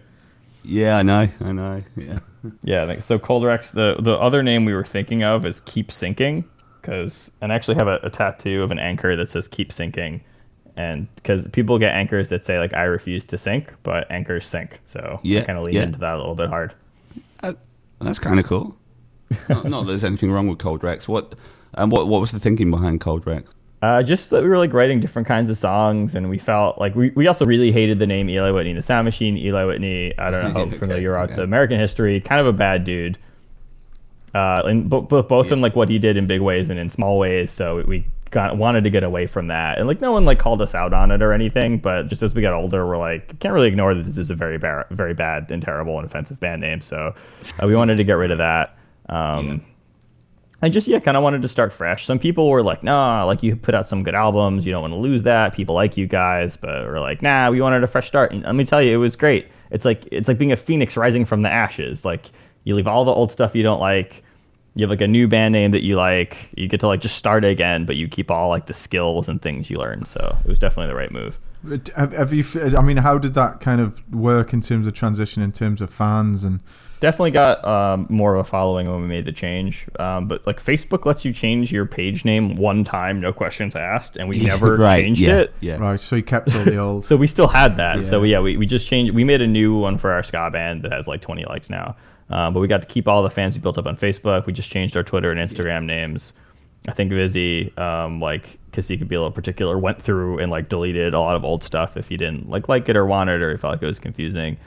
yeah, 0.64 0.98
I 0.98 1.04
know, 1.04 1.28
I 1.42 1.52
know. 1.52 1.84
Yeah. 1.96 2.20
Yeah, 2.64 3.00
so 3.02 3.20
Cold 3.20 3.44
Wrecks. 3.44 3.70
The 3.70 3.98
the 4.00 4.18
other 4.18 4.42
name 4.42 4.66
we 4.66 4.74
were 4.74 4.84
thinking 4.84 5.24
of 5.24 5.46
is 5.46 5.60
Keep 5.62 5.92
Sinking, 5.92 6.44
because 6.82 7.30
and 7.40 7.52
I 7.54 7.56
actually 7.56 7.76
have 7.76 7.88
a, 7.88 8.00
a 8.02 8.10
tattoo 8.10 8.64
of 8.64 8.72
an 8.72 8.80
anchor 8.80 9.16
that 9.16 9.30
says 9.30 9.48
Keep 9.48 9.72
Sinking, 9.72 10.22
and 10.76 11.08
because 11.18 11.48
people 11.50 11.78
get 11.78 11.94
anchors 11.94 12.30
that 12.30 12.44
say 12.44 12.58
like 12.58 12.74
I 12.74 12.86
refuse 12.86 13.26
to 13.26 13.38
sink, 13.38 13.72
but 13.84 14.10
anchors 14.10 14.48
sink. 14.48 14.80
So 14.88 15.20
Yeah, 15.22 15.44
kind 15.44 15.60
of 15.60 15.66
lean 15.66 15.76
yeah. 15.76 15.84
into 15.84 16.00
that 16.00 16.16
a 16.16 16.18
little 16.18 16.34
bit 16.34 16.50
hard. 16.50 16.74
That's 18.00 18.18
kind 18.18 18.40
of 18.40 18.48
cool. 18.48 18.76
not, 19.48 19.66
not 19.66 19.82
that 19.82 19.88
there's 19.90 20.04
anything 20.04 20.32
wrong 20.32 20.48
with 20.48 20.58
Cold 20.58 20.84
Wrecks. 20.84 21.08
What 21.08 21.36
and 21.74 21.92
what 21.92 22.08
what 22.08 22.22
was 22.22 22.32
the 22.32 22.40
thinking 22.40 22.70
behind 22.72 23.02
Cold 23.02 23.26
Wrecks? 23.26 23.54
Uh, 23.82 24.04
just 24.04 24.30
that 24.30 24.44
we 24.44 24.50
were 24.50 24.60
like 24.60 24.74
writing 24.74 25.00
different 25.00 25.28
kinds 25.28 25.50
of 25.50 25.58
songs, 25.58 26.14
and 26.14 26.30
we 26.30 26.38
felt 26.38 26.78
like 26.80 26.94
we, 26.96 27.10
we 27.12 27.28
also 27.28 27.46
really 27.46 27.72
hated 27.72 27.98
the 27.98 28.06
name 28.06 28.30
Eli 28.30 28.52
Whitney 28.52 28.74
the 28.74 28.82
Sound 28.82 29.06
Machine. 29.06 29.38
Eli 29.38 29.64
Whitney, 29.66 30.18
I 30.20 30.30
don't 30.30 30.44
know 30.44 30.52
how 30.52 30.60
Okay, 30.68 30.78
familiar 30.78 31.02
you 31.02 31.14
are 31.14 31.22
with 31.24 31.32
okay. 31.32 31.42
American 31.42 31.80
history, 31.80 32.20
kind 32.22 32.40
of 32.40 32.46
a 32.48 32.54
bad 32.56 32.84
dude. 32.84 33.18
Uh, 34.36 34.62
and 34.66 34.90
bo- 34.90 35.02
bo- 35.02 35.24
both 35.24 35.52
in 35.52 35.62
like 35.62 35.76
what 35.76 35.90
he 35.90 35.98
did 35.98 36.16
in 36.16 36.28
big 36.28 36.42
ways 36.42 36.70
and 36.70 36.80
in 36.80 36.90
small 36.90 37.18
ways. 37.18 37.50
So 37.50 37.84
we 37.88 38.06
got 38.30 38.56
wanted 38.56 38.84
to 38.84 38.90
get 38.92 39.04
away 39.04 39.26
from 39.26 39.48
that, 39.48 39.80
and 39.80 39.88
like 39.88 40.00
no 40.00 40.12
one 40.12 40.26
like 40.26 40.38
called 40.38 40.62
us 40.62 40.76
out 40.76 40.94
on 40.94 41.10
it 41.10 41.24
or 41.24 41.34
anything. 41.34 41.80
But 41.80 42.08
just 42.08 42.22
as 42.22 42.36
we 42.36 42.44
got 42.44 42.54
older, 42.54 42.86
we're 42.86 43.00
like 43.00 43.40
can't 43.40 43.54
really 43.54 43.68
ignore 43.68 43.96
that 43.96 44.04
this 44.04 44.20
is 44.20 44.30
a 44.30 44.36
very 44.36 44.60
bad, 44.60 44.86
very 44.92 45.16
bad 45.16 45.50
and 45.50 45.60
terrible 45.60 45.98
and 45.98 46.06
offensive 46.06 46.40
band 46.40 46.62
name. 46.62 46.82
So 46.82 47.16
uh, 47.62 47.66
we 47.66 47.76
wanted 47.76 47.96
to 47.96 48.04
get 48.04 48.14
rid 48.14 48.30
of 48.30 48.38
that. 48.38 48.78
Um, 49.10 49.66
I 50.64 50.70
just 50.70 50.88
yeah, 50.88 51.00
kind 51.00 51.18
of 51.18 51.24
wanted 51.24 51.42
to 51.42 51.48
start 51.48 51.74
fresh. 51.74 52.06
Some 52.06 52.20
people 52.20 52.48
were 52.48 52.62
like, 52.62 52.84
"Nah, 52.84 53.24
like 53.26 53.42
you 53.42 53.56
put 53.56 53.74
out 53.74 53.88
some 53.88 54.04
good 54.04 54.14
albums, 54.14 54.66
you 54.66 54.72
don't 54.72 54.82
want 54.82 54.94
to 54.94 55.00
lose 55.00 55.24
that. 55.24 55.54
People 55.56 55.74
like 55.74 55.98
you 55.98 56.06
guys," 56.06 56.56
but 56.56 56.86
we're 56.86 57.00
like, 57.00 57.22
"Nah, 57.22 57.50
we 57.50 57.62
wanted 57.62 57.84
a 57.84 57.88
fresh 57.88 58.08
start." 58.08 58.32
And 58.32 58.44
let 58.44 58.56
me 58.56 58.64
tell 58.64 58.82
you, 58.82 58.94
it 58.94 58.98
was 58.98 59.16
great. 59.16 59.48
It's 59.72 59.86
like 59.86 60.08
it's 60.12 60.28
like 60.28 60.38
being 60.38 60.52
a 60.52 60.56
phoenix 60.56 60.96
rising 60.96 61.26
from 61.26 61.42
the 61.42 61.50
ashes. 61.50 62.06
Like 62.06 62.28
you 62.64 62.76
leave 62.76 62.88
all 62.88 63.06
the 63.06 63.14
old 63.14 63.32
stuff 63.32 63.56
you 63.56 63.64
don't 63.64 63.80
like. 63.80 64.24
You 64.76 64.84
have 64.84 64.92
like 64.92 65.02
a 65.02 65.08
new 65.08 65.28
band 65.28 65.52
name 65.52 65.72
that 65.72 65.84
you 65.84 65.96
like. 65.96 66.50
You 66.56 66.68
get 66.68 66.80
to 66.82 66.88
like 66.88 67.02
just 67.02 67.18
start 67.18 67.44
again, 67.44 67.86
but 67.86 67.96
you 67.96 68.08
keep 68.08 68.30
all 68.30 68.50
like 68.50 68.68
the 68.68 68.74
skills 68.74 69.28
and 69.28 69.42
things 69.42 69.70
you 69.70 69.78
learned. 69.78 70.08
So 70.08 70.38
it 70.46 70.48
was 70.48 70.60
definitely 70.60 70.92
the 70.92 70.96
right 70.96 71.12
move. 71.12 71.40
Have, 71.96 72.14
have 72.14 72.34
you? 72.34 72.44
I 72.78 72.82
mean, 72.82 72.98
how 72.98 73.18
did 73.18 73.34
that 73.34 73.62
kind 73.62 73.82
of 73.82 74.08
work 74.14 74.54
in 74.54 74.62
terms 74.62 74.86
of 74.86 74.94
transition, 74.94 75.42
in 75.42 75.52
terms 75.52 75.82
of 75.82 75.92
fans 75.92 76.44
and? 76.44 76.62
Definitely 77.02 77.32
got 77.32 77.66
um, 77.66 78.06
more 78.10 78.36
of 78.36 78.42
a 78.42 78.44
following 78.48 78.90
when 78.90 79.02
we 79.02 79.08
made 79.08 79.26
the 79.26 79.32
change. 79.32 79.88
Um, 80.00 80.28
but 80.28 80.46
like 80.48 80.64
Facebook 80.64 81.06
lets 81.06 81.26
you 81.26 81.34
change 81.34 81.72
your 81.72 81.86
page 81.88 82.24
name 82.26 82.56
one 82.56 82.84
time, 82.84 83.20
no 83.20 83.34
questions 83.34 83.76
asked, 83.76 84.18
and 84.18 84.30
we 84.30 84.40
never 84.44 84.78
right, 84.78 85.04
changed 85.04 85.20
yeah, 85.20 85.40
it. 85.40 85.54
Yeah. 85.62 85.78
Right, 85.78 86.00
so 86.00 86.16
you 86.16 86.24
kept 86.24 86.56
all 86.56 86.64
the 86.64 86.78
old. 86.78 87.04
So 87.12 87.18
we 87.18 87.28
still 87.28 87.48
had 87.48 87.76
that. 87.78 88.06
So 88.06 88.22
Yeah. 88.24 88.38
yeah, 88.38 88.42
we, 88.42 88.56
we 88.56 88.66
just 88.66 88.88
changed. 88.88 89.14
We 89.14 89.24
made 89.24 89.42
a 89.42 89.48
new 89.48 89.76
one 89.76 89.98
for 89.98 90.12
our 90.12 90.24
ska 90.24 90.50
band 90.54 90.84
that 90.84 90.92
has 90.94 91.08
like 91.08 91.22
20 91.22 91.44
likes 91.46 91.70
now. 91.70 91.98
Um, 92.30 92.54
but 92.54 92.62
we 92.62 92.68
got 92.68 92.84
to 92.84 92.88
keep 92.88 93.08
all 93.08 93.24
the 93.24 93.30
fans 93.30 93.56
we 93.56 93.62
built 93.62 93.78
up 93.78 93.88
on 93.88 93.98
Facebook. 93.98 94.46
We 94.46 94.54
just 94.54 94.72
changed 94.72 94.96
our 94.96 95.04
Twitter 95.04 95.32
and 95.32 95.40
Instagram 95.40 95.86
names. 95.86 96.34
I 96.88 96.94
think 96.94 97.12
Vizzy, 97.12 97.76
um, 97.78 98.20
like, 98.22 98.58
because 98.70 98.88
he 98.88 98.98
could 98.98 99.08
be 99.08 99.16
a 99.16 99.20
little 99.20 99.32
particular, 99.32 99.78
went 99.78 100.02
through 100.02 100.40
and 100.40 100.50
like 100.52 100.70
deleted 100.70 101.14
a 101.14 101.20
lot 101.20 101.36
of 101.36 101.44
old 101.44 101.64
stuff 101.64 101.98
if 101.98 102.08
he 102.08 102.16
didn't 102.16 102.50
like 102.50 102.70
like 102.70 102.88
it 102.88 102.96
or 102.96 103.06
want 103.06 103.30
it 103.30 103.42
or 103.42 103.52
he 103.52 103.58
felt 103.58 103.74
like 103.74 103.84
it 103.84 103.88
was 103.88 104.00
confusing. 104.00 104.58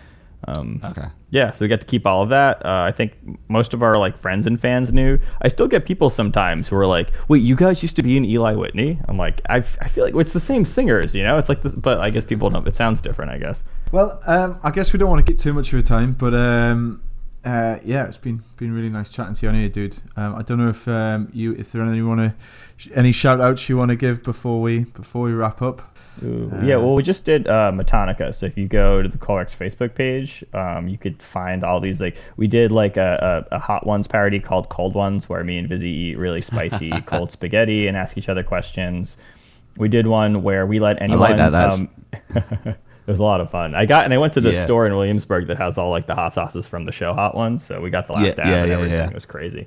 Um, 0.47 0.81
Okay. 0.85 1.07
yeah, 1.31 1.51
so 1.51 1.65
we 1.65 1.69
got 1.69 1.81
to 1.81 1.87
keep 1.87 2.07
all 2.07 2.23
of 2.23 2.29
that. 2.29 2.65
Uh, 2.65 2.83
I 2.89 2.93
think 2.93 3.13
most 3.49 3.73
of 3.75 3.83
our 3.83 3.95
like 3.95 4.19
friends 4.19 4.47
and 4.47 4.61
fans 4.61 4.93
knew. 4.93 5.19
I 5.43 5.49
still 5.49 5.69
get 5.69 5.85
people 5.87 6.11
sometimes 6.11 6.69
who 6.69 6.77
are 6.77 6.87
like, 6.87 7.11
"Wait, 7.29 7.43
you 7.43 7.57
guys 7.57 7.83
used 7.83 7.97
to 7.97 8.03
be 8.03 8.17
in 8.17 8.25
Eli 8.25 8.55
Whitney?" 8.55 8.99
I'm 9.09 9.17
like, 9.17 9.41
I, 9.49 9.57
I 9.57 9.89
feel 9.89 10.05
like 10.05 10.15
it's 10.15 10.33
the 10.33 10.41
same 10.41 10.65
singers, 10.65 11.15
you 11.15 11.23
know. 11.23 11.39
It's 11.39 11.49
like, 11.49 11.63
this, 11.63 11.73
but 11.75 11.99
I 11.99 12.11
guess 12.11 12.25
people 12.25 12.51
don't. 12.51 12.67
It 12.69 12.75
sounds 12.75 13.01
different, 13.01 13.31
I 13.33 13.39
guess. 13.39 13.65
Well, 13.93 14.21
um, 14.27 14.59
I 14.63 14.71
guess 14.71 14.93
we 14.93 14.99
don't 14.99 15.11
want 15.11 15.25
to 15.25 15.31
keep 15.33 15.39
too 15.41 15.53
much 15.53 15.69
of 15.69 15.73
your 15.75 15.83
time, 15.83 16.13
but 16.13 16.35
um, 16.35 17.03
uh, 17.45 17.77
yeah, 17.85 18.07
it's 18.07 18.17
been 18.19 18.43
been 18.57 18.73
really 18.75 18.89
nice 18.91 19.11
chatting 19.11 19.35
to 19.35 19.47
you 19.47 19.49
on 19.51 19.55
here, 19.55 19.69
dude. 19.69 19.99
Um, 20.17 20.35
I 20.37 20.43
don't 20.43 20.59
know 20.59 20.69
if 20.71 20.87
um, 20.89 21.29
you 21.33 21.53
if 21.55 21.73
there 21.73 21.83
any 21.83 22.03
want 22.03 22.21
to 22.21 22.95
any 22.95 23.13
shout 23.13 23.41
outs 23.41 23.69
you 23.69 23.77
want 23.77 23.91
to 23.91 23.97
give 23.97 24.23
before 24.25 24.61
we 24.61 24.85
before 24.85 25.23
we 25.25 25.33
wrap 25.33 25.63
up. 25.63 25.94
Ooh. 26.23 26.51
yeah, 26.63 26.77
well, 26.77 26.95
we 26.95 27.03
just 27.03 27.25
did 27.25 27.49
uh, 27.49 27.73
Metonica. 27.75 28.35
So 28.35 28.47
if 28.47 28.57
you 28.57 28.69
go 28.69 29.03
to 29.03 29.09
the 29.09 29.19
Cold 29.19 29.39
Wrecks 29.39 29.55
Facebook 29.55 29.95
page, 29.95 30.45
um, 30.55 30.87
you 30.89 30.97
could 30.97 31.23
find 31.23 31.65
all 31.65 31.81
these. 31.81 32.01
Like, 32.01 32.17
we 32.37 32.47
did 32.47 32.71
like 32.73 32.97
a, 32.97 33.45
a, 33.51 33.57
a 33.57 33.59
Hot 33.59 33.87
Ones 33.87 34.07
parody 34.07 34.39
called 34.41 34.69
Cold 34.69 34.95
Ones, 34.95 35.29
where 35.29 35.43
me 35.43 35.59
and 35.59 35.69
Vizzy 35.69 35.89
eat 35.89 36.19
really 36.19 36.41
spicy 36.41 36.91
cold 37.07 37.33
spaghetti 37.33 37.87
and 37.89 37.97
ask 37.97 38.17
each 38.17 38.29
other 38.29 38.43
questions. 38.43 39.19
We 39.79 39.89
did 39.89 40.07
one 40.07 40.43
where 40.43 40.67
we 40.67 40.79
let 40.79 41.03
anyone. 41.03 41.21
I 41.23 41.29
like 41.29 41.37
that, 41.37 41.51
that's- 41.51 41.83
Um, 41.83 41.89
it 43.07 43.11
was 43.11 43.19
a 43.19 43.25
lot 43.25 43.41
of 43.41 43.51
fun. 43.51 43.75
I 43.75 43.85
got 43.87 44.05
and 44.05 44.15
I 44.15 44.19
went 44.19 44.33
to 44.35 44.41
the 44.41 44.53
Yeah. 44.53 44.65
store 44.65 44.87
in 44.87 44.95
Williamsburg 44.95 45.49
that 45.49 45.57
has 45.59 45.77
all 45.79 45.91
like 45.91 46.07
the 46.07 46.15
hot 46.15 46.33
sauces 46.33 46.67
from 46.67 46.85
the 46.85 46.93
show 46.93 47.13
Hot 47.13 47.35
Ones. 47.35 47.65
So 47.65 47.81
we 47.81 47.91
got 47.91 48.07
the 48.07 48.13
last 48.13 48.25
Yeah, 48.39 48.45
dab 48.45 48.47
yeah, 48.47 48.57
and 48.61 48.69
yeah, 48.69 48.75
everything. 48.77 48.99
yeah. 48.99 49.09
It 49.09 49.15
was 49.15 49.27
crazy. 49.27 49.67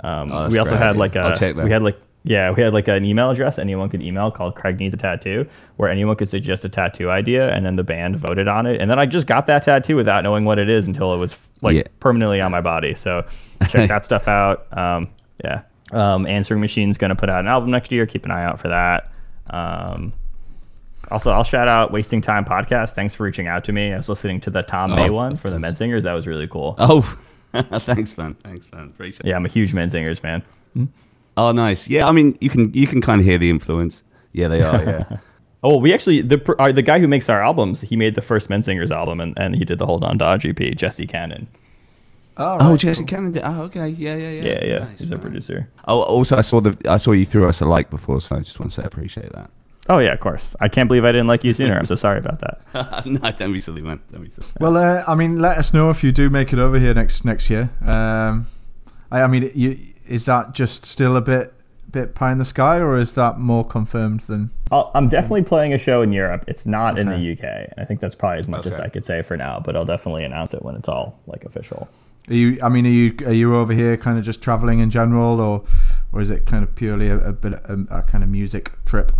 Um, 0.00 0.30
Oh, 0.32 0.48
we 0.50 0.58
also 0.58 0.72
great 0.72 0.82
had 0.82 0.96
like 0.96 1.14
a 1.16 1.20
I'll 1.20 1.36
check 1.36 1.54
that. 1.54 1.64
we 1.64 1.70
had 1.70 1.82
like 1.82 1.98
yeah 2.28 2.50
we 2.50 2.60
had 2.62 2.74
like 2.74 2.88
an 2.88 3.04
email 3.04 3.30
address 3.30 3.58
anyone 3.58 3.88
could 3.88 4.02
email 4.02 4.30
called 4.30 4.54
Craig 4.56 4.78
needs 4.78 4.92
a 4.92 4.96
tattoo 4.96 5.46
where 5.76 5.88
anyone 5.88 6.16
could 6.16 6.28
suggest 6.28 6.64
a 6.64 6.68
tattoo 6.68 7.08
idea 7.10 7.50
and 7.54 7.64
then 7.64 7.76
the 7.76 7.84
band 7.84 8.16
voted 8.18 8.48
on 8.48 8.66
it 8.66 8.80
and 8.80 8.90
then 8.90 8.98
I 8.98 9.06
just 9.06 9.26
got 9.26 9.46
that 9.46 9.62
tattoo 9.62 9.96
without 9.96 10.24
knowing 10.24 10.44
what 10.44 10.58
it 10.58 10.68
is 10.68 10.86
until 10.88 11.14
it 11.14 11.18
was 11.18 11.38
like 11.62 11.76
Yeah. 11.76 11.82
permanently 12.00 12.40
on 12.40 12.50
my 12.50 12.60
body. 12.60 12.94
So 12.94 13.24
check 13.70 13.88
that 13.88 14.04
stuff 14.10 14.28
out. 14.28 14.66
Um, 14.76 15.08
yeah. 15.42 15.62
Um, 15.92 16.26
Answering 16.26 16.60
Machine's 16.60 16.98
going 16.98 17.10
to 17.10 17.14
put 17.14 17.30
out 17.30 17.40
an 17.40 17.46
album 17.46 17.70
next 17.70 17.92
year. 17.92 18.04
Keep 18.06 18.24
an 18.24 18.32
eye 18.32 18.44
out 18.44 18.58
for 18.58 18.68
that. 18.68 19.12
Um, 19.50 20.12
also, 21.12 21.30
I'll 21.30 21.44
shout 21.44 21.68
out 21.68 21.92
Wasting 21.92 22.20
Time 22.20 22.44
podcast. 22.44 22.94
Thanks 22.94 23.14
for 23.14 23.22
reaching 23.22 23.46
out 23.46 23.62
to 23.64 23.72
me. 23.72 23.92
I 23.92 23.96
was 23.96 24.08
listening 24.08 24.40
to 24.40 24.50
the 24.50 24.62
Tom 24.62 24.90
May 24.96 25.08
one 25.10 25.36
for 25.36 25.48
the. 25.50 25.58
Menzingers. 25.58 26.02
That 26.02 26.14
was 26.14 26.26
really 26.26 26.48
cool. 26.48 26.74
Oh, 26.78 27.00
thanks, 27.54 28.18
man. 28.18 28.34
Thanks, 28.34 28.70
man. 28.72 28.86
Appreciate. 28.86 29.24
Yeah, 29.24 29.36
I'm 29.36 29.44
a 29.44 29.48
huge 29.48 29.72
Menzingers 29.72 30.18
fan. 30.18 30.42
Oh, 31.36 31.52
nice. 31.52 31.88
Yeah, 31.88 32.06
I 32.08 32.12
mean, 32.12 32.36
you 32.40 32.48
can 32.50 32.72
you 32.74 32.86
can 32.86 33.00
kind 33.00 33.20
of 33.20 33.26
hear 33.26 33.38
the 33.38 33.50
influence. 33.50 34.04
Yeah, 34.32 34.48
they 34.48 34.62
are. 34.62 34.82
Yeah. 34.84 35.18
Oh, 35.62 35.78
we 35.78 35.92
actually 35.92 36.20
the 36.20 36.38
pr- 36.38 36.52
uh, 36.60 36.70
the 36.70 36.82
guy 36.82 37.00
who 37.00 37.08
makes 37.08 37.28
our 37.28 37.42
albums. 37.42 37.80
He 37.80 37.96
made 37.96 38.14
the 38.14 38.22
first 38.22 38.48
Menzingers 38.48 38.92
album, 38.92 39.20
and, 39.20 39.36
and 39.36 39.56
he 39.56 39.64
did 39.64 39.78
the 39.78 39.86
Hold 39.86 40.04
On 40.04 40.16
Dodge 40.16 40.46
EP. 40.46 40.76
Jesse 40.76 41.08
Cannon. 41.08 41.48
oh, 42.36 42.76
Jesse 42.76 43.04
Cannon. 43.04 43.32
did- 43.32 43.42
Oh, 43.44 43.62
okay. 43.62 43.88
Yeah, 43.88 44.14
yeah, 44.14 44.30
yeah. 44.30 44.42
Yeah, 44.42 44.64
yeah, 44.64 44.78
Nice, 44.80 45.00
he's 45.00 45.10
a 45.10 45.18
producer. 45.18 45.68
Oh, 45.88 46.02
also, 46.02 46.36
I 46.36 46.42
saw 46.42 46.60
the 46.60 46.76
I 46.88 46.98
saw 46.98 47.12
you 47.12 47.24
threw 47.24 47.48
us 47.48 47.60
a 47.62 47.66
like 47.66 47.90
before, 47.90 48.20
so 48.20 48.36
I 48.36 48.40
just 48.40 48.60
want 48.60 48.70
to 48.70 48.76
say 48.76 48.82
I 48.84 48.86
appreciate 48.86 49.32
that. 49.32 49.50
Oh 49.88 49.98
yeah, 49.98 50.12
of 50.12 50.20
course. 50.20 50.54
I 50.60 50.68
can't 50.68 50.88
believe 50.88 51.04
I 51.04 51.10
didn't 51.10 51.26
like 51.26 51.42
you 51.42 51.52
sooner. 51.54 51.76
I'm 51.76 51.86
so 51.86 51.96
sorry 51.96 52.18
about 52.18 52.38
that. 52.40 53.06
no, 53.06 53.30
don't 53.32 53.52
be 53.52 53.60
silly, 53.60 53.82
man. 53.82 54.00
Don't 54.12 54.22
be 54.22 54.30
silly. 54.30 54.48
Well, 54.60 54.76
uh, 54.76 55.02
I 55.08 55.14
mean, 55.16 55.40
let 55.40 55.58
us 55.58 55.72
know 55.74 55.90
if 55.90 56.04
you 56.04 56.12
do 56.12 56.28
make 56.30 56.52
it 56.52 56.58
over 56.60 56.78
here 56.78 56.94
next 56.94 57.24
next 57.24 57.50
year. 57.50 57.70
Um, 57.80 58.46
I, 59.10 59.22
I 59.22 59.26
mean, 59.26 59.50
you, 59.54 59.76
is 60.08 60.26
that 60.26 60.54
just 60.54 60.84
still 60.84 61.16
a 61.16 61.20
bit 61.20 61.52
bit 61.96 62.14
pie 62.14 62.32
in 62.32 62.38
the 62.38 62.44
sky, 62.44 62.78
or 62.78 62.96
is 62.96 63.14
that 63.14 63.38
more 63.38 63.64
confirmed 63.64 64.20
than? 64.20 64.50
I'll, 64.70 64.90
I'm 64.94 65.08
definitely 65.08 65.44
playing 65.44 65.72
a 65.72 65.78
show 65.78 66.02
in 66.02 66.12
Europe. 66.12 66.44
It's 66.46 66.66
not 66.66 66.98
in 66.98 67.06
the 67.06 67.32
UK. 67.32 67.44
And 67.44 67.74
I 67.78 67.84
think 67.84 68.00
that's 68.00 68.14
probably 68.14 68.40
as 68.40 68.48
much 68.48 68.66
as 68.66 68.78
I 68.78 68.88
could 68.88 69.04
say 69.04 69.22
for 69.22 69.36
now. 69.36 69.60
But 69.64 69.76
I'll 69.76 69.84
definitely 69.84 70.24
announce 70.24 70.54
it 70.54 70.62
when 70.62 70.74
it's 70.74 70.88
all 70.88 71.18
like 71.26 71.44
official. 71.44 71.88
Are 72.28 72.34
you? 72.34 72.58
I 72.62 72.68
mean, 72.68 72.86
are 72.86 72.90
you 72.90 73.14
are 73.24 73.32
you 73.32 73.56
over 73.56 73.72
here 73.72 73.96
kind 73.96 74.18
of 74.18 74.24
just 74.24 74.42
traveling 74.42 74.80
in 74.80 74.90
general, 74.90 75.40
or 75.40 75.64
or 76.12 76.20
is 76.20 76.30
it 76.30 76.44
kind 76.44 76.64
of 76.64 76.74
purely 76.74 77.08
a, 77.08 77.18
a 77.18 77.32
bit 77.32 77.54
a, 77.54 77.86
a 77.90 78.02
kind 78.02 78.22
of 78.24 78.30
music 78.30 78.72
trip? 78.84 79.12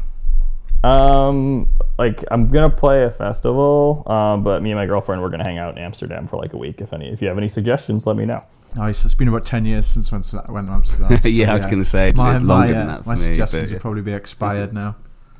Um, 0.85 1.69
like 1.99 2.25
I'm 2.31 2.49
gonna 2.49 2.71
play 2.71 3.05
a 3.05 3.11
festival. 3.11 4.03
Um, 4.07 4.43
but 4.43 4.63
me 4.63 4.71
and 4.73 4.79
my 4.79 4.87
girlfriend 4.87 5.23
we're 5.23 5.31
gonna 5.31 5.49
hang 5.49 5.59
out 5.59 5.77
in 5.77 5.83
Amsterdam 5.83 6.27
for 6.27 6.37
like 6.37 6.53
a 6.53 6.59
week. 6.59 6.81
If 6.81 6.93
any, 6.93 7.11
if 7.11 7.23
you 7.23 7.29
have 7.29 7.39
any 7.39 7.49
suggestions, 7.49 8.07
let 8.07 8.17
me 8.17 8.25
know. 8.25 8.45
Nice. 8.77 9.05
It's 9.05 9.15
been 9.15 9.29
about 9.29 9.47
ten 9.47 9.65
years 9.65 9.87
since 9.87 10.13
I 10.13 10.17
went 10.17 10.25
to, 10.27 10.45
went 10.49 10.67
to 10.69 10.73
Amsterdam. 10.75 11.17
so, 11.23 11.29
Yeah, 11.29 11.51
I 11.51 11.55
was 11.55 11.67
gonna 11.67 11.83
say, 11.85 12.13
my, 12.15 12.33
longer 12.39 12.47
my, 12.47 12.67
than 12.69 12.89
uh, 12.89 12.97
that 12.97 13.03
for 13.05 13.09
my 13.09 13.15
me, 13.17 13.21
suggestions 13.23 13.69
but- 13.71 13.73
would 13.75 13.81
probably 13.81 14.03
be 14.03 14.13
expired 14.13 14.73
now. 14.73 14.97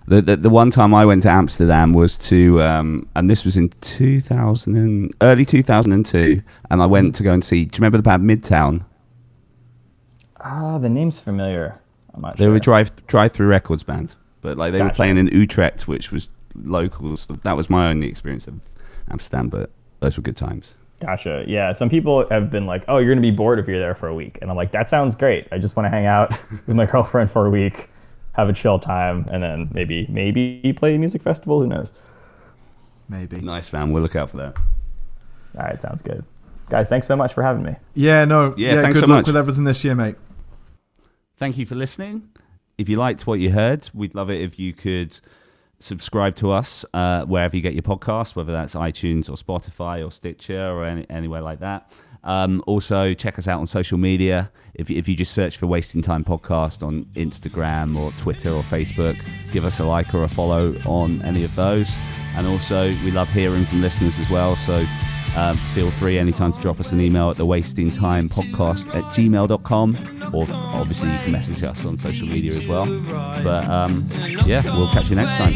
The, 0.09 0.23
the 0.23 0.37
the 0.37 0.51
one 0.51 0.71
time 0.71 0.95
I 0.95 1.05
went 1.05 1.25
to 1.25 1.29
Amsterdam 1.31 1.93
was 1.93 2.17
to 2.31 2.63
um, 2.63 3.09
and 3.17 3.29
this 3.29 3.45
was 3.45 3.57
in 3.57 3.69
2000 3.71 4.77
and 4.77 5.13
early 5.21 5.45
2002 5.45 6.43
and 6.71 6.81
I 6.81 6.87
went 6.87 7.17
to 7.17 7.25
go 7.25 7.33
and 7.33 7.43
see 7.43 7.65
do 7.65 7.75
you 7.77 7.81
remember 7.81 7.97
the 7.99 8.05
band 8.05 8.23
Midtown 8.23 8.85
Ah, 10.41 10.79
the 10.79 10.89
name's 10.89 11.19
familiar. 11.19 11.81
I'm 12.15 12.23
not 12.23 12.37
they 12.37 12.45
sure. 12.45 12.51
were 12.51 12.57
a 12.57 12.61
drive 12.61 13.05
drive 13.09 13.33
through 13.33 13.49
records 13.49 13.83
band 13.83 14.15
but 14.43 14.57
like 14.57 14.73
they 14.73 14.81
were 14.81 14.91
playing 14.91 15.19
in 15.19 15.27
Utrecht 15.27 15.89
which 15.89 16.13
was 16.13 16.29
local 16.55 17.17
so 17.17 17.33
that 17.35 17.57
was 17.57 17.69
my 17.69 17.91
only 17.91 18.07
experience 18.09 18.47
of 18.47 18.61
Amsterdam 19.11 19.49
but 19.49 19.71
those 19.99 20.17
were 20.17 20.23
good 20.23 20.37
times 20.37 20.77
Gotcha. 21.01 21.45
Yeah. 21.47 21.73
Some 21.73 21.91
people 21.91 22.27
have 22.31 22.51
been 22.51 22.65
like, 22.67 22.85
"Oh, 22.89 22.99
you're 22.99 23.11
gonna 23.11 23.21
be 23.21 23.31
bored 23.31 23.59
if 23.59 23.69
you're 23.69 23.79
there 23.79 23.95
for 23.95 24.09
a 24.09 24.15
week," 24.15 24.39
and 24.41 24.51
I'm 24.51 24.57
like, 24.57 24.73
"That 24.73 24.89
sounds 24.89 25.15
great. 25.15 25.47
I 25.53 25.59
just 25.59 25.77
want 25.77 25.85
to 25.87 25.91
hang 25.91 26.07
out 26.07 26.31
with 26.67 26.75
my 26.77 26.87
girlfriend 26.93 27.31
for 27.31 27.45
a 27.47 27.51
week, 27.51 27.89
have 28.33 28.49
a 28.49 28.53
chill 28.55 28.79
time, 28.79 29.27
and 29.31 29.43
then 29.43 29.69
maybe 29.73 30.07
maybe 30.09 30.73
play 30.75 30.95
a 30.95 30.99
music 30.99 31.23
festival. 31.23 31.61
Who 31.61 31.67
knows?" 31.67 31.93
Maybe. 33.09 33.41
nice 33.41 33.73
man 33.73 33.93
we'll 33.93 34.03
look 34.03 34.17
out 34.17 34.31
for 34.31 34.37
that 34.39 34.57
All 35.57 35.63
right, 35.65 35.81
sounds 35.81 36.03
good, 36.03 36.25
guys. 36.71 36.89
Thanks 36.89 37.07
so 37.07 37.15
much 37.15 37.33
for 37.35 37.43
having 37.43 37.63
me. 37.63 37.77
Yeah. 37.95 38.25
No. 38.25 38.53
Yeah, 38.57 38.75
Yeah. 38.77 38.83
thanks 38.83 38.99
good 38.99 39.05
so 39.05 39.07
luck 39.07 39.19
much. 39.19 39.27
with 39.29 39.37
everything 39.37 39.63
this 39.65 39.85
year, 39.85 39.95
mate. 39.95 40.17
thank 41.37 41.57
you 41.59 41.67
for 41.67 41.75
listening. 41.77 42.29
If 42.79 42.89
you 42.89 42.97
liked 42.97 43.27
what 43.27 43.39
you 43.39 43.51
heard, 43.53 43.89
we'd 43.95 44.15
love 44.15 44.29
it 44.31 44.41
if 44.41 44.59
you 44.59 44.73
could 44.73 45.19
subscribe 45.79 46.35
to 46.37 46.51
us 46.51 46.85
uh, 46.95 47.25
wherever 47.25 47.57
you 47.57 47.63
get 47.63 47.75
your 47.75 47.83
podcast, 47.83 48.37
whether 48.37 48.53
that's 48.53 48.75
iTunes 48.75 49.29
or 49.29 49.35
Spotify 49.35 50.05
or 50.07 50.11
Stitcher 50.11 50.71
or 50.71 50.85
any, 50.85 51.07
anywhere 51.11 51.43
like 51.43 51.61
that. 51.61 51.93
Um, 52.25 52.63
also, 52.67 53.15
check 53.15 53.39
us 53.39 53.47
out 53.47 53.61
on 53.61 53.67
social 53.67 53.99
media. 53.99 54.51
If, 54.75 54.91
if 54.91 55.09
you 55.09 55.15
just 55.15 55.33
search 55.33 55.59
for 55.59 55.67
Wasting 55.67 56.03
Time 56.03 56.25
Podcast 56.25 56.85
on 56.85 57.05
Instagram 57.15 57.97
or 57.97 58.11
Twitter 58.13 58.51
or 58.51 58.63
Facebook, 58.63 59.17
give 59.53 59.65
us 59.65 59.79
a 59.79 59.85
like 59.85 60.13
or 60.13 60.25
a 60.25 60.29
follow 60.29 60.75
on 60.87 61.23
any 61.23 61.45
of 61.45 61.55
those. 61.55 61.97
And 62.37 62.47
also, 62.47 62.89
we 63.05 63.13
love 63.13 63.33
hearing 63.33 63.65
from 63.65 63.81
listeners 63.81 64.19
as 64.19 64.29
well. 64.29 64.57
So 64.57 64.85
um, 65.37 65.57
feel 65.75 65.91
free 65.91 66.19
anytime 66.19 66.53
to 66.53 66.61
drop 66.61 66.81
us 66.81 66.93
an 66.93 67.01
email 67.01 67.31
at 67.31 67.37
the 67.37 67.45
wasting 67.45 67.91
time 67.91 68.29
podcast 68.29 68.89
at 68.95 69.05
gmail.com 69.15 69.97
or 70.33 70.47
obviously 70.51 71.13
you 71.13 71.19
can 71.19 71.33
message 71.33 71.63
us 71.63 71.85
on 71.85 71.99
social 71.99 72.27
media 72.27 72.53
as 72.53 72.67
well. 72.67 72.87
But 73.43 73.69
um, 73.69 74.09
yeah, 74.47 74.63
we'll 74.65 74.89
catch 74.93 75.11
you 75.11 75.17
next 75.17 75.35
time. 75.37 75.53